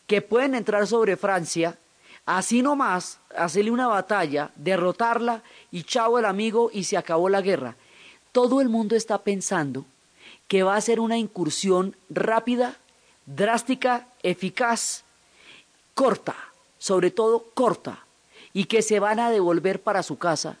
que 0.07 0.21
pueden 0.21 0.55
entrar 0.55 0.87
sobre 0.87 1.17
Francia, 1.17 1.77
así 2.25 2.61
nomás, 2.61 3.19
hacerle 3.35 3.71
una 3.71 3.87
batalla, 3.87 4.51
derrotarla 4.55 5.43
y 5.71 5.83
chao 5.83 6.17
el 6.19 6.25
amigo 6.25 6.71
y 6.73 6.85
se 6.85 6.95
acabó 6.95 7.27
la 7.27 7.41
guerra 7.41 7.75
todo 8.31 8.61
el 8.61 8.69
mundo 8.69 8.95
está 8.95 9.19
pensando 9.19 9.85
que 10.47 10.63
va 10.63 10.75
a 10.75 10.81
ser 10.81 10.99
una 10.99 11.17
incursión 11.17 11.95
rápida, 12.09 12.77
drástica, 13.25 14.07
eficaz, 14.23 15.03
corta, 15.93 16.35
sobre 16.77 17.11
todo 17.11 17.45
corta, 17.53 18.05
y 18.53 18.65
que 18.65 18.81
se 18.81 18.99
van 18.99 19.19
a 19.19 19.29
devolver 19.29 19.81
para 19.81 20.03
su 20.03 20.17
casa 20.17 20.57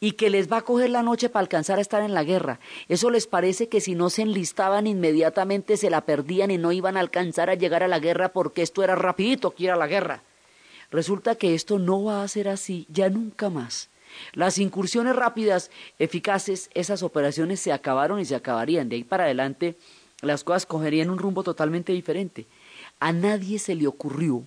y 0.00 0.12
que 0.12 0.30
les 0.30 0.50
va 0.50 0.58
a 0.58 0.62
coger 0.62 0.90
la 0.90 1.02
noche 1.02 1.28
para 1.28 1.42
alcanzar 1.42 1.78
a 1.78 1.82
estar 1.82 2.02
en 2.02 2.14
la 2.14 2.24
guerra. 2.24 2.60
Eso 2.88 3.10
les 3.10 3.26
parece 3.26 3.68
que 3.68 3.80
si 3.80 3.94
no 3.94 4.10
se 4.10 4.22
enlistaban 4.22 4.86
inmediatamente 4.86 5.76
se 5.76 5.90
la 5.90 6.02
perdían 6.02 6.50
y 6.50 6.58
no 6.58 6.72
iban 6.72 6.96
a 6.96 7.00
alcanzar 7.00 7.50
a 7.50 7.54
llegar 7.54 7.82
a 7.82 7.88
la 7.88 7.98
guerra 7.98 8.28
porque 8.28 8.62
esto 8.62 8.82
era 8.82 8.94
rapidito 8.94 9.52
que 9.52 9.64
ir 9.64 9.70
a 9.70 9.76
la 9.76 9.86
guerra. 9.86 10.22
Resulta 10.90 11.34
que 11.34 11.54
esto 11.54 11.78
no 11.78 12.04
va 12.04 12.22
a 12.22 12.28
ser 12.28 12.48
así 12.48 12.86
ya 12.88 13.10
nunca 13.10 13.50
más. 13.50 13.88
Las 14.32 14.58
incursiones 14.58 15.16
rápidas, 15.16 15.70
eficaces, 15.98 16.70
esas 16.74 17.02
operaciones 17.02 17.60
se 17.60 17.72
acabaron 17.72 18.20
y 18.20 18.24
se 18.24 18.34
acabarían. 18.34 18.88
De 18.88 18.96
ahí 18.96 19.04
para 19.04 19.24
adelante 19.24 19.76
las 20.20 20.44
cosas 20.44 20.66
cogerían 20.66 21.10
un 21.10 21.18
rumbo 21.18 21.42
totalmente 21.42 21.92
diferente. 21.92 22.46
A 23.00 23.12
nadie 23.12 23.58
se 23.58 23.74
le 23.74 23.86
ocurrió 23.86 24.42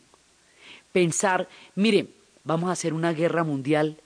pensar, 0.91 1.47
mire, 1.75 2.07
vamos 2.43 2.69
a 2.69 2.73
hacer 2.73 2.93
una 2.93 3.13
guerra 3.13 3.43
mundial 3.43 3.97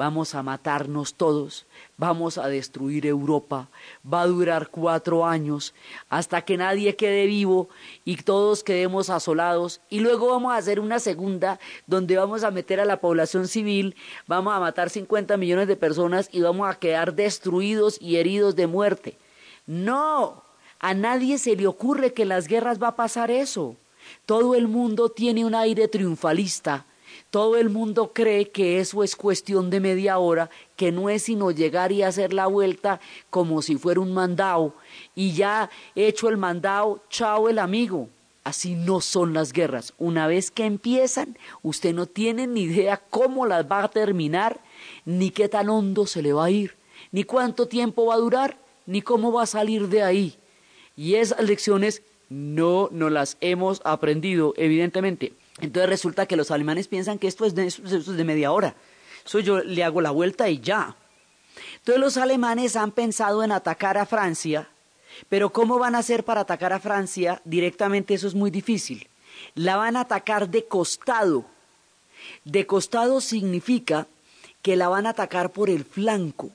vamos 0.00 0.34
a 0.34 0.42
matarnos 0.42 1.12
todos, 1.12 1.66
vamos 1.98 2.38
a 2.38 2.48
destruir 2.48 3.04
Europa, 3.04 3.68
va 4.02 4.22
a 4.22 4.26
durar 4.26 4.68
cuatro 4.70 5.26
años 5.26 5.74
hasta 6.08 6.40
que 6.40 6.56
nadie 6.56 6.96
quede 6.96 7.26
vivo 7.26 7.68
y 8.06 8.16
todos 8.16 8.64
quedemos 8.64 9.10
asolados. 9.10 9.82
Y 9.90 10.00
luego 10.00 10.28
vamos 10.28 10.54
a 10.54 10.56
hacer 10.56 10.80
una 10.80 11.00
segunda 11.00 11.60
donde 11.86 12.16
vamos 12.16 12.44
a 12.44 12.50
meter 12.50 12.80
a 12.80 12.86
la 12.86 12.98
población 12.98 13.46
civil, 13.46 13.94
vamos 14.26 14.54
a 14.54 14.60
matar 14.60 14.88
50 14.88 15.36
millones 15.36 15.68
de 15.68 15.76
personas 15.76 16.30
y 16.32 16.40
vamos 16.40 16.66
a 16.66 16.78
quedar 16.78 17.12
destruidos 17.12 17.98
y 18.00 18.16
heridos 18.16 18.56
de 18.56 18.66
muerte. 18.66 19.18
No, 19.66 20.42
a 20.78 20.94
nadie 20.94 21.36
se 21.36 21.56
le 21.56 21.66
ocurre 21.66 22.14
que 22.14 22.22
en 22.22 22.30
las 22.30 22.48
guerras 22.48 22.82
va 22.82 22.88
a 22.88 22.96
pasar 22.96 23.30
eso. 23.30 23.76
Todo 24.24 24.54
el 24.54 24.66
mundo 24.66 25.10
tiene 25.10 25.44
un 25.44 25.54
aire 25.54 25.88
triunfalista 25.88 26.86
todo 27.30 27.56
el 27.56 27.70
mundo 27.70 28.12
cree 28.12 28.50
que 28.50 28.80
eso 28.80 29.04
es 29.04 29.14
cuestión 29.14 29.70
de 29.70 29.80
media 29.80 30.18
hora, 30.18 30.50
que 30.76 30.90
no 30.92 31.08
es 31.08 31.22
sino 31.22 31.50
llegar 31.52 31.92
y 31.92 32.02
hacer 32.02 32.32
la 32.32 32.46
vuelta 32.46 33.00
como 33.30 33.62
si 33.62 33.76
fuera 33.76 34.00
un 34.00 34.12
mandado, 34.12 34.74
y 35.14 35.32
ya 35.32 35.70
hecho 35.94 36.28
el 36.28 36.36
mandado, 36.36 37.02
chao 37.08 37.48
el 37.48 37.58
amigo. 37.58 38.08
Así 38.42 38.74
no 38.74 39.00
son 39.00 39.34
las 39.34 39.52
guerras. 39.52 39.92
Una 39.98 40.26
vez 40.26 40.50
que 40.50 40.64
empiezan, 40.64 41.36
usted 41.62 41.94
no 41.94 42.06
tiene 42.06 42.46
ni 42.46 42.62
idea 42.62 42.96
cómo 43.10 43.46
las 43.46 43.70
va 43.70 43.84
a 43.84 43.90
terminar, 43.90 44.60
ni 45.04 45.30
qué 45.30 45.48
tan 45.48 45.68
hondo 45.68 46.06
se 46.06 46.22
le 46.22 46.32
va 46.32 46.46
a 46.46 46.50
ir, 46.50 46.74
ni 47.12 47.24
cuánto 47.24 47.68
tiempo 47.68 48.06
va 48.06 48.14
a 48.14 48.18
durar, 48.18 48.56
ni 48.86 49.02
cómo 49.02 49.30
va 49.30 49.42
a 49.42 49.46
salir 49.46 49.88
de 49.88 50.02
ahí. 50.02 50.34
Y 50.96 51.16
esas 51.16 51.42
lecciones 51.44 52.02
no 52.30 52.88
nos 52.90 53.12
las 53.12 53.36
hemos 53.40 53.82
aprendido, 53.84 54.54
evidentemente. 54.56 55.32
Entonces 55.60 55.88
resulta 55.88 56.26
que 56.26 56.36
los 56.36 56.50
alemanes 56.50 56.88
piensan 56.88 57.18
que 57.18 57.28
esto 57.28 57.44
es 57.44 57.54
de, 57.54 58.24
media 58.24 58.52
hora. 58.52 58.74
Eso 59.24 59.40
yo 59.40 59.62
le 59.62 59.84
hago 59.84 60.00
la 60.00 60.10
vuelta 60.10 60.48
y 60.48 60.60
ya. 60.60 60.96
Entonces 61.76 62.00
los 62.00 62.16
alemanes 62.16 62.76
han 62.76 62.92
pensado 62.92 63.42
en 63.42 63.52
atacar 63.52 63.98
a 63.98 64.06
Francia, 64.06 64.68
pero 65.28 65.50
¿cómo 65.50 65.78
van 65.78 65.94
a 65.94 65.98
hacer 65.98 66.24
para 66.24 66.42
atacar 66.42 66.72
a 66.72 66.80
Francia 66.80 67.42
directamente? 67.44 68.14
Eso 68.14 68.26
es 68.26 68.34
muy 68.34 68.50
difícil. 68.50 69.08
La 69.54 69.76
van 69.76 69.96
a 69.96 70.00
atacar 70.00 70.48
de 70.48 70.66
costado. 70.66 71.44
De 72.44 72.66
costado 72.66 73.20
significa 73.20 74.06
que 74.62 74.76
la 74.76 74.88
van 74.88 75.06
a 75.06 75.10
atacar 75.10 75.52
por 75.52 75.68
el 75.68 75.84
flanco. 75.84 76.50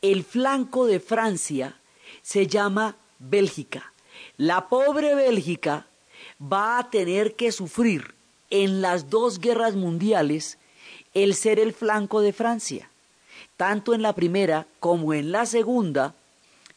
El 0.00 0.24
flanco 0.24 0.86
de 0.86 1.00
Francia 1.00 1.76
se 2.22 2.46
llama 2.46 2.96
Bélgica. 3.18 3.92
La 4.36 4.68
pobre 4.68 5.14
Bélgica 5.14 5.86
va 6.40 6.78
a 6.78 6.90
tener 6.90 7.34
que 7.34 7.52
sufrir 7.52 8.14
en 8.52 8.82
las 8.82 9.08
dos 9.08 9.40
guerras 9.40 9.74
mundiales 9.74 10.58
el 11.14 11.34
ser 11.34 11.58
el 11.58 11.72
flanco 11.72 12.20
de 12.20 12.34
Francia. 12.34 12.90
Tanto 13.56 13.94
en 13.94 14.02
la 14.02 14.14
primera 14.14 14.66
como 14.78 15.14
en 15.14 15.32
la 15.32 15.46
segunda, 15.46 16.14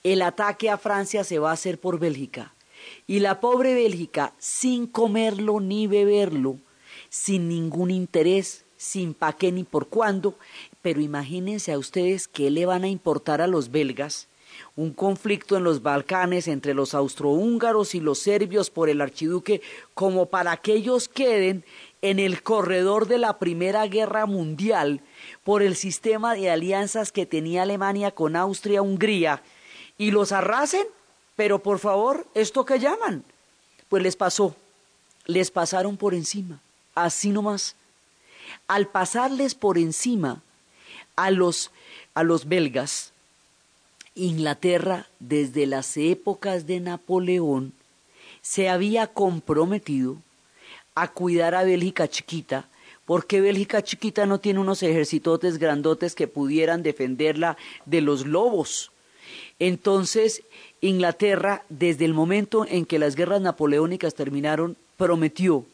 el 0.01 0.21
ataque 0.21 0.69
a 0.69 0.77
Francia 0.77 1.23
se 1.25 1.37
va 1.37 1.49
a 1.49 1.53
hacer 1.53 1.79
por 1.79 1.99
Bélgica. 1.99 2.53
Y 3.07 3.19
la 3.19 3.41
pobre 3.41 3.73
Bélgica, 3.73 4.33
sin 4.39 4.87
comerlo 4.87 5.59
ni 5.59 5.85
beberlo, 5.85 6.59
sin 7.09 7.49
ningún 7.49 7.91
interés, 7.91 8.63
sin 8.77 9.13
pa' 9.13 9.33
qué 9.33 9.51
ni 9.51 9.63
por 9.63 9.89
cuándo, 9.89 10.37
pero 10.81 11.01
imagínense 11.01 11.73
a 11.73 11.77
ustedes 11.77 12.27
qué 12.29 12.51
le 12.51 12.65
van 12.65 12.85
a 12.85 12.87
importar 12.87 13.41
a 13.41 13.47
los 13.47 13.69
belgas 13.69 14.29
un 14.75 14.91
conflicto 14.91 15.55
en 15.57 15.63
los 15.63 15.81
Balcanes 15.81 16.47
entre 16.47 16.73
los 16.73 16.93
austrohúngaros 16.93 17.95
y 17.95 17.99
los 17.99 18.19
serbios 18.19 18.69
por 18.69 18.89
el 18.89 19.01
archiduque, 19.01 19.61
como 19.93 20.25
para 20.27 20.57
que 20.57 20.73
ellos 20.73 21.07
queden 21.07 21.63
en 22.01 22.19
el 22.19 22.43
corredor 22.43 23.07
de 23.07 23.17
la 23.17 23.39
Primera 23.39 23.87
Guerra 23.87 24.25
Mundial 24.25 25.01
por 25.43 25.63
el 25.63 25.75
sistema 25.75 26.35
de 26.35 26.51
alianzas 26.51 27.11
que 27.11 27.25
tenía 27.25 27.63
Alemania 27.63 28.11
con 28.11 28.35
Austria-Hungría, 28.35 29.41
y 29.97 30.11
los 30.11 30.31
arrasen, 30.31 30.85
pero 31.35 31.59
por 31.59 31.79
favor, 31.79 32.27
¿esto 32.33 32.65
qué 32.65 32.79
llaman? 32.79 33.23
Pues 33.89 34.03
les 34.03 34.15
pasó, 34.15 34.55
les 35.25 35.51
pasaron 35.51 35.97
por 35.97 36.13
encima, 36.13 36.59
así 36.93 37.29
nomás. 37.29 37.75
Al 38.67 38.87
pasarles 38.87 39.55
por 39.55 39.77
encima 39.77 40.41
a 41.15 41.31
los, 41.31 41.71
a 42.13 42.23
los 42.23 42.47
belgas, 42.47 43.13
Inglaterra, 44.15 45.07
desde 45.19 45.65
las 45.65 45.97
épocas 45.97 46.65
de 46.65 46.79
Napoleón, 46.79 47.73
se 48.41 48.69
había 48.69 49.07
comprometido 49.07 50.17
a 50.95 51.09
cuidar 51.09 51.53
a 51.53 51.65
Bélgica 51.65 52.07
chiquita, 52.07 52.69
porque 53.05 53.41
Bélgica 53.41 53.83
chiquita 53.83 54.25
no 54.25 54.39
tiene 54.39 54.61
unos 54.61 54.81
ejercitotes 54.83 55.57
grandotes 55.57 56.15
que 56.15 56.29
pudieran 56.29 56.81
defenderla 56.81 57.57
de 57.85 57.99
los 57.99 58.25
lobos. 58.25 58.91
Entonces, 59.59 60.43
Inglaterra, 60.79 61.63
desde 61.67 62.05
el 62.05 62.13
momento 62.13 62.65
en 62.65 62.85
que 62.85 62.99
las 62.99 63.15
guerras 63.15 63.41
napoleónicas 63.41 64.15
terminaron, 64.15 64.77
prometió 64.95 65.65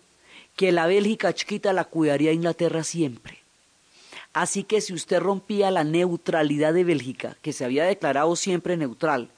que 0.56 0.72
la 0.72 0.88
Bélgica 0.88 1.34
chiquita 1.34 1.74
la 1.74 1.86
cuidaría 1.86 2.32
Inglaterra 2.32 2.84
siempre. 2.84 3.41
Así 4.34 4.63
que 4.63 4.79
si 4.79 4.93
usted 4.93 5.19
rompía 5.19 5.71
la 5.71 5.84
neutralidad 5.84 6.73
de 6.73 6.84
Bélgica, 6.84 7.38
que 7.41 7.51
se 7.51 7.65
había 7.65 7.84
declarado 7.84 8.36
siempre 8.36 8.77
neutral, 8.77 9.29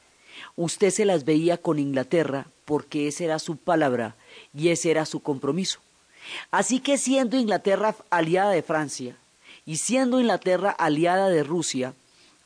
usted 0.55 0.91
se 0.91 1.05
las 1.05 1.25
veía 1.25 1.57
con 1.57 1.79
Inglaterra 1.79 2.47
porque 2.65 3.07
esa 3.07 3.23
era 3.23 3.39
su 3.39 3.57
palabra 3.57 4.15
y 4.53 4.69
ese 4.69 4.91
era 4.91 5.05
su 5.05 5.21
compromiso. 5.21 5.79
Así 6.51 6.79
que 6.79 6.97
siendo 6.97 7.37
Inglaterra 7.37 7.95
aliada 8.09 8.51
de 8.51 8.61
Francia 8.61 9.17
y 9.65 9.77
siendo 9.77 10.19
Inglaterra 10.19 10.69
aliada 10.69 11.29
de 11.29 11.43
Rusia, 11.43 11.93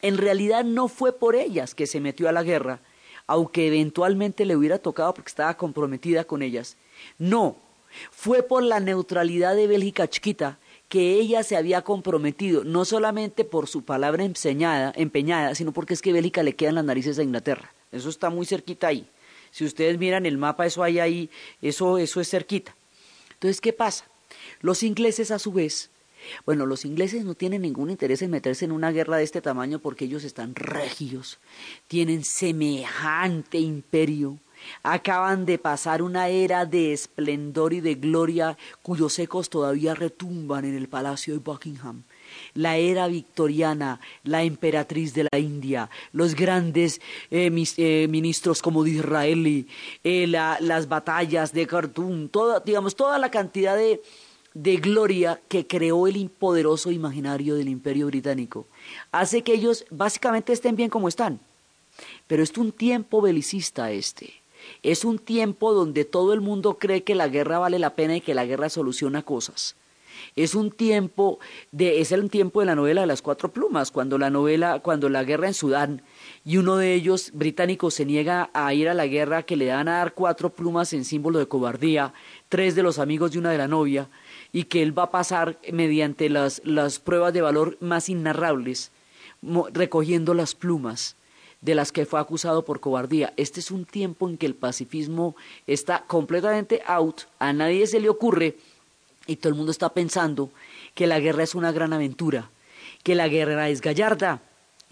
en 0.02 0.18
realidad 0.18 0.64
no 0.64 0.88
fue 0.88 1.12
por 1.12 1.36
ellas 1.36 1.76
que 1.76 1.88
se 1.88 2.00
metió 2.00 2.30
a 2.30 2.32
la 2.32 2.44
guerra, 2.44 2.80
aunque 3.28 3.68
eventualmente 3.68 4.46
le 4.46 4.56
hubiera 4.56 4.80
tocado 4.80 5.14
porque 5.14 5.30
estaba 5.30 5.58
comprometida 5.58 6.24
con 6.24 6.42
ellas. 6.42 6.78
No, 7.18 7.58
fue 8.12 8.42
por 8.42 8.64
la 8.64 8.80
neutralidad 8.80 9.56
de 9.56 9.68
Bélgica 9.68 10.08
chiquita 10.08 10.58
que 10.90 11.16
ella 11.16 11.44
se 11.44 11.58
había 11.58 11.82
comprometido, 11.82 12.64
no 12.64 12.86
solamente 12.86 13.44
por 13.44 13.68
su 13.68 13.84
palabra 13.84 14.24
empeñada, 14.24 14.94
empeñada 14.96 15.54
sino 15.56 15.74
porque 15.74 15.94
es 15.94 16.02
que 16.02 16.14
Bélgica 16.14 16.44
le 16.44 16.56
quedan 16.56 16.76
las 16.76 16.86
narices 16.86 17.20
a 17.20 17.24
Inglaterra. 17.24 17.74
Eso 17.92 18.10
está 18.10 18.30
muy 18.30 18.46
cerquita 18.46 18.88
ahí. 18.88 19.10
Si 19.52 19.66
ustedes 19.66 19.98
miran 19.98 20.26
el 20.26 20.38
mapa, 20.38 20.66
eso 20.66 20.84
hay 20.84 21.00
ahí, 21.00 21.30
eso, 21.62 21.98
eso 21.98 22.22
es 22.22 22.30
cerquita. 22.30 22.76
Entonces, 23.34 23.62
¿qué 23.62 23.74
pasa? 23.74 24.06
Los 24.62 24.84
ingleses, 24.84 25.32
a 25.32 25.40
su 25.40 25.52
vez, 25.52 25.90
bueno, 26.46 26.66
los 26.66 26.86
ingleses 26.86 27.24
no 27.24 27.36
tienen 27.36 27.62
ningún 27.62 27.90
interés 27.90 28.22
en 28.22 28.32
meterse 28.32 28.66
en 28.66 28.72
una 28.72 28.92
guerra 28.92 29.18
de 29.18 29.24
este 29.24 29.42
tamaño 29.42 29.80
porque 29.80 30.06
ellos 30.06 30.24
están 30.24 30.56
regios, 30.56 31.40
tienen 31.88 32.24
semejante 32.24 33.60
imperio, 33.60 34.38
acaban 34.84 35.46
de 35.46 35.58
pasar 35.58 36.02
una 36.02 36.30
era 36.30 36.66
de 36.66 36.94
esplendor 36.94 37.74
y 37.74 37.82
de 37.82 37.96
gloria 37.96 38.58
cuyos 38.82 39.18
ecos 39.20 39.50
todavía 39.50 39.94
retumban 39.96 40.66
en 40.66 40.76
el 40.76 40.88
palacio 40.88 41.34
de 41.34 41.40
Buckingham 41.40 42.04
la 42.54 42.78
era 42.78 43.08
victoriana, 43.08 44.00
la 44.24 44.44
emperatriz 44.44 45.14
de 45.14 45.28
la 45.32 45.40
India, 45.40 45.90
los 46.12 46.36
grandes 46.36 47.00
eh, 47.32 47.52
eh, 47.78 48.08
ministros 48.10 48.62
como 48.62 48.84
Disraeli, 48.84 49.68
eh, 50.04 50.28
las 50.28 50.88
batallas 50.88 51.54
de 51.54 51.68
Khartoum, 51.68 52.30
toda, 52.30 52.60
digamos, 52.60 52.96
toda 52.96 53.20
la 53.20 53.32
cantidad 53.32 53.76
de, 53.76 54.02
de 54.54 54.78
gloria 54.78 55.40
que 55.48 55.68
creó 55.68 56.08
el 56.08 56.30
poderoso 56.30 56.92
imaginario 56.92 57.56
del 57.56 57.70
imperio 57.70 58.08
británico, 58.08 58.68
hace 59.12 59.44
que 59.44 59.54
ellos 59.54 59.86
básicamente 59.90 60.54
estén 60.54 60.76
bien 60.76 60.90
como 60.90 61.08
están. 61.08 61.40
Pero 62.28 62.44
es 62.44 62.56
un 62.58 62.72
tiempo 62.72 63.22
belicista 63.22 63.92
este. 63.92 64.34
Es 64.84 65.06
un 65.06 65.20
tiempo 65.20 65.74
donde 65.74 66.06
todo 66.06 66.34
el 66.34 66.42
mundo 66.42 66.78
cree 66.78 67.04
que 67.04 67.16
la 67.16 67.28
guerra 67.28 67.60
vale 67.60 67.80
la 67.80 67.96
pena 67.96 68.18
y 68.18 68.22
que 68.22 68.34
la 68.34 68.46
guerra 68.46 68.70
soluciona 68.70 69.24
cosas. 69.24 69.76
Es 70.36 70.56
un 70.56 70.72
tiempo 70.72 71.40
de, 71.72 72.02
es 72.02 72.12
el 72.12 72.30
tiempo 72.30 72.60
de 72.60 72.66
la 72.66 72.76
novela 72.76 73.02
de 73.02 73.08
las 73.08 73.22
cuatro 73.22 73.52
plumas, 73.52 73.92
cuando 73.92 74.18
la 74.18 74.30
novela, 74.30 74.80
cuando 74.80 75.10
la 75.10 75.24
guerra 75.24 75.48
en 75.48 75.54
Sudán, 75.54 76.02
y 76.46 76.58
uno 76.58 76.78
de 76.78 76.94
ellos, 76.94 77.32
británico, 77.34 77.92
se 77.92 78.06
niega 78.06 78.50
a 78.54 78.74
ir 78.74 78.90
a 78.90 78.94
la 78.94 79.08
guerra 79.08 79.44
que 79.44 79.56
le 79.56 79.66
dan 79.66 79.88
a 79.88 79.98
dar 79.98 80.14
cuatro 80.14 80.50
plumas 80.50 80.94
en 80.94 81.06
símbolo 81.06 81.40
de 81.40 81.48
cobardía, 81.48 82.14
tres 82.50 82.76
de 82.76 82.84
los 82.84 83.00
amigos 83.00 83.32
de 83.32 83.40
una 83.40 83.52
de 83.52 83.58
la 83.58 83.68
novia, 83.68 84.10
y 84.52 84.66
que 84.66 84.82
él 84.82 84.98
va 84.98 85.04
a 85.04 85.12
pasar 85.12 85.60
mediante 85.72 86.30
las, 86.30 86.62
las 86.64 87.00
pruebas 87.00 87.34
de 87.34 87.42
valor 87.42 87.78
más 87.80 88.10
inarrables, 88.10 88.92
recogiendo 89.74 90.34
las 90.34 90.56
plumas 90.56 91.16
de 91.62 91.76
las 91.76 91.92
que 91.92 92.06
fue 92.06 92.20
acusado 92.20 92.66
por 92.66 92.80
cobardía. 92.80 93.34
Este 93.38 93.60
es 93.60 93.72
un 93.72 93.86
tiempo 93.86 94.30
en 94.30 94.38
que 94.38 94.46
el 94.46 94.56
pacifismo 94.56 95.36
está 95.66 96.04
completamente 96.08 96.82
out, 96.86 97.22
a 97.40 97.54
nadie 97.54 97.88
se 97.88 98.00
le 98.00 98.10
ocurre 98.10 98.58
y 99.26 99.38
todo 99.38 99.50
el 99.50 99.56
mundo 99.56 99.72
está 99.72 99.90
pensando 99.90 100.50
que 100.94 101.08
la 101.08 101.20
guerra 101.20 101.44
es 101.44 101.56
una 101.56 101.72
gran 101.72 101.94
aventura, 101.94 102.50
que 103.04 103.16
la 103.16 103.28
guerra 103.28 103.70
es 103.70 103.82
gallarda, 103.82 104.42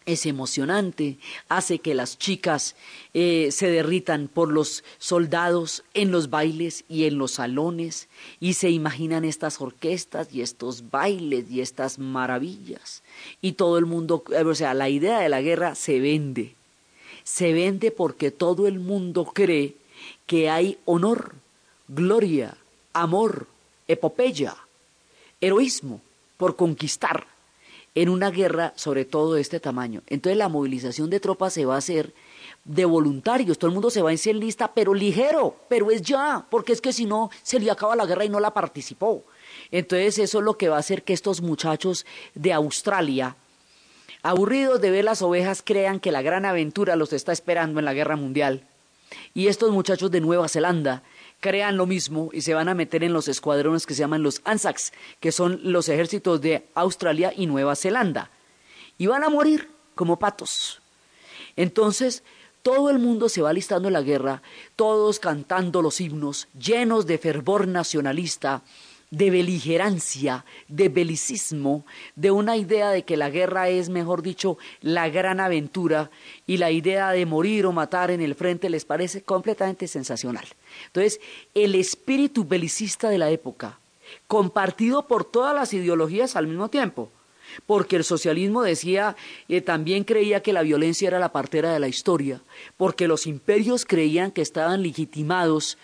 es 0.05 0.25
emocionante, 0.25 1.17
hace 1.49 1.79
que 1.79 1.95
las 1.95 2.17
chicas 2.17 2.75
eh, 3.13 3.49
se 3.51 3.69
derritan 3.69 4.27
por 4.27 4.51
los 4.51 4.83
soldados 4.99 5.83
en 5.93 6.11
los 6.11 6.29
bailes 6.29 6.83
y 6.87 7.05
en 7.05 7.17
los 7.17 7.31
salones 7.31 8.07
y 8.39 8.53
se 8.53 8.69
imaginan 8.69 9.25
estas 9.25 9.59
orquestas 9.61 10.27
y 10.31 10.41
estos 10.41 10.91
bailes 10.91 11.49
y 11.49 11.61
estas 11.61 11.97
maravillas. 11.97 13.01
Y 13.41 13.53
todo 13.53 13.77
el 13.77 13.85
mundo, 13.85 14.23
o 14.45 14.55
sea, 14.55 14.73
la 14.73 14.89
idea 14.89 15.19
de 15.19 15.29
la 15.29 15.41
guerra 15.41 15.75
se 15.75 15.99
vende. 15.99 16.55
Se 17.23 17.53
vende 17.53 17.89
porque 17.89 18.29
todo 18.29 18.67
el 18.67 18.79
mundo 18.79 19.25
cree 19.25 19.75
que 20.27 20.49
hay 20.49 20.77
honor, 20.85 21.33
gloria, 21.87 22.57
amor, 22.93 23.47
epopeya, 23.87 24.55
heroísmo 25.41 26.01
por 26.37 26.55
conquistar 26.55 27.34
en 27.95 28.09
una 28.09 28.29
guerra 28.29 28.73
sobre 28.75 29.05
todo 29.05 29.33
de 29.33 29.41
este 29.41 29.59
tamaño. 29.59 30.03
Entonces 30.07 30.37
la 30.37 30.49
movilización 30.49 31.09
de 31.09 31.21
tropas 31.21 31.53
se 31.53 31.65
va 31.65 31.75
a 31.75 31.79
hacer 31.79 32.13
de 32.65 32.83
voluntarios, 32.83 33.57
todo 33.57 33.69
el 33.69 33.73
mundo 33.73 33.89
se 33.89 34.01
va 34.01 34.09
a 34.09 34.13
en 34.13 34.39
lista, 34.39 34.73
pero 34.73 34.93
ligero, 34.93 35.55
pero 35.69 35.91
es 35.91 36.01
ya, 36.01 36.45
porque 36.49 36.73
es 36.73 36.81
que 36.81 36.93
si 36.93 37.05
no 37.05 37.29
se 37.43 37.59
le 37.59 37.71
acaba 37.71 37.95
la 37.95 38.05
guerra 38.05 38.25
y 38.25 38.29
no 38.29 38.39
la 38.39 38.53
participó. 38.53 39.23
Entonces 39.71 40.19
eso 40.19 40.39
es 40.39 40.43
lo 40.43 40.57
que 40.57 40.69
va 40.69 40.77
a 40.77 40.79
hacer 40.79 41.03
que 41.03 41.13
estos 41.13 41.41
muchachos 41.41 42.05
de 42.33 42.53
Australia, 42.53 43.35
aburridos 44.23 44.81
de 44.81 44.91
ver 44.91 45.05
las 45.05 45.21
ovejas, 45.21 45.61
crean 45.63 45.99
que 45.99 46.11
la 46.11 46.23
gran 46.23 46.45
aventura 46.45 46.95
los 46.95 47.13
está 47.13 47.31
esperando 47.31 47.79
en 47.79 47.85
la 47.85 47.93
guerra 47.93 48.15
mundial. 48.15 48.67
Y 49.33 49.47
estos 49.47 49.71
muchachos 49.71 50.09
de 50.09 50.19
Nueva 50.19 50.49
Zelanda, 50.49 51.03
crean 51.39 51.77
lo 51.77 51.85
mismo 51.85 52.29
y 52.33 52.41
se 52.41 52.53
van 52.53 52.69
a 52.69 52.73
meter 52.73 53.03
en 53.03 53.13
los 53.13 53.27
escuadrones 53.27 53.85
que 53.85 53.93
se 53.93 53.99
llaman 53.99 54.23
los 54.23 54.41
ANZACs, 54.45 54.93
que 55.19 55.31
son 55.31 55.59
los 55.63 55.89
ejércitos 55.89 56.41
de 56.41 56.67
Australia 56.75 57.33
y 57.35 57.45
Nueva 57.45 57.75
Zelanda. 57.75 58.31
Y 58.97 59.07
van 59.07 59.23
a 59.23 59.29
morir 59.29 59.69
como 59.93 60.19
patos. 60.19 60.81
Entonces, 61.55 62.23
todo 62.61 62.89
el 62.89 62.97
mundo 62.97 63.29
se 63.29 63.41
va 63.41 63.51
alistando 63.51 63.89
en 63.89 63.93
la 63.93 64.01
guerra, 64.01 64.41
todos 64.75 65.19
cantando 65.19 65.81
los 65.81 66.01
himnos, 66.01 66.47
llenos 66.59 67.05
de 67.05 67.17
fervor 67.17 67.67
nacionalista, 67.67 68.63
de 69.11 69.29
beligerancia, 69.29 70.45
de 70.67 70.89
belicismo, 70.89 71.85
de 72.15 72.31
una 72.31 72.57
idea 72.57 72.89
de 72.91 73.03
que 73.03 73.17
la 73.17 73.29
guerra 73.29 73.69
es, 73.69 73.89
mejor 73.89 74.21
dicho, 74.21 74.57
la 74.81 75.09
gran 75.09 75.39
aventura 75.39 76.09
y 76.47 76.57
la 76.57 76.71
idea 76.71 77.11
de 77.11 77.25
morir 77.25 77.65
o 77.65 77.71
matar 77.71 78.11
en 78.11 78.21
el 78.21 78.35
frente 78.35 78.69
les 78.69 78.85
parece 78.85 79.21
completamente 79.21 79.87
sensacional. 79.87 80.45
Entonces, 80.87 81.19
el 81.53 81.75
espíritu 81.75 82.45
belicista 82.45 83.09
de 83.09 83.17
la 83.17 83.29
época, 83.29 83.79
compartido 84.27 85.07
por 85.07 85.23
todas 85.23 85.55
las 85.55 85.73
ideologías 85.73 86.35
al 86.35 86.47
mismo 86.47 86.69
tiempo, 86.69 87.09
porque 87.65 87.95
el 87.95 88.03
socialismo 88.03 88.63
decía, 88.63 89.15
eh, 89.47 89.61
también 89.61 90.03
creía 90.03 90.41
que 90.41 90.53
la 90.53 90.61
violencia 90.61 91.07
era 91.07 91.19
la 91.19 91.31
partera 91.31 91.71
de 91.71 91.79
la 91.79 91.87
historia, 91.87 92.41
porque 92.77 93.07
los 93.07 93.27
imperios 93.27 93.85
creían 93.85 94.31
que 94.31 94.41
estaban 94.41 94.81
legitimados 94.81 95.77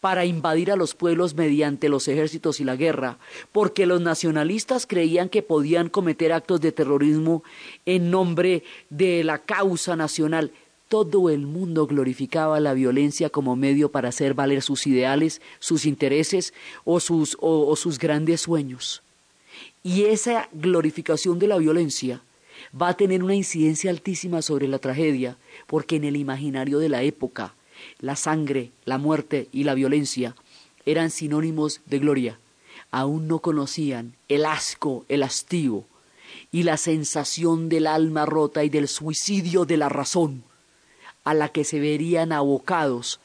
para 0.00 0.24
invadir 0.24 0.70
a 0.70 0.76
los 0.76 0.94
pueblos 0.94 1.34
mediante 1.34 1.88
los 1.88 2.06
ejércitos 2.08 2.60
y 2.60 2.64
la 2.64 2.76
guerra, 2.76 3.18
porque 3.52 3.86
los 3.86 4.00
nacionalistas 4.00 4.86
creían 4.86 5.28
que 5.28 5.42
podían 5.42 5.88
cometer 5.88 6.32
actos 6.32 6.60
de 6.60 6.72
terrorismo 6.72 7.42
en 7.86 8.10
nombre 8.10 8.62
de 8.90 9.24
la 9.24 9.38
causa 9.38 9.96
nacional. 9.96 10.52
Todo 10.88 11.30
el 11.30 11.46
mundo 11.46 11.86
glorificaba 11.86 12.60
la 12.60 12.74
violencia 12.74 13.30
como 13.30 13.56
medio 13.56 13.90
para 13.90 14.10
hacer 14.10 14.34
valer 14.34 14.62
sus 14.62 14.86
ideales, 14.86 15.40
sus 15.58 15.84
intereses 15.84 16.54
o 16.84 17.00
sus, 17.00 17.98
grandes 17.98 18.42
sueños. 18.42 19.02
Y 19.82 20.04
esa 20.04 20.48
glorificación 20.52 21.38
de 21.38 21.48
la 21.48 21.58
violencia 21.58 22.20
va 22.80 22.88
a 22.88 22.96
tener 22.96 23.24
una 23.24 23.34
incidencia 23.34 23.90
altísima 23.90 24.42
sobre 24.42 24.68
la 24.68 24.78
tragedia, 24.78 25.36
porque 25.66 25.96
en 25.96 26.04
el 26.04 26.16
imaginario 26.16 26.78
de 26.78 26.88
la 26.88 27.02
época, 27.02 27.54
la 27.98 28.16
sangre, 28.16 28.70
la 28.84 28.98
muerte 28.98 29.48
y 29.52 29.64
la 29.64 29.74
violencia 29.74 30.34
eran 30.84 31.10
sinónimos 31.10 31.80
de 31.86 31.98
gloria. 31.98 32.38
Aún 32.90 33.28
no 33.28 33.40
conocían 33.40 34.14
el 34.28 34.44
asco, 34.44 35.04
el 35.08 35.22
hastío 35.22 35.84
y 36.52 36.62
la 36.62 36.76
sensación 36.76 37.68
del 37.68 37.86
alma 37.86 38.26
rota 38.26 38.64
y 38.64 38.68
del 38.68 38.88
suicidio 38.88 39.64
de 39.64 39.76
la 39.76 39.88
razón 39.88 40.44
a 41.24 41.34
la 41.34 41.48
que 41.48 41.64
se 41.64 41.80
verían 41.80 42.32
abocados 42.32 43.20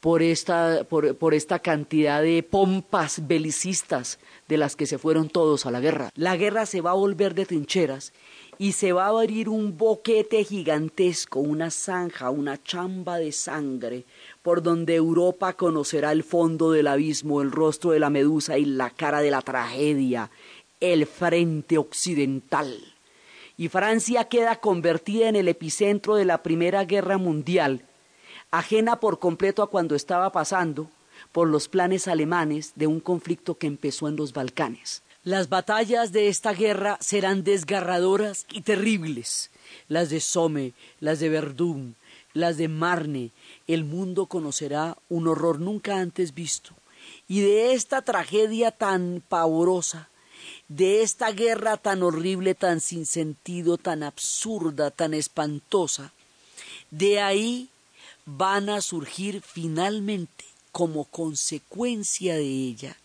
por 0.00 0.22
esta, 0.22 0.84
por, 0.88 1.16
por 1.16 1.34
esta 1.34 1.60
cantidad 1.60 2.20
de 2.20 2.42
pompas 2.42 3.26
belicistas 3.26 4.18
de 4.48 4.56
las 4.56 4.76
que 4.76 4.86
se 4.86 4.98
fueron 4.98 5.28
todos 5.28 5.64
a 5.64 5.70
la 5.70 5.80
guerra. 5.80 6.10
La 6.16 6.36
guerra 6.36 6.66
se 6.66 6.80
va 6.80 6.90
a 6.90 6.94
volver 6.94 7.34
de 7.34 7.46
trincheras 7.46 8.12
y 8.58 8.72
se 8.72 8.92
va 8.92 9.06
a 9.06 9.08
abrir 9.08 9.48
un 9.48 9.76
boquete 9.76 10.44
gigantesco, 10.44 11.40
una 11.40 11.70
zanja, 11.70 12.30
una 12.30 12.62
chamba 12.62 13.18
de 13.18 13.32
sangre, 13.32 14.04
por 14.42 14.62
donde 14.62 14.94
Europa 14.94 15.54
conocerá 15.54 16.12
el 16.12 16.22
fondo 16.22 16.70
del 16.70 16.86
abismo, 16.86 17.42
el 17.42 17.50
rostro 17.50 17.90
de 17.90 18.00
la 18.00 18.10
medusa 18.10 18.58
y 18.58 18.64
la 18.64 18.90
cara 18.90 19.20
de 19.20 19.30
la 19.30 19.42
tragedia, 19.42 20.30
el 20.80 21.06
frente 21.06 21.78
occidental. 21.78 22.78
Y 23.56 23.68
Francia 23.68 24.24
queda 24.24 24.56
convertida 24.60 25.28
en 25.28 25.36
el 25.36 25.48
epicentro 25.48 26.16
de 26.16 26.24
la 26.24 26.42
Primera 26.42 26.84
Guerra 26.84 27.18
Mundial, 27.18 27.82
ajena 28.50 29.00
por 29.00 29.18
completo 29.18 29.62
a 29.62 29.70
cuando 29.70 29.94
estaba 29.94 30.30
pasando 30.32 30.88
por 31.32 31.48
los 31.48 31.68
planes 31.68 32.08
alemanes 32.08 32.72
de 32.76 32.86
un 32.86 33.00
conflicto 33.00 33.56
que 33.56 33.66
empezó 33.66 34.08
en 34.08 34.16
los 34.16 34.32
Balcanes. 34.32 35.02
Las 35.24 35.48
batallas 35.48 36.12
de 36.12 36.28
esta 36.28 36.52
guerra 36.52 36.98
serán 37.00 37.44
desgarradoras 37.44 38.46
y 38.50 38.60
terribles. 38.60 39.50
Las 39.88 40.10
de 40.10 40.20
Somme, 40.20 40.72
las 41.00 41.18
de 41.18 41.28
Verdún, 41.28 41.96
las 42.32 42.56
de 42.56 42.68
Marne. 42.68 43.30
El 43.66 43.84
mundo 43.84 44.26
conocerá 44.26 44.96
un 45.08 45.26
horror 45.26 45.60
nunca 45.60 45.98
antes 45.98 46.34
visto. 46.34 46.74
Y 47.26 47.40
de 47.40 47.72
esta 47.72 48.02
tragedia 48.02 48.70
tan 48.70 49.22
pavorosa 49.28 50.08
de 50.68 51.02
esta 51.02 51.30
guerra 51.30 51.76
tan 51.76 52.02
horrible, 52.02 52.54
tan 52.54 52.80
sin 52.80 53.06
sentido, 53.06 53.76
tan 53.78 54.02
absurda, 54.02 54.90
tan 54.90 55.14
espantosa, 55.14 56.12
de 56.90 57.20
ahí 57.20 57.68
van 58.24 58.68
a 58.68 58.80
surgir 58.80 59.42
finalmente, 59.42 60.44
como 60.72 61.04
consecuencia 61.04 62.34
de 62.34 62.46
ella, 62.46 62.96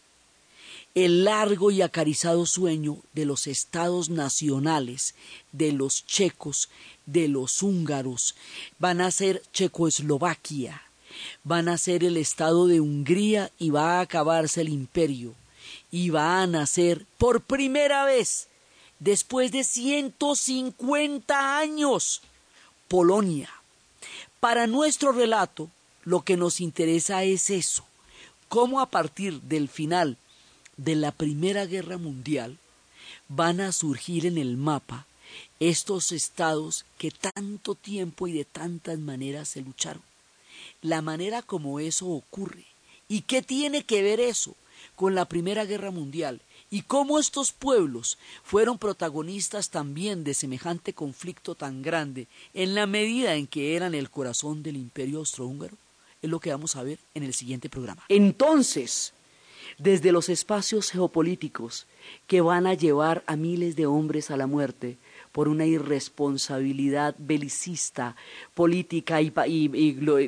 el 1.06 1.24
largo 1.24 1.72
y 1.72 1.82
acarizado 1.82 2.46
sueño 2.46 2.98
de 3.14 3.26
los 3.26 3.48
estados 3.48 4.10
nacionales, 4.10 5.16
de 5.52 5.72
los 5.72 6.06
checos, 6.06 6.70
de 7.06 7.28
los 7.28 7.64
húngaros, 7.64 8.36
van 8.80 9.00
a 9.02 9.10
ser 9.12 9.42
Checoslovaquia, 9.54 10.82
van 11.44 11.70
a 11.70 11.78
ser 11.78 12.04
el 12.04 12.18
estado 12.18 12.68
de 12.68 12.82
Hungría 12.82 13.52
y 13.58 13.70
va 13.70 13.98
a 13.98 14.02
acabarse 14.02 14.62
el 14.62 14.70
imperio, 14.70 15.36
y 15.92 16.10
va 16.10 16.42
a 16.42 16.48
nacer 16.48 17.06
por 17.18 17.42
primera 17.42 18.04
vez, 18.06 18.48
después 19.00 19.52
de 19.52 19.64
150 19.64 21.58
años, 21.58 22.22
Polonia. 22.88 23.50
Para 24.40 24.68
nuestro 24.68 25.12
relato, 25.12 25.70
lo 26.04 26.22
que 26.22 26.36
nos 26.38 26.60
interesa 26.62 27.24
es 27.24 27.50
eso, 27.50 27.86
cómo 28.48 28.82
a 28.82 28.88
partir 28.88 29.42
del 29.42 29.70
final 29.70 30.18
de 30.80 30.96
la 30.96 31.12
Primera 31.12 31.66
Guerra 31.66 31.98
Mundial 31.98 32.58
van 33.28 33.60
a 33.60 33.72
surgir 33.72 34.26
en 34.26 34.38
el 34.38 34.56
mapa 34.56 35.06
estos 35.60 36.12
estados 36.12 36.86
que 36.98 37.12
tanto 37.12 37.76
tiempo 37.76 38.28
y 38.28 38.34
de 38.34 38.46
tantas 38.46 38.98
maneras 38.98 39.50
se 39.50 39.62
lucharon. 39.62 40.02
La 40.82 41.02
manera 41.02 41.42
como 41.42 41.80
eso 41.80 42.08
ocurre. 42.08 42.66
¿Y 43.10 43.22
qué 43.22 43.42
tiene 43.42 43.84
que 43.84 44.02
ver 44.02 44.20
eso 44.20 44.56
con 44.96 45.16
la 45.16 45.26
Primera 45.26 45.66
Guerra 45.66 45.92
Mundial? 45.92 46.42
y 46.72 46.84
cómo 46.84 47.18
estos 47.18 47.52
pueblos 47.52 48.20
fueron 48.44 48.78
protagonistas 48.78 49.72
también 49.72 50.24
de 50.24 50.36
semejante 50.36 50.94
conflicto 50.94 51.56
tan 51.56 51.82
grande 51.82 52.28
en 52.54 52.76
la 52.76 52.86
medida 52.86 53.34
en 53.34 53.48
que 53.48 53.76
eran 53.76 53.96
el 53.96 54.12
corazón 54.12 54.62
del 54.62 54.76
imperio 54.76 55.18
austrohúngaro, 55.18 55.76
es 56.22 56.30
lo 56.30 56.40
que 56.40 56.52
vamos 56.52 56.76
a 56.76 56.84
ver 56.84 57.00
en 57.16 57.24
el 57.24 57.34
siguiente 57.34 57.70
programa. 57.70 58.04
Entonces, 58.08 59.14
desde 59.78 60.12
los 60.12 60.30
espacios 60.30 60.92
geopolíticos 60.92 61.88
que 62.28 62.42
van 62.42 62.68
a 62.68 62.74
llevar 62.74 63.24
a 63.28 63.36
miles 63.36 63.76
de 63.76 63.86
hombres 63.86 64.32
a 64.32 64.38
la 64.38 64.48
muerte 64.48 64.98
por 65.32 65.48
una 65.48 65.66
irresponsabilidad 65.66 67.16
belicista, 67.18 68.16
política 68.54 69.22
y, 69.22 69.30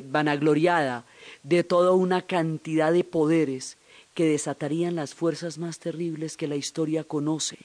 vanagloriada 0.02 1.04
de 1.42 1.64
toda 1.64 1.92
una 1.92 2.22
cantidad 2.22 2.92
de 2.92 3.04
poderes 3.04 3.78
que 4.14 4.26
desatarían 4.26 4.94
las 4.94 5.14
fuerzas 5.14 5.58
más 5.58 5.78
terribles 5.78 6.36
que 6.36 6.46
la 6.46 6.56
historia 6.56 7.04
conoce, 7.04 7.58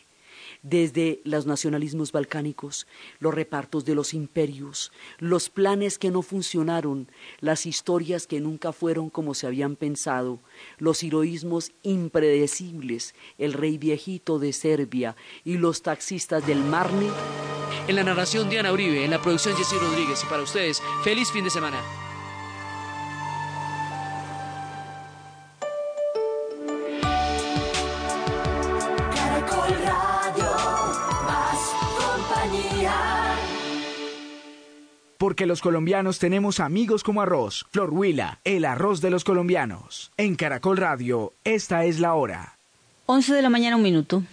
desde 0.62 1.22
los 1.24 1.46
nacionalismos 1.46 2.12
balcánicos, 2.12 2.88
los 3.20 3.34
repartos 3.34 3.86
de 3.86 3.96
los 3.96 4.14
imperios, 4.14 4.92
los 5.20 5.50
planes 5.50 5.98
que 5.98 6.12
no 6.12 6.22
funcionaron, 6.22 7.10
las 7.40 7.66
historias 7.66 8.28
que 8.28 8.40
nunca 8.40 8.74
fueron 8.74 9.10
como 9.10 9.34
se 9.34 9.48
habían 9.48 9.76
pensado, 9.76 10.40
los 10.78 11.04
heroísmos 11.04 11.72
impredecibles, 11.84 13.16
el 13.38 13.54
rey 13.54 13.78
viejito 13.78 14.40
de 14.40 14.54
Serbia 14.54 15.16
y 15.44 15.58
los 15.58 15.82
taxistas 15.82 16.46
del 16.46 16.64
Marne. 16.64 17.10
En 17.88 17.96
la 17.96 18.04
narración 18.04 18.50
Diana 18.50 18.72
Uribe, 18.72 19.06
en 19.06 19.12
la 19.12 19.22
producción 19.22 19.56
Jessy 19.56 19.78
Rodríguez 19.78 20.24
y 20.24 20.28
para 20.28 20.44
ustedes, 20.44 20.82
feliz 21.04 21.32
fin 21.32 21.44
de 21.44 21.50
semana. 21.50 22.07
Porque 35.18 35.46
los 35.46 35.62
colombianos 35.62 36.20
tenemos 36.20 36.60
amigos 36.60 37.04
como 37.04 37.22
arroz. 37.22 37.66
Flor 37.72 37.90
Huila, 37.92 38.40
el 38.44 38.66
arroz 38.66 39.02
de 39.02 39.10
los 39.10 39.24
colombianos. 39.24 40.12
En 40.18 40.36
Caracol 40.36 40.78
Radio, 40.78 41.34
esta 41.44 41.86
es 41.86 42.00
la 42.00 42.14
hora. 42.14 42.58
11 43.08 43.34
de 43.34 43.42
la 43.42 43.50
mañana, 43.50 43.78
un 43.78 43.84
minuto. 43.84 44.24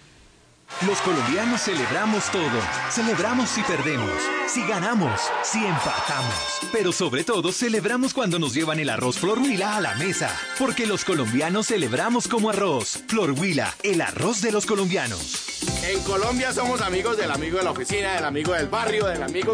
Los 0.86 0.98
colombianos 1.02 1.62
celebramos 1.62 2.30
todo. 2.30 2.60
Celebramos 2.90 3.48
si 3.48 3.62
perdemos, 3.62 4.10
si 4.48 4.66
ganamos, 4.66 5.20
si 5.42 5.58
empatamos. 5.58 6.34
Pero 6.72 6.90
sobre 6.90 7.22
todo 7.22 7.52
celebramos 7.52 8.12
cuando 8.12 8.38
nos 8.38 8.54
llevan 8.54 8.80
el 8.80 8.90
arroz 8.90 9.18
Flor 9.18 9.38
Huila 9.38 9.76
a 9.76 9.80
la 9.80 9.94
mesa. 9.94 10.36
Porque 10.58 10.86
los 10.86 11.04
colombianos 11.04 11.68
celebramos 11.68 12.26
como 12.26 12.50
arroz. 12.50 13.04
Flor 13.06 13.32
Huila, 13.32 13.72
el 13.82 14.00
arroz 14.00 14.42
de 14.42 14.52
los 14.52 14.66
colombianos. 14.66 15.62
En 15.84 16.02
Colombia 16.02 16.52
somos 16.52 16.80
amigos 16.80 17.18
del 17.18 17.30
amigo 17.30 17.58
de 17.58 17.64
la 17.64 17.70
oficina, 17.70 18.14
del 18.14 18.24
amigo 18.24 18.52
del 18.52 18.68
barrio, 18.68 19.06
del 19.06 19.22
amigo 19.22 19.52